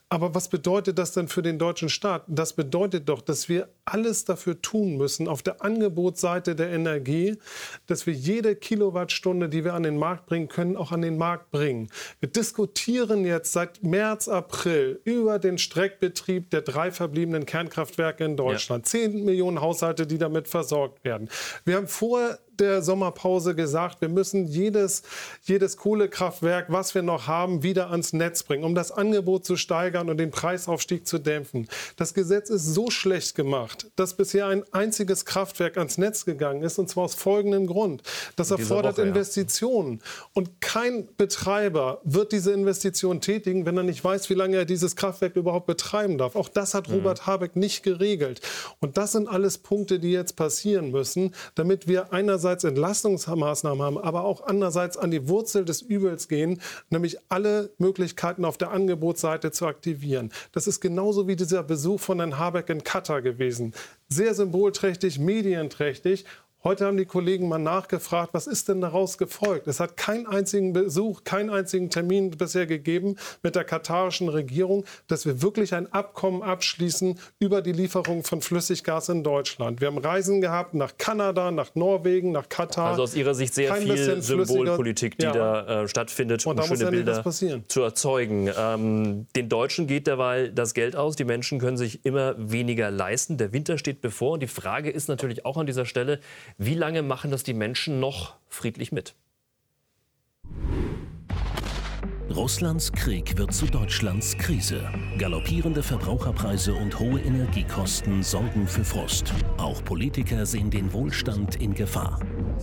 Aber 0.10 0.36
was 0.36 0.50
bedeutet 0.50 0.98
das 0.98 1.14
denn 1.14 1.28
für 1.28 1.42
den 1.42 1.60
deutschen 1.60 1.90
Staat? 1.90 2.24
Das 2.28 2.54
bedeutet 2.54 3.08
doch, 3.08 3.22
dass 3.22 3.48
wir 3.48 3.70
alles 3.86 4.26
dafür 4.26 4.62
tun 4.62 4.98
müssen 4.98 5.28
auf 5.28 5.44
der 5.44 5.64
Angebotsseite 5.64 6.56
der 6.56 6.72
Energie, 6.72 7.38
dass 7.86 8.08
wir 8.08 8.14
jede 8.14 8.56
Kilowattstunde, 8.56 9.48
die 9.48 9.64
wir 9.64 9.76
an 9.76 9.84
den 9.84 9.98
Markt 9.98 10.26
bringen 10.26 10.48
können, 10.48 10.76
auch 10.76 10.92
an 10.92 11.04
den 11.04 11.18
Markt 11.18 11.52
bringen. 11.52 11.90
Wir 12.20 12.30
diskutieren 12.30 13.26
jetzt 13.26 13.54
seit 13.54 13.84
März, 13.84 14.28
April 14.28 15.00
über 15.04 15.38
den 15.38 15.60
Streckbetrieb 15.60 16.50
der 16.50 16.62
drei 16.62 16.92
verbliebenen 16.92 17.46
Kernkraftwerke 17.46 18.26
in 18.26 18.38
Deutschland. 18.38 18.88
Zehn 18.88 19.20
ja. 19.20 19.24
Millionen 19.24 19.62
Haushalte, 19.62 20.08
die 20.08 20.18
damit 20.18 20.48
versorgt 20.48 21.04
werden. 21.04 21.30
Wir 21.64 21.76
haben 21.76 21.88
vor 21.88 22.40
der 22.60 22.82
Sommerpause 22.82 23.56
gesagt, 23.56 24.02
wir 24.02 24.10
müssen 24.10 24.48
jedes, 24.48 25.04
jedes 25.44 25.78
Kohlekraftwerk, 25.78 26.68
was 26.70 26.96
wir 26.96 27.02
noch 27.02 27.28
haben, 27.28 27.64
wieder 27.64 27.92
ans 27.92 28.14
Netz 28.14 28.44
bringen, 28.44 28.64
um 28.64 28.76
das 28.76 28.92
Angebot 28.92 29.46
zu 29.46 29.58
steigern 29.58 30.10
und 30.10 30.18
den 30.18 30.32
Preisaufstieg 30.32 31.08
zu 31.08 31.20
dämpfen. 31.20 31.68
Das 31.98 32.14
Gesetz 32.14 32.50
ist 32.50 32.66
so 32.66 32.90
schlecht 32.90 33.36
gemacht, 33.36 33.88
dass 33.96 34.16
bisher 34.16 34.48
ein 34.48 34.64
einziges 34.72 35.26
Kraftwerk 35.26 35.78
ans 35.78 35.98
Netz 35.98 36.26
gegangen 36.26 36.64
ist, 36.64 36.80
und 36.80 36.90
zwar 36.90 37.06
aus 37.06 37.16
folgendem 37.16 37.68
Grund. 37.68 38.04
Das 38.36 38.52
erfordert 38.52 38.98
Woche, 38.98 39.08
Investitionen. 39.08 40.00
Ja. 40.02 40.26
Und 40.34 40.62
kein 40.62 41.08
Betreiber 41.18 42.02
wird 42.04 42.32
diese 42.32 42.52
Investition 42.52 43.22
tätigen, 43.22 43.66
wenn 43.66 43.78
er 43.78 43.84
nicht 43.84 44.04
weiß, 44.04 44.30
wie 44.30 44.34
lange 44.34 44.58
er 44.58 44.66
dieses 44.66 44.96
Kraftwerk 44.96 45.36
überhaupt 45.36 45.68
betreiben 45.68 46.18
darf. 46.18 46.36
Auch 46.36 46.50
das 46.50 46.74
hat 46.74 46.90
mhm. 46.90 46.96
Robert 46.96 47.26
Habeck 47.26 47.56
nicht 47.56 47.84
geregelt. 47.84 48.42
Und 48.80 48.98
das 48.98 49.12
sind 49.14 49.28
alles 49.28 49.58
Punkte, 49.58 50.00
die 50.00 50.12
jetzt 50.12 50.36
passieren 50.36 50.92
müssen, 50.92 51.34
damit 51.56 51.88
wir 51.88 52.14
einerseits 52.14 52.45
einerseits 52.46 52.64
Entlastungsmaßnahmen 52.64 53.84
haben, 53.84 53.98
aber 53.98 54.24
auch 54.24 54.46
andererseits 54.46 54.98
an 54.98 55.10
die 55.10 55.28
Wurzel 55.28 55.66
des 55.66 55.82
Übels 55.82 56.28
gehen, 56.28 56.62
nämlich 56.92 57.18
alle 57.30 57.72
Möglichkeiten 57.80 58.46
auf 58.46 58.58
der 58.58 58.72
Angebotsseite 58.72 59.52
zu 59.52 59.66
aktivieren. 59.66 60.32
Das 60.52 60.68
ist 60.68 60.80
genauso 60.80 61.28
wie 61.28 61.36
dieser 61.36 61.64
Besuch 61.64 62.00
von 62.00 62.20
Herrn 62.20 62.38
Habeck 62.38 62.70
in 62.70 62.84
Katar 62.84 63.24
gewesen. 63.24 63.74
Sehr 64.10 64.36
symbolträchtig, 64.36 65.18
medienträchtig 65.18 66.26
Heute 66.68 66.88
haben 66.88 66.98
die 66.98 67.06
Kollegen 67.06 67.48
mal 67.48 67.60
nachgefragt, 67.60 68.34
was 68.34 68.48
ist 68.48 68.70
denn 68.70 68.82
daraus 68.82 69.20
gefolgt? 69.20 69.68
Es 69.68 69.80
hat 69.80 69.98
keinen 69.98 70.26
einzigen 70.26 70.74
Besuch, 70.74 71.24
keinen 71.24 71.52
einzigen 71.52 71.92
Termin 71.92 72.32
bisher 72.32 72.66
gegeben 72.66 73.18
mit 73.44 73.56
der 73.56 73.64
katarischen 73.64 74.30
Regierung, 74.30 74.84
dass 75.06 75.28
wir 75.28 75.44
wirklich 75.44 75.76
ein 75.76 75.94
Abkommen 75.94 76.42
abschließen 76.42 77.20
über 77.38 77.62
die 77.62 77.72
Lieferung 77.72 78.24
von 78.24 78.42
Flüssiggas 78.42 79.10
in 79.10 79.24
Deutschland. 79.24 79.80
Wir 79.80 79.90
haben 79.90 80.00
Reisen 80.00 80.42
gehabt 80.42 80.74
nach 80.74 80.98
Kanada, 80.98 81.52
nach 81.52 81.76
Norwegen, 81.76 82.32
nach 82.32 82.50
Katar. 82.50 82.88
Also 82.88 83.04
aus 83.04 83.16
Ihrer 83.16 83.36
Sicht 83.36 83.54
sehr 83.54 83.70
Kein 83.70 83.84
viel 83.84 84.24
Symbolpolitik, 84.24 85.20
die 85.20 85.26
ja. 85.26 85.34
da 85.34 85.84
äh, 85.84 85.88
stattfindet, 85.88 86.44
um 86.48 86.60
schöne 86.64 86.90
Bilder 86.90 87.24
zu 87.68 87.82
erzeugen. 87.84 88.50
Ähm, 88.58 89.28
den 89.36 89.50
Deutschen 89.50 89.86
geht 89.86 90.08
derweil 90.08 90.52
das 90.52 90.74
Geld 90.74 90.96
aus. 90.96 91.16
Die 91.16 91.26
Menschen 91.26 91.60
können 91.60 91.78
sich 91.78 92.04
immer 92.06 92.34
weniger 92.40 92.90
leisten. 92.90 93.38
Der 93.38 93.54
Winter 93.54 93.78
steht 93.78 94.02
bevor. 94.02 94.32
Und 94.32 94.40
die 94.40 94.48
Frage 94.48 94.90
ist 94.90 95.10
natürlich 95.10 95.46
auch 95.46 95.58
an 95.58 95.68
dieser 95.68 95.86
Stelle, 95.86 96.22
wie 96.58 96.76
lange 96.76 97.02
machen 97.02 97.32
das 97.32 97.44
die 97.44 97.54
Menschen 97.54 98.00
noch 98.00 98.36
friedlich 98.48 98.92
mit? 98.92 99.16
Russlands 102.36 102.92
Krieg 102.92 103.38
wird 103.38 103.54
zu 103.54 103.66
Deutschlands 103.66 104.38
Krise. 104.38 104.84
Galoppierende 105.18 105.82
Verbraucherpreise 105.82 106.74
und 106.74 107.00
hohe 107.00 107.22
Energiekosten 107.22 108.24
sorgen 108.24 108.68
für 108.68 108.84
Frust. 108.84 109.34
Auch 109.58 109.82
Politiker 109.86 110.46
sehen 110.46 110.70
den 110.70 110.92
Wohlstand 110.92 111.56
in 111.56 111.74
Gefahr. 111.74 112.20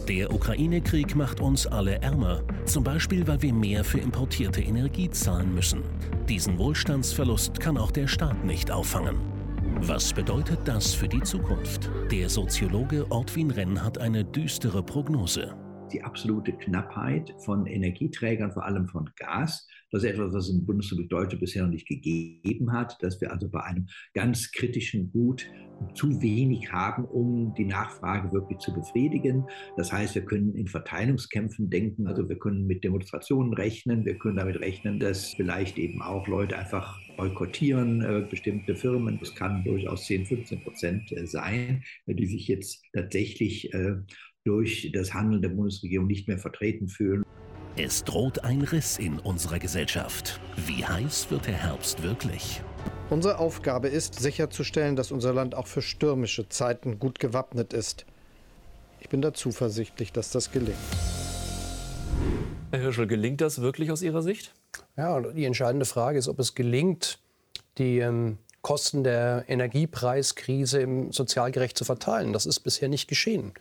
Der 0.09 0.31
Ukraine-Krieg 0.31 1.17
macht 1.17 1.41
uns 1.41 1.67
alle 1.67 2.03
ärmer, 2.03 2.43
zum 2.67 2.85
Beispiel 2.85 3.27
weil 3.27 3.41
wir 3.41 3.55
mehr 3.55 3.83
für 3.83 3.99
importierte 3.99 4.61
Energie 4.61 5.09
zahlen 5.09 5.55
müssen. 5.55 5.83
Diesen 6.29 6.59
Wohlstandsverlust 6.59 7.59
kann 7.59 7.79
auch 7.79 7.93
der 7.93 8.09
Staat 8.09 8.45
nicht 8.45 8.71
auffangen. 8.71 9.32
Was 9.87 10.13
bedeutet 10.13 10.61
das 10.65 10.95
für 10.95 11.09
die 11.09 11.23
Zukunft? 11.23 11.91
Der 12.13 12.29
Soziologe 12.29 13.05
Ortwin 13.11 13.51
Renn 13.51 13.83
hat 13.83 13.99
eine 13.99 14.25
düstere 14.25 14.81
Prognose. 14.81 15.57
Die 15.93 16.01
absolute 16.05 16.53
Knappheit 16.53 17.35
von 17.45 17.67
Energieträgern, 17.67 18.53
vor 18.53 18.65
allem 18.65 18.87
von 18.87 19.11
Gas, 19.17 19.67
das 19.91 20.05
ist 20.05 20.11
etwas, 20.11 20.33
was 20.33 20.49
es 20.49 20.55
im 20.55 20.65
Bundesrepublik 20.65 21.11
Deutschland 21.11 21.41
bisher 21.41 21.65
noch 21.65 21.71
nicht 21.71 21.89
gegeben 21.89 22.73
hat, 22.73 22.97
dass 23.03 23.21
wir 23.21 23.33
also 23.33 23.49
bei 23.51 23.61
einem 23.65 23.89
ganz 24.15 24.53
kritischen 24.53 25.11
Gut 25.11 25.51
zu 25.95 26.21
wenig 26.23 26.73
haben, 26.73 27.05
um 27.05 27.55
die 27.55 27.65
Nachfrage 27.65 28.33
wirklich 28.33 28.59
zu 28.59 28.73
befriedigen. 28.73 29.45
Das 29.77 29.93
heißt, 29.93 30.15
wir 30.15 30.25
können 30.25 30.55
in 30.55 30.69
Verteilungskämpfen 30.69 31.71
denken, 31.71 32.07
also 32.07 32.29
wir 32.29 32.39
können 32.39 32.67
mit 32.67 32.85
Demonstrationen 32.85 33.53
rechnen, 33.55 34.05
wir 34.05 34.17
können 34.19 34.37
damit 34.37 34.61
rechnen, 34.61 34.99
dass 34.99 35.35
vielleicht 35.35 35.79
eben 35.79 36.03
auch 36.03 36.27
Leute 36.27 36.57
einfach 36.57 36.99
boykottieren 37.17 38.03
äh, 38.03 38.27
bestimmte 38.29 38.75
Firmen. 38.75 39.19
Das 39.21 39.35
kann 39.35 39.65
durchaus 39.65 40.07
10, 40.07 40.27
15 40.27 40.63
Prozent 40.63 41.13
äh, 41.13 41.27
sein, 41.27 41.83
die 42.07 42.27
sich 42.27 42.49
jetzt 42.49 42.83
tatsächlich 42.93 43.73
äh, 43.75 43.97
durch 44.45 44.91
das 44.93 45.15
Handeln 45.15 45.43
der 45.43 45.51
Bundesregierung 45.51 46.07
nicht 46.07 46.29
mehr 46.29 46.39
vertreten 46.39 46.89
fühlen. 46.89 47.23
Es 47.77 48.05
droht 48.05 48.45
ein 48.45 48.61
Riss 48.61 48.99
in 48.99 49.19
unserer 49.19 49.59
Gesellschaft. 49.59 50.41
Wie 50.67 50.85
heiß 50.85 51.31
wird 51.31 51.47
der 51.47 51.55
Herbst 51.55 52.03
wirklich? 52.03 52.61
Unsere 53.13 53.37
Aufgabe 53.37 53.89
ist, 53.89 54.19
sicherzustellen, 54.19 54.97
dass 54.97 55.13
unser 55.13 55.35
Land 55.35 55.55
auch 55.55 55.67
für 55.67 55.83
stürmische 55.83 56.49
Zeiten 56.49 56.99
gut 56.99 57.19
gewappnet 57.19 57.75
ist. 57.75 58.07
Ich 59.01 59.11
bin 59.11 59.21
da 59.21 59.35
zuversichtlich, 59.35 60.13
dass 60.13 60.31
das 60.31 60.51
gelingt. 60.51 60.79
Herr 62.71 62.81
Hirschel, 62.81 63.07
gelingt 63.07 63.43
das 63.43 63.61
wirklich 63.61 63.91
aus 63.91 64.01
Ihrer 64.01 64.23
Sicht? 64.23 64.55
Ja, 64.97 65.21
die 65.21 65.45
entscheidende 65.45 65.85
Frage 65.85 66.19
ist, 66.19 66.27
ob 66.27 66.39
es 66.39 66.55
gelingt, 66.55 67.19
die 67.77 67.99
ähm, 67.99 68.39
Kosten 68.63 69.05
der 69.05 69.45
Energiepreiskrise 69.47 71.09
sozial 71.11 71.53
gerecht 71.53 71.77
zu 71.77 71.85
verteilen. 71.85 72.33
Das 72.33 72.47
ist 72.47 72.61
bisher 72.61 72.89
nicht 72.89 73.09
geschehen. 73.09 73.53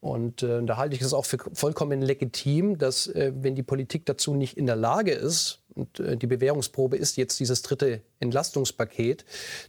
Und 0.00 0.44
äh, 0.44 0.62
da 0.64 0.76
halte 0.76 0.94
ich 0.94 1.02
es 1.02 1.12
auch 1.12 1.24
für 1.24 1.38
vollkommen 1.54 2.02
legitim, 2.02 2.78
dass, 2.78 3.08
äh, 3.08 3.32
wenn 3.34 3.56
die 3.56 3.64
Politik 3.64 4.06
dazu 4.06 4.34
nicht 4.34 4.56
in 4.56 4.66
der 4.66 4.76
Lage 4.76 5.10
ist, 5.10 5.61
und 5.74 6.00
äh, 6.00 6.16
die 6.16 6.26
Bewährungsprobe 6.26 6.96
ist 6.96 7.16
jetzt 7.16 7.40
dieses 7.40 7.62
dritte 7.62 8.02
Entlastungspaket, 8.20 9.24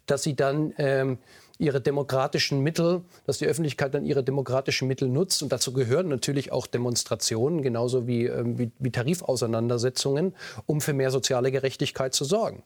dass 0.05 0.23
sie 0.23 0.35
dann 0.35 0.73
ähm, 0.77 1.17
ihre 1.57 1.81
demokratischen 1.81 2.61
Mittel, 2.61 3.01
dass 3.25 3.37
die 3.37 3.45
Öffentlichkeit 3.45 3.93
dann 3.93 4.05
ihre 4.05 4.23
demokratischen 4.23 4.87
Mittel 4.87 5.07
nutzt. 5.07 5.43
Und 5.43 5.51
dazu 5.51 5.71
gehören 5.73 6.07
natürlich 6.07 6.51
auch 6.51 6.67
Demonstrationen, 6.67 7.61
genauso 7.61 8.07
wie, 8.07 8.25
ähm, 8.25 8.57
wie, 8.57 8.71
wie 8.79 8.91
Tarifauseinandersetzungen, 8.91 10.35
um 10.65 10.81
für 10.81 10.93
mehr 10.93 11.11
soziale 11.11 11.51
Gerechtigkeit 11.51 12.13
zu 12.13 12.25
sorgen. 12.25 12.63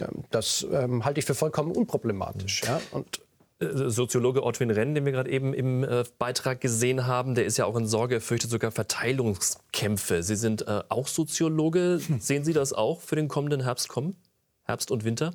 Ähm, 0.00 0.24
das 0.30 0.66
ähm, 0.70 1.04
halte 1.04 1.20
ich 1.20 1.26
für 1.26 1.34
vollkommen 1.34 1.72
unproblematisch. 1.72 2.62
Ja? 2.64 2.80
Und 2.90 3.20
Soziologe 3.90 4.42
Ortwin 4.42 4.70
Renn, 4.70 4.94
den 4.94 5.04
wir 5.04 5.12
gerade 5.12 5.30
eben 5.30 5.54
im 5.54 5.84
äh, 5.84 6.04
Beitrag 6.18 6.60
gesehen 6.60 7.06
haben, 7.06 7.34
der 7.34 7.44
ist 7.44 7.56
ja 7.56 7.64
auch 7.64 7.76
in 7.76 7.86
Sorge, 7.86 8.20
fürchtet 8.20 8.50
sogar 8.50 8.70
Verteilungskämpfe. 8.70 10.22
Sie 10.22 10.36
sind 10.36 10.66
äh, 10.66 10.82
auch 10.88 11.08
Soziologe. 11.08 12.00
Hm. 12.06 12.20
Sehen 12.20 12.44
Sie 12.44 12.52
das 12.52 12.72
auch 12.72 13.00
für 13.00 13.16
den 13.16 13.28
kommenden 13.28 13.62
Herbst 13.62 13.88
kommen? 13.88 14.16
Herbst 14.64 14.90
und 14.90 15.04
Winter? 15.04 15.32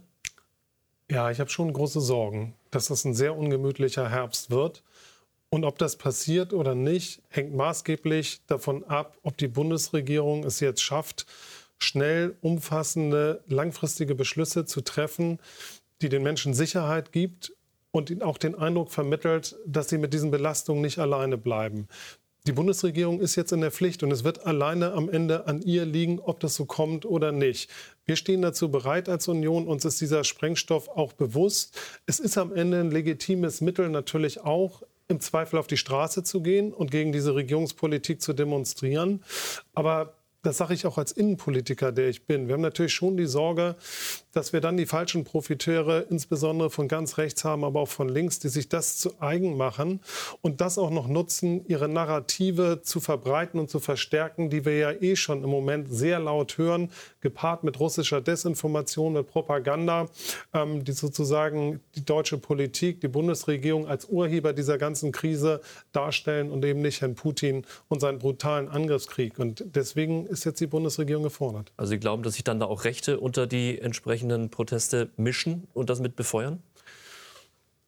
Ja, 1.10 1.32
ich 1.32 1.40
habe 1.40 1.50
schon 1.50 1.74
große 1.74 2.02
Sorgen, 2.02 2.56
dass 2.72 2.88
das 2.88 3.06
ein 3.06 3.16
sehr 3.16 3.36
ungemütlicher 3.36 4.10
Herbst 4.10 4.52
wird. 4.52 4.84
Und 5.50 5.66
ob 5.66 5.80
das 5.80 5.96
passiert 5.96 6.54
oder 6.54 6.76
nicht, 6.76 7.24
hängt 7.30 7.56
maßgeblich 7.56 8.42
davon 8.46 8.84
ab, 8.84 9.18
ob 9.24 9.36
die 9.38 9.48
Bundesregierung 9.48 10.44
es 10.44 10.60
jetzt 10.60 10.82
schafft, 10.82 11.26
schnell 11.80 12.38
umfassende, 12.42 13.44
langfristige 13.48 14.14
Beschlüsse 14.14 14.66
zu 14.66 14.82
treffen, 14.82 15.40
die 16.02 16.10
den 16.10 16.22
Menschen 16.22 16.54
Sicherheit 16.54 17.12
gibt 17.12 17.54
und 17.92 18.10
ihnen 18.10 18.22
auch 18.22 18.38
den 18.38 18.56
Eindruck 18.56 18.92
vermittelt, 18.92 19.58
dass 19.66 19.90
sie 19.90 19.98
mit 19.98 20.14
diesen 20.14 20.32
Belastungen 20.32 20.82
nicht 20.82 21.00
alleine 21.00 21.38
bleiben. 21.38 21.88
Die 22.48 22.54
Bundesregierung 22.54 23.20
ist 23.20 23.36
jetzt 23.36 23.52
in 23.52 23.62
der 23.62 23.72
Pflicht 23.72 24.02
und 24.02 24.12
es 24.12 24.24
wird 24.24 24.46
alleine 24.46 24.94
am 24.94 25.10
Ende 25.10 25.46
an 25.46 25.62
ihr 25.62 25.86
liegen, 25.86 26.20
ob 26.20 26.40
das 26.40 26.56
so 26.56 26.66
kommt 26.66 27.06
oder 27.06 27.32
nicht. 27.32 27.70
Wir 28.06 28.16
stehen 28.16 28.42
dazu 28.42 28.72
bereit 28.72 29.10
als 29.10 29.28
Union. 29.28 29.68
Uns 29.68 29.86
ist 29.86 30.00
dieser 30.00 30.24
Sprengstoff 30.24 30.88
auch 30.88 31.14
bewusst. 31.14 31.78
Es 32.06 32.20
ist 32.20 32.38
am 32.38 32.54
Ende 32.54 32.80
ein 32.80 32.92
legitimes 32.92 33.62
Mittel 33.62 33.90
natürlich 33.90 34.42
auch, 34.42 34.84
im 35.10 35.20
Zweifel 35.20 35.60
auf 35.60 35.68
die 35.68 35.78
Straße 35.78 36.24
zu 36.24 36.42
gehen 36.42 36.72
und 36.72 36.92
gegen 36.92 37.12
diese 37.12 37.36
Regierungspolitik 37.36 38.22
zu 38.22 38.34
demonstrieren. 38.34 39.24
Aber 39.74 40.14
das 40.42 40.58
sage 40.58 40.74
ich 40.74 40.86
auch 40.86 40.98
als 40.98 41.12
Innenpolitiker, 41.12 41.92
der 41.92 42.10
ich 42.10 42.26
bin. 42.26 42.48
Wir 42.48 42.54
haben 42.54 42.62
natürlich 42.62 42.94
schon 42.94 43.18
die 43.18 43.26
Sorge, 43.26 43.76
dass 44.40 44.54
wir 44.54 44.62
dann 44.62 44.78
die 44.78 44.86
falschen 44.86 45.26
Profiteure, 45.26 46.10
insbesondere 46.10 46.70
von 46.70 46.88
ganz 46.88 47.18
rechts 47.18 47.44
haben, 47.44 47.66
aber 47.66 47.82
auch 47.82 47.90
von 47.90 48.08
links, 48.08 48.40
die 48.40 48.48
sich 48.48 48.70
das 48.70 48.96
zu 48.98 49.20
eigen 49.20 49.58
machen 49.58 50.00
und 50.40 50.62
das 50.62 50.78
auch 50.78 50.92
noch 50.92 51.10
nutzen, 51.10 51.66
ihre 51.68 51.90
Narrative 51.90 52.80
zu 52.82 53.02
verbreiten 53.02 53.60
und 53.60 53.70
zu 53.70 53.82
verstärken, 53.82 54.50
die 54.50 54.64
wir 54.64 54.78
ja 54.78 54.92
eh 54.94 55.18
schon 55.18 55.44
im 55.44 55.50
Moment 55.50 55.92
sehr 55.92 56.20
laut 56.20 56.58
hören, 56.58 56.90
gepaart 57.20 57.66
mit 57.66 57.82
russischer 57.82 58.22
Desinformation, 58.22 59.12
mit 59.12 59.28
Propaganda, 59.28 60.08
ähm, 60.54 60.86
die 60.86 60.94
sozusagen 60.94 61.82
die 61.96 62.06
deutsche 62.06 62.38
Politik, 62.38 63.02
die 63.02 63.10
Bundesregierung 63.10 63.88
als 63.88 64.06
Urheber 64.06 64.54
dieser 64.54 64.78
ganzen 64.78 65.12
Krise 65.12 65.60
darstellen 65.92 66.50
und 66.50 66.64
eben 66.64 66.82
nicht 66.82 67.02
Herrn 67.02 67.16
Putin 67.16 67.66
und 67.90 68.00
seinen 68.00 68.20
brutalen 68.20 68.70
Angriffskrieg. 68.70 69.38
Und 69.38 69.66
deswegen 69.76 70.28
ist 70.28 70.46
jetzt 70.46 70.62
die 70.62 70.68
Bundesregierung 70.68 71.24
gefordert. 71.24 71.74
Also 71.76 71.90
Sie 71.90 72.00
glauben, 72.00 72.24
dass 72.24 72.36
sich 72.36 72.46
dann 72.46 72.62
da 72.62 72.68
auch 72.68 72.86
Rechte 72.86 73.20
unter 73.20 73.46
die 73.46 73.80
entsprechenden 73.80 74.29
Proteste 74.50 75.10
mischen 75.18 75.68
und 75.74 75.90
das 75.90 76.00
mit 76.00 76.16
befeuern? 76.16 76.62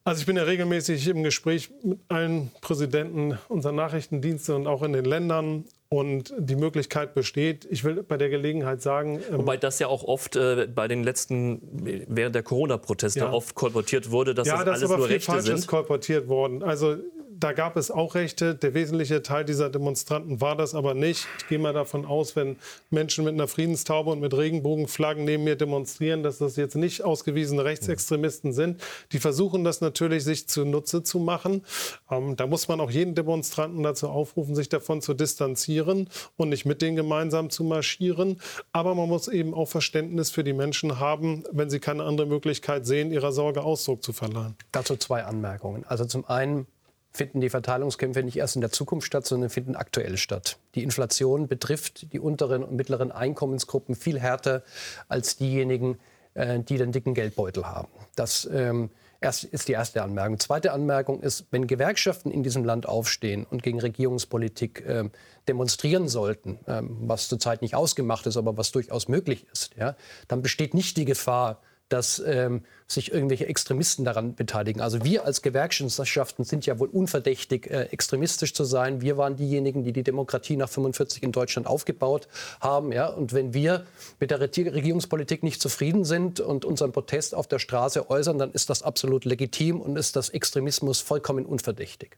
Also 0.03 0.21
ich 0.21 0.25
bin 0.25 0.35
ja 0.35 0.43
regelmäßig 0.43 1.07
im 1.09 1.21
Gespräch 1.21 1.69
mit 1.83 1.99
allen 2.07 2.49
Präsidenten 2.61 3.37
unserer 3.49 3.71
Nachrichtendienste 3.71 4.55
und 4.55 4.65
auch 4.65 4.81
in 4.81 4.93
den 4.93 5.05
Ländern. 5.05 5.65
Und 5.89 6.33
die 6.39 6.55
Möglichkeit 6.55 7.13
besteht, 7.13 7.67
ich 7.69 7.83
will 7.83 8.01
bei 8.01 8.17
der 8.17 8.29
Gelegenheit 8.29 8.81
sagen. 8.81 9.19
Ähm, 9.29 9.39
Wobei 9.39 9.57
das 9.57 9.77
ja 9.77 9.87
auch 9.87 10.03
oft 10.03 10.37
äh, 10.37 10.67
bei 10.73 10.87
den 10.87 11.03
letzten, 11.03 11.61
während 12.07 12.33
der 12.33 12.43
Corona-Proteste 12.43 13.19
ja. 13.19 13.31
oft 13.31 13.55
kolportiert 13.55 14.09
wurde, 14.09 14.33
dass 14.33 14.47
ja, 14.47 14.55
das, 14.55 14.65
das 14.65 14.73
alles 14.75 14.83
aber 14.85 14.97
nur 14.97 15.07
viel 15.07 15.15
Rechte 15.15 15.31
Falsches 15.31 15.61
sind. 15.61 15.67
kolportiert 15.67 16.29
worden. 16.29 16.63
Also 16.63 16.95
da 17.41 17.53
gab 17.53 17.75
es 17.75 17.89
auch 17.89 18.15
Rechte. 18.15 18.53
Der 18.53 18.73
wesentliche 18.73 19.23
Teil 19.23 19.43
dieser 19.43 19.69
Demonstranten 19.69 20.41
war 20.41 20.55
das 20.55 20.75
aber 20.75 20.93
nicht. 20.93 21.27
Ich 21.39 21.47
gehe 21.47 21.57
mal 21.59 21.73
davon 21.73 22.05
aus, 22.05 22.35
wenn 22.35 22.55
Menschen 22.91 23.25
mit 23.25 23.33
einer 23.33 23.47
Friedenstaube 23.47 24.11
und 24.11 24.19
mit 24.19 24.35
Regenbogenflaggen 24.35 25.25
neben 25.25 25.43
mir 25.43 25.55
demonstrieren, 25.55 26.21
dass 26.21 26.37
das 26.37 26.55
jetzt 26.55 26.75
nicht 26.75 27.03
ausgewiesene 27.03 27.65
Rechtsextremisten 27.65 28.53
sind. 28.53 28.79
Die 29.11 29.19
versuchen 29.19 29.63
das 29.63 29.81
natürlich, 29.81 30.23
sich 30.23 30.47
zunutze 30.47 31.01
zu 31.01 31.17
machen. 31.17 31.65
Ähm, 32.11 32.35
da 32.35 32.45
muss 32.45 32.67
man 32.67 32.79
auch 32.79 32.91
jeden 32.91 33.15
Demonstranten 33.15 33.81
dazu 33.81 34.09
aufrufen, 34.09 34.55
sich 34.55 34.69
davon 34.69 35.01
zu 35.01 35.15
distanzieren 35.15 36.09
und 36.37 36.49
nicht 36.49 36.65
mit 36.65 36.81
denen 36.83 36.95
gemeinsam 36.95 37.49
zu 37.49 37.63
marschieren. 37.63 38.39
Aber 38.71 38.93
man 38.93 39.09
muss 39.09 39.27
eben 39.27 39.55
auch 39.55 39.67
Verständnis 39.67 40.29
für 40.29 40.43
die 40.43 40.53
Menschen 40.53 40.99
haben, 40.99 41.43
wenn 41.51 41.71
sie 41.71 41.79
keine 41.79 42.03
andere 42.03 42.27
Möglichkeit 42.27 42.85
sehen, 42.85 43.11
ihrer 43.11 43.31
Sorge 43.31 43.63
Ausdruck 43.63 44.03
zu 44.03 44.13
verleihen. 44.13 44.55
Dazu 44.71 44.95
zwei 44.95 45.23
Anmerkungen. 45.23 45.85
Also 45.87 46.05
zum 46.05 46.25
einen 46.25 46.67
finden 47.11 47.41
die 47.41 47.49
Verteilungskämpfe 47.49 48.23
nicht 48.23 48.37
erst 48.37 48.55
in 48.55 48.61
der 48.61 48.71
Zukunft 48.71 49.07
statt, 49.07 49.25
sondern 49.25 49.49
finden 49.49 49.75
aktuell 49.75 50.17
statt. 50.17 50.57
Die 50.75 50.83
Inflation 50.83 51.47
betrifft 51.47 52.13
die 52.13 52.19
unteren 52.19 52.63
und 52.63 52.75
mittleren 52.75 53.11
Einkommensgruppen 53.11 53.95
viel 53.95 54.19
härter 54.19 54.63
als 55.07 55.37
diejenigen, 55.37 55.99
äh, 56.33 56.59
die 56.59 56.77
den 56.77 56.91
dicken 56.91 57.13
Geldbeutel 57.13 57.65
haben. 57.65 57.89
Das 58.15 58.49
ähm, 58.51 58.89
ist 59.19 59.67
die 59.67 59.73
erste 59.73 60.01
Anmerkung. 60.01 60.39
Zweite 60.39 60.71
Anmerkung 60.71 61.21
ist, 61.21 61.45
wenn 61.51 61.67
Gewerkschaften 61.67 62.31
in 62.31 62.41
diesem 62.41 62.63
Land 62.63 62.87
aufstehen 62.87 63.45
und 63.49 63.61
gegen 63.61 63.79
Regierungspolitik 63.79 64.83
äh, 64.85 65.09
demonstrieren 65.47 66.07
sollten, 66.07 66.57
äh, 66.65 66.81
was 66.81 67.27
zurzeit 67.27 67.61
nicht 67.61 67.75
ausgemacht 67.75 68.25
ist, 68.25 68.37
aber 68.37 68.57
was 68.57 68.71
durchaus 68.71 69.07
möglich 69.07 69.45
ist, 69.51 69.75
ja, 69.75 69.95
dann 70.27 70.41
besteht 70.41 70.73
nicht 70.73 70.97
die 70.97 71.05
Gefahr, 71.05 71.61
dass 71.91 72.21
ähm, 72.25 72.63
sich 72.87 73.11
irgendwelche 73.11 73.47
Extremisten 73.47 74.05
daran 74.05 74.35
beteiligen. 74.35 74.81
Also 74.81 75.03
wir 75.03 75.25
als 75.25 75.41
Gewerkschaften 75.41 76.43
sind 76.43 76.65
ja 76.65 76.79
wohl 76.79 76.89
unverdächtig, 76.89 77.69
äh, 77.69 77.83
extremistisch 77.91 78.53
zu 78.53 78.63
sein. 78.63 79.01
Wir 79.01 79.17
waren 79.17 79.35
diejenigen, 79.35 79.83
die 79.83 79.93
die 79.93 80.03
Demokratie 80.03 80.57
nach 80.57 80.69
45 80.69 81.23
in 81.23 81.31
Deutschland 81.31 81.67
aufgebaut 81.67 82.27
haben. 82.59 82.91
Ja? 82.91 83.07
Und 83.07 83.33
wenn 83.33 83.53
wir 83.53 83.85
mit 84.19 84.31
der 84.31 84.39
Regierungspolitik 84.39 85.43
nicht 85.43 85.61
zufrieden 85.61 86.05
sind 86.05 86.39
und 86.39 86.65
unseren 86.65 86.91
Protest 86.91 87.35
auf 87.35 87.47
der 87.47 87.59
Straße 87.59 88.09
äußern, 88.09 88.37
dann 88.37 88.51
ist 88.51 88.69
das 88.69 88.83
absolut 88.83 89.25
legitim 89.25 89.81
und 89.81 89.97
ist 89.97 90.15
das 90.15 90.29
Extremismus 90.29 91.01
vollkommen 91.01 91.45
unverdächtig. 91.45 92.17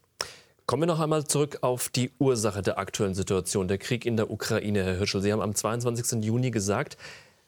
Kommen 0.66 0.84
wir 0.84 0.86
noch 0.86 1.00
einmal 1.00 1.24
zurück 1.24 1.58
auf 1.60 1.90
die 1.90 2.10
Ursache 2.18 2.62
der 2.62 2.78
aktuellen 2.78 3.14
Situation, 3.14 3.68
der 3.68 3.76
Krieg 3.76 4.06
in 4.06 4.16
der 4.16 4.30
Ukraine, 4.30 4.82
Herr 4.82 4.96
Hirschel. 4.96 5.20
Sie 5.20 5.30
haben 5.30 5.42
am 5.42 5.54
22. 5.54 6.24
Juni 6.24 6.50
gesagt, 6.50 6.96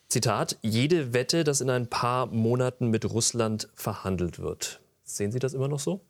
Zitat, 0.09 0.57
jede 0.63 1.13
Wette, 1.13 1.43
dass 1.43 1.61
in 1.61 1.71
ein 1.71 1.89
paar 1.89 2.27
Monaten 2.27 2.89
mit 2.89 3.11
Russland 3.11 3.69
verhandelt 3.75 4.39
wird. 4.39 4.81
Sehen 5.05 5.33
Sie 5.33 5.39
das 5.39 5.53
immer 5.53 5.69
noch 5.69 5.81
so? 5.81 6.01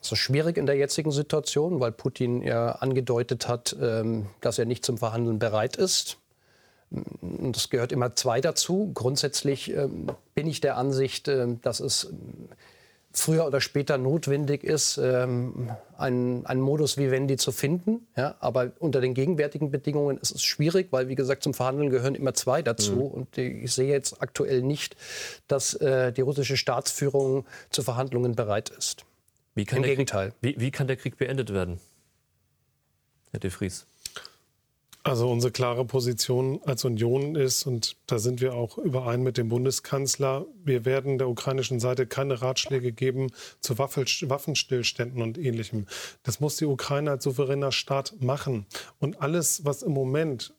Das 0.00 0.12
ist 0.12 0.18
schwierig 0.18 0.56
in 0.56 0.66
der 0.66 0.76
jetzigen 0.76 1.10
Situation, 1.10 1.80
weil 1.80 1.92
Putin 1.92 2.42
ja 2.42 2.72
angedeutet 2.72 3.48
hat, 3.48 3.76
ähm, 3.80 4.26
dass 4.40 4.58
er 4.58 4.64
nicht 4.64 4.84
zum 4.84 4.96
Verhandeln 4.96 5.38
bereit 5.38 5.76
ist. 5.76 6.18
Es 7.54 7.70
gehört 7.70 7.92
immer 7.92 8.14
zwei 8.14 8.40
dazu. 8.40 8.90
Grundsätzlich 8.94 9.72
ähm, 9.74 10.08
bin 10.34 10.46
ich 10.46 10.60
der 10.60 10.76
Ansicht, 10.76 11.28
ähm, 11.28 11.60
dass 11.62 11.80
es 11.80 12.12
früher 13.12 13.46
oder 13.46 13.60
später 13.60 13.98
notwendig 13.98 14.64
ist, 14.64 14.98
ähm, 14.98 15.70
einen, 15.96 16.46
einen 16.46 16.60
Modus 16.60 16.96
Vivendi 16.96 17.36
zu 17.36 17.52
finden. 17.52 18.06
Ja, 18.16 18.36
aber 18.40 18.72
unter 18.78 19.00
den 19.00 19.14
gegenwärtigen 19.14 19.70
Bedingungen 19.70 20.18
ist 20.18 20.34
es 20.34 20.42
schwierig, 20.42 20.88
weil, 20.90 21.08
wie 21.08 21.14
gesagt, 21.14 21.42
zum 21.42 21.54
Verhandeln 21.54 21.90
gehören 21.90 22.14
immer 22.14 22.34
zwei 22.34 22.62
dazu. 22.62 22.92
Mhm. 22.92 23.02
Und 23.02 23.38
ich 23.38 23.72
sehe 23.72 23.88
jetzt 23.88 24.22
aktuell 24.22 24.62
nicht, 24.62 24.96
dass 25.46 25.74
äh, 25.74 26.12
die 26.12 26.22
russische 26.22 26.56
Staatsführung 26.56 27.44
zu 27.70 27.82
Verhandlungen 27.82 28.34
bereit 28.34 28.70
ist. 28.70 29.04
Im 29.54 29.64
Gegenteil. 29.64 30.30
Krieg, 30.30 30.56
wie, 30.56 30.60
wie 30.60 30.70
kann 30.70 30.86
der 30.86 30.96
Krieg 30.96 31.18
beendet 31.18 31.52
werden, 31.52 31.78
Herr 33.30 33.40
de 33.40 33.50
Vries? 33.50 33.86
Also 35.04 35.28
unsere 35.28 35.50
klare 35.50 35.84
Position 35.84 36.60
als 36.64 36.84
Union 36.84 37.34
ist, 37.34 37.66
und 37.66 37.96
da 38.06 38.20
sind 38.20 38.40
wir 38.40 38.54
auch 38.54 38.78
überein 38.78 39.24
mit 39.24 39.36
dem 39.36 39.48
Bundeskanzler, 39.48 40.46
wir 40.64 40.84
werden 40.84 41.18
der 41.18 41.28
ukrainischen 41.28 41.80
Seite 41.80 42.06
keine 42.06 42.40
Ratschläge 42.40 42.92
geben 42.92 43.32
zu 43.60 43.78
Waffenstillständen 43.78 45.20
und 45.20 45.38
ähnlichem. 45.38 45.86
Das 46.22 46.38
muss 46.38 46.56
die 46.56 46.66
Ukraine 46.66 47.10
als 47.10 47.24
souveräner 47.24 47.72
Staat 47.72 48.14
machen. 48.20 48.66
Und 49.00 49.20
alles, 49.20 49.64
was 49.64 49.82
im 49.82 49.92
Moment 49.92 50.54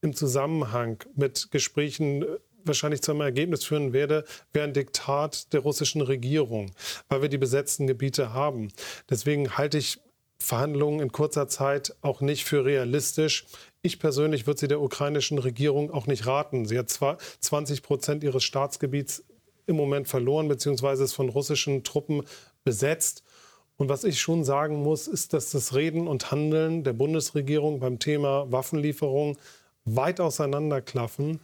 im 0.00 0.12
Zusammenhang 0.12 0.98
mit 1.14 1.52
Gesprächen 1.52 2.24
wahrscheinlich 2.64 3.00
zu 3.00 3.12
einem 3.12 3.20
Ergebnis 3.20 3.62
führen 3.62 3.92
werde, 3.92 4.24
wäre 4.52 4.66
ein 4.66 4.72
Diktat 4.72 5.52
der 5.52 5.60
russischen 5.60 6.00
Regierung, 6.00 6.72
weil 7.08 7.22
wir 7.22 7.28
die 7.28 7.38
besetzten 7.38 7.86
Gebiete 7.86 8.32
haben. 8.32 8.72
Deswegen 9.08 9.56
halte 9.56 9.78
ich 9.78 10.00
Verhandlungen 10.38 11.00
in 11.00 11.12
kurzer 11.12 11.46
Zeit 11.46 11.94
auch 12.02 12.20
nicht 12.20 12.44
für 12.44 12.64
realistisch. 12.64 13.46
Ich 13.86 13.98
persönlich 13.98 14.46
würde 14.46 14.60
sie 14.60 14.66
der 14.66 14.80
ukrainischen 14.80 15.38
Regierung 15.38 15.90
auch 15.90 16.06
nicht 16.06 16.26
raten. 16.26 16.64
Sie 16.64 16.78
hat 16.78 16.88
zwar 16.88 17.18
20 17.40 17.82
Prozent 17.82 18.24
ihres 18.24 18.42
Staatsgebiets 18.42 19.24
im 19.66 19.76
Moment 19.76 20.08
verloren, 20.08 20.48
beziehungsweise 20.48 21.04
ist 21.04 21.12
von 21.12 21.28
russischen 21.28 21.84
Truppen 21.84 22.22
besetzt. 22.64 23.24
Und 23.76 23.90
was 23.90 24.04
ich 24.04 24.22
schon 24.22 24.42
sagen 24.42 24.82
muss, 24.82 25.06
ist, 25.06 25.34
dass 25.34 25.50
das 25.50 25.74
Reden 25.74 26.08
und 26.08 26.30
Handeln 26.30 26.82
der 26.82 26.94
Bundesregierung 26.94 27.78
beim 27.78 27.98
Thema 27.98 28.50
Waffenlieferung 28.50 29.36
weit 29.84 30.18
auseinanderklaffen. 30.18 31.40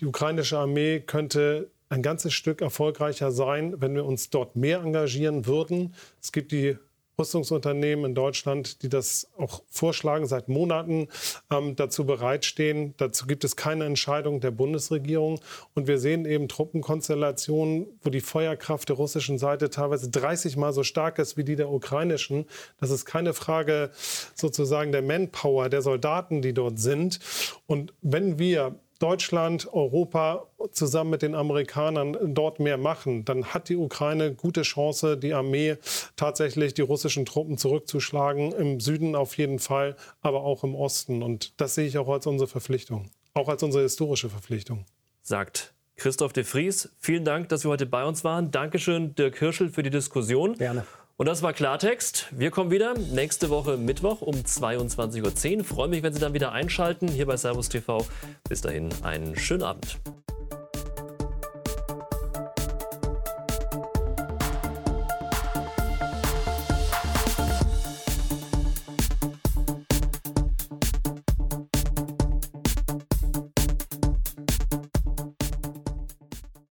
Die 0.00 0.06
ukrainische 0.06 0.56
Armee 0.56 1.00
könnte 1.00 1.70
ein 1.90 2.00
ganzes 2.00 2.32
Stück 2.32 2.62
erfolgreicher 2.62 3.30
sein, 3.30 3.78
wenn 3.82 3.94
wir 3.94 4.06
uns 4.06 4.30
dort 4.30 4.56
mehr 4.56 4.80
engagieren 4.80 5.44
würden. 5.44 5.94
Es 6.22 6.32
gibt 6.32 6.50
die 6.50 6.78
Rüstungsunternehmen 7.18 8.06
in 8.06 8.14
Deutschland, 8.14 8.82
die 8.82 8.88
das 8.88 9.28
auch 9.38 9.62
vorschlagen, 9.70 10.26
seit 10.26 10.48
Monaten 10.48 11.08
ähm, 11.50 11.76
dazu 11.76 12.06
bereitstehen. 12.06 12.94
Dazu 12.96 13.26
gibt 13.26 13.44
es 13.44 13.56
keine 13.56 13.84
Entscheidung 13.84 14.40
der 14.40 14.50
Bundesregierung. 14.50 15.40
Und 15.74 15.86
wir 15.86 15.98
sehen 15.98 16.24
eben 16.24 16.48
Truppenkonstellationen, 16.48 17.86
wo 18.02 18.10
die 18.10 18.20
Feuerkraft 18.20 18.88
der 18.88 18.96
russischen 18.96 19.38
Seite 19.38 19.70
teilweise 19.70 20.10
30 20.10 20.56
Mal 20.56 20.72
so 20.72 20.82
stark 20.82 21.18
ist 21.18 21.36
wie 21.36 21.44
die 21.44 21.56
der 21.56 21.70
ukrainischen. 21.70 22.46
Das 22.80 22.90
ist 22.90 23.04
keine 23.04 23.34
Frage 23.34 23.90
sozusagen 24.34 24.92
der 24.92 25.02
Manpower, 25.02 25.68
der 25.68 25.82
Soldaten, 25.82 26.42
die 26.42 26.52
dort 26.52 26.78
sind. 26.78 27.20
Und 27.66 27.94
wenn 28.02 28.38
wir 28.38 28.78
Deutschland, 29.04 29.68
Europa 29.70 30.46
zusammen 30.72 31.10
mit 31.10 31.20
den 31.20 31.34
Amerikanern 31.34 32.16
dort 32.34 32.58
mehr 32.58 32.78
machen, 32.78 33.26
dann 33.26 33.44
hat 33.44 33.68
die 33.68 33.76
Ukraine 33.76 34.32
gute 34.32 34.62
Chance, 34.62 35.18
die 35.18 35.34
Armee 35.34 35.76
tatsächlich 36.16 36.72
die 36.72 36.80
russischen 36.80 37.26
Truppen 37.26 37.58
zurückzuschlagen. 37.58 38.52
Im 38.52 38.80
Süden 38.80 39.14
auf 39.14 39.36
jeden 39.36 39.58
Fall, 39.58 39.94
aber 40.22 40.42
auch 40.42 40.64
im 40.64 40.74
Osten. 40.74 41.22
Und 41.22 41.60
das 41.60 41.74
sehe 41.74 41.86
ich 41.86 41.98
auch 41.98 42.08
als 42.08 42.26
unsere 42.26 42.48
Verpflichtung, 42.48 43.10
auch 43.34 43.50
als 43.50 43.62
unsere 43.62 43.82
historische 43.82 44.30
Verpflichtung. 44.30 44.86
Sagt 45.20 45.74
Christoph 45.96 46.32
de 46.32 46.44
Vries. 46.44 46.88
Vielen 46.98 47.26
Dank, 47.26 47.50
dass 47.50 47.60
Sie 47.60 47.68
heute 47.68 47.84
bei 47.84 48.06
uns 48.06 48.24
waren. 48.24 48.50
Dankeschön, 48.52 49.14
Dirk 49.16 49.38
Hirschel, 49.38 49.68
für 49.68 49.82
die 49.82 49.90
Diskussion. 49.90 50.54
Gerne. 50.54 50.86
Und 51.16 51.26
das 51.26 51.42
war 51.42 51.52
Klartext. 51.52 52.26
Wir 52.32 52.50
kommen 52.50 52.72
wieder 52.72 52.94
nächste 52.94 53.48
Woche 53.48 53.76
Mittwoch 53.76 54.20
um 54.20 54.34
22.10 54.34 55.58
Uhr. 55.58 55.64
Freue 55.64 55.86
mich, 55.86 56.02
wenn 56.02 56.12
Sie 56.12 56.18
dann 56.18 56.34
wieder 56.34 56.50
einschalten 56.50 57.06
hier 57.06 57.26
bei 57.26 57.36
Servus 57.36 57.68
TV. 57.68 58.04
Bis 58.48 58.62
dahin 58.62 58.88
einen 59.04 59.36
schönen 59.36 59.62
Abend. 59.62 60.00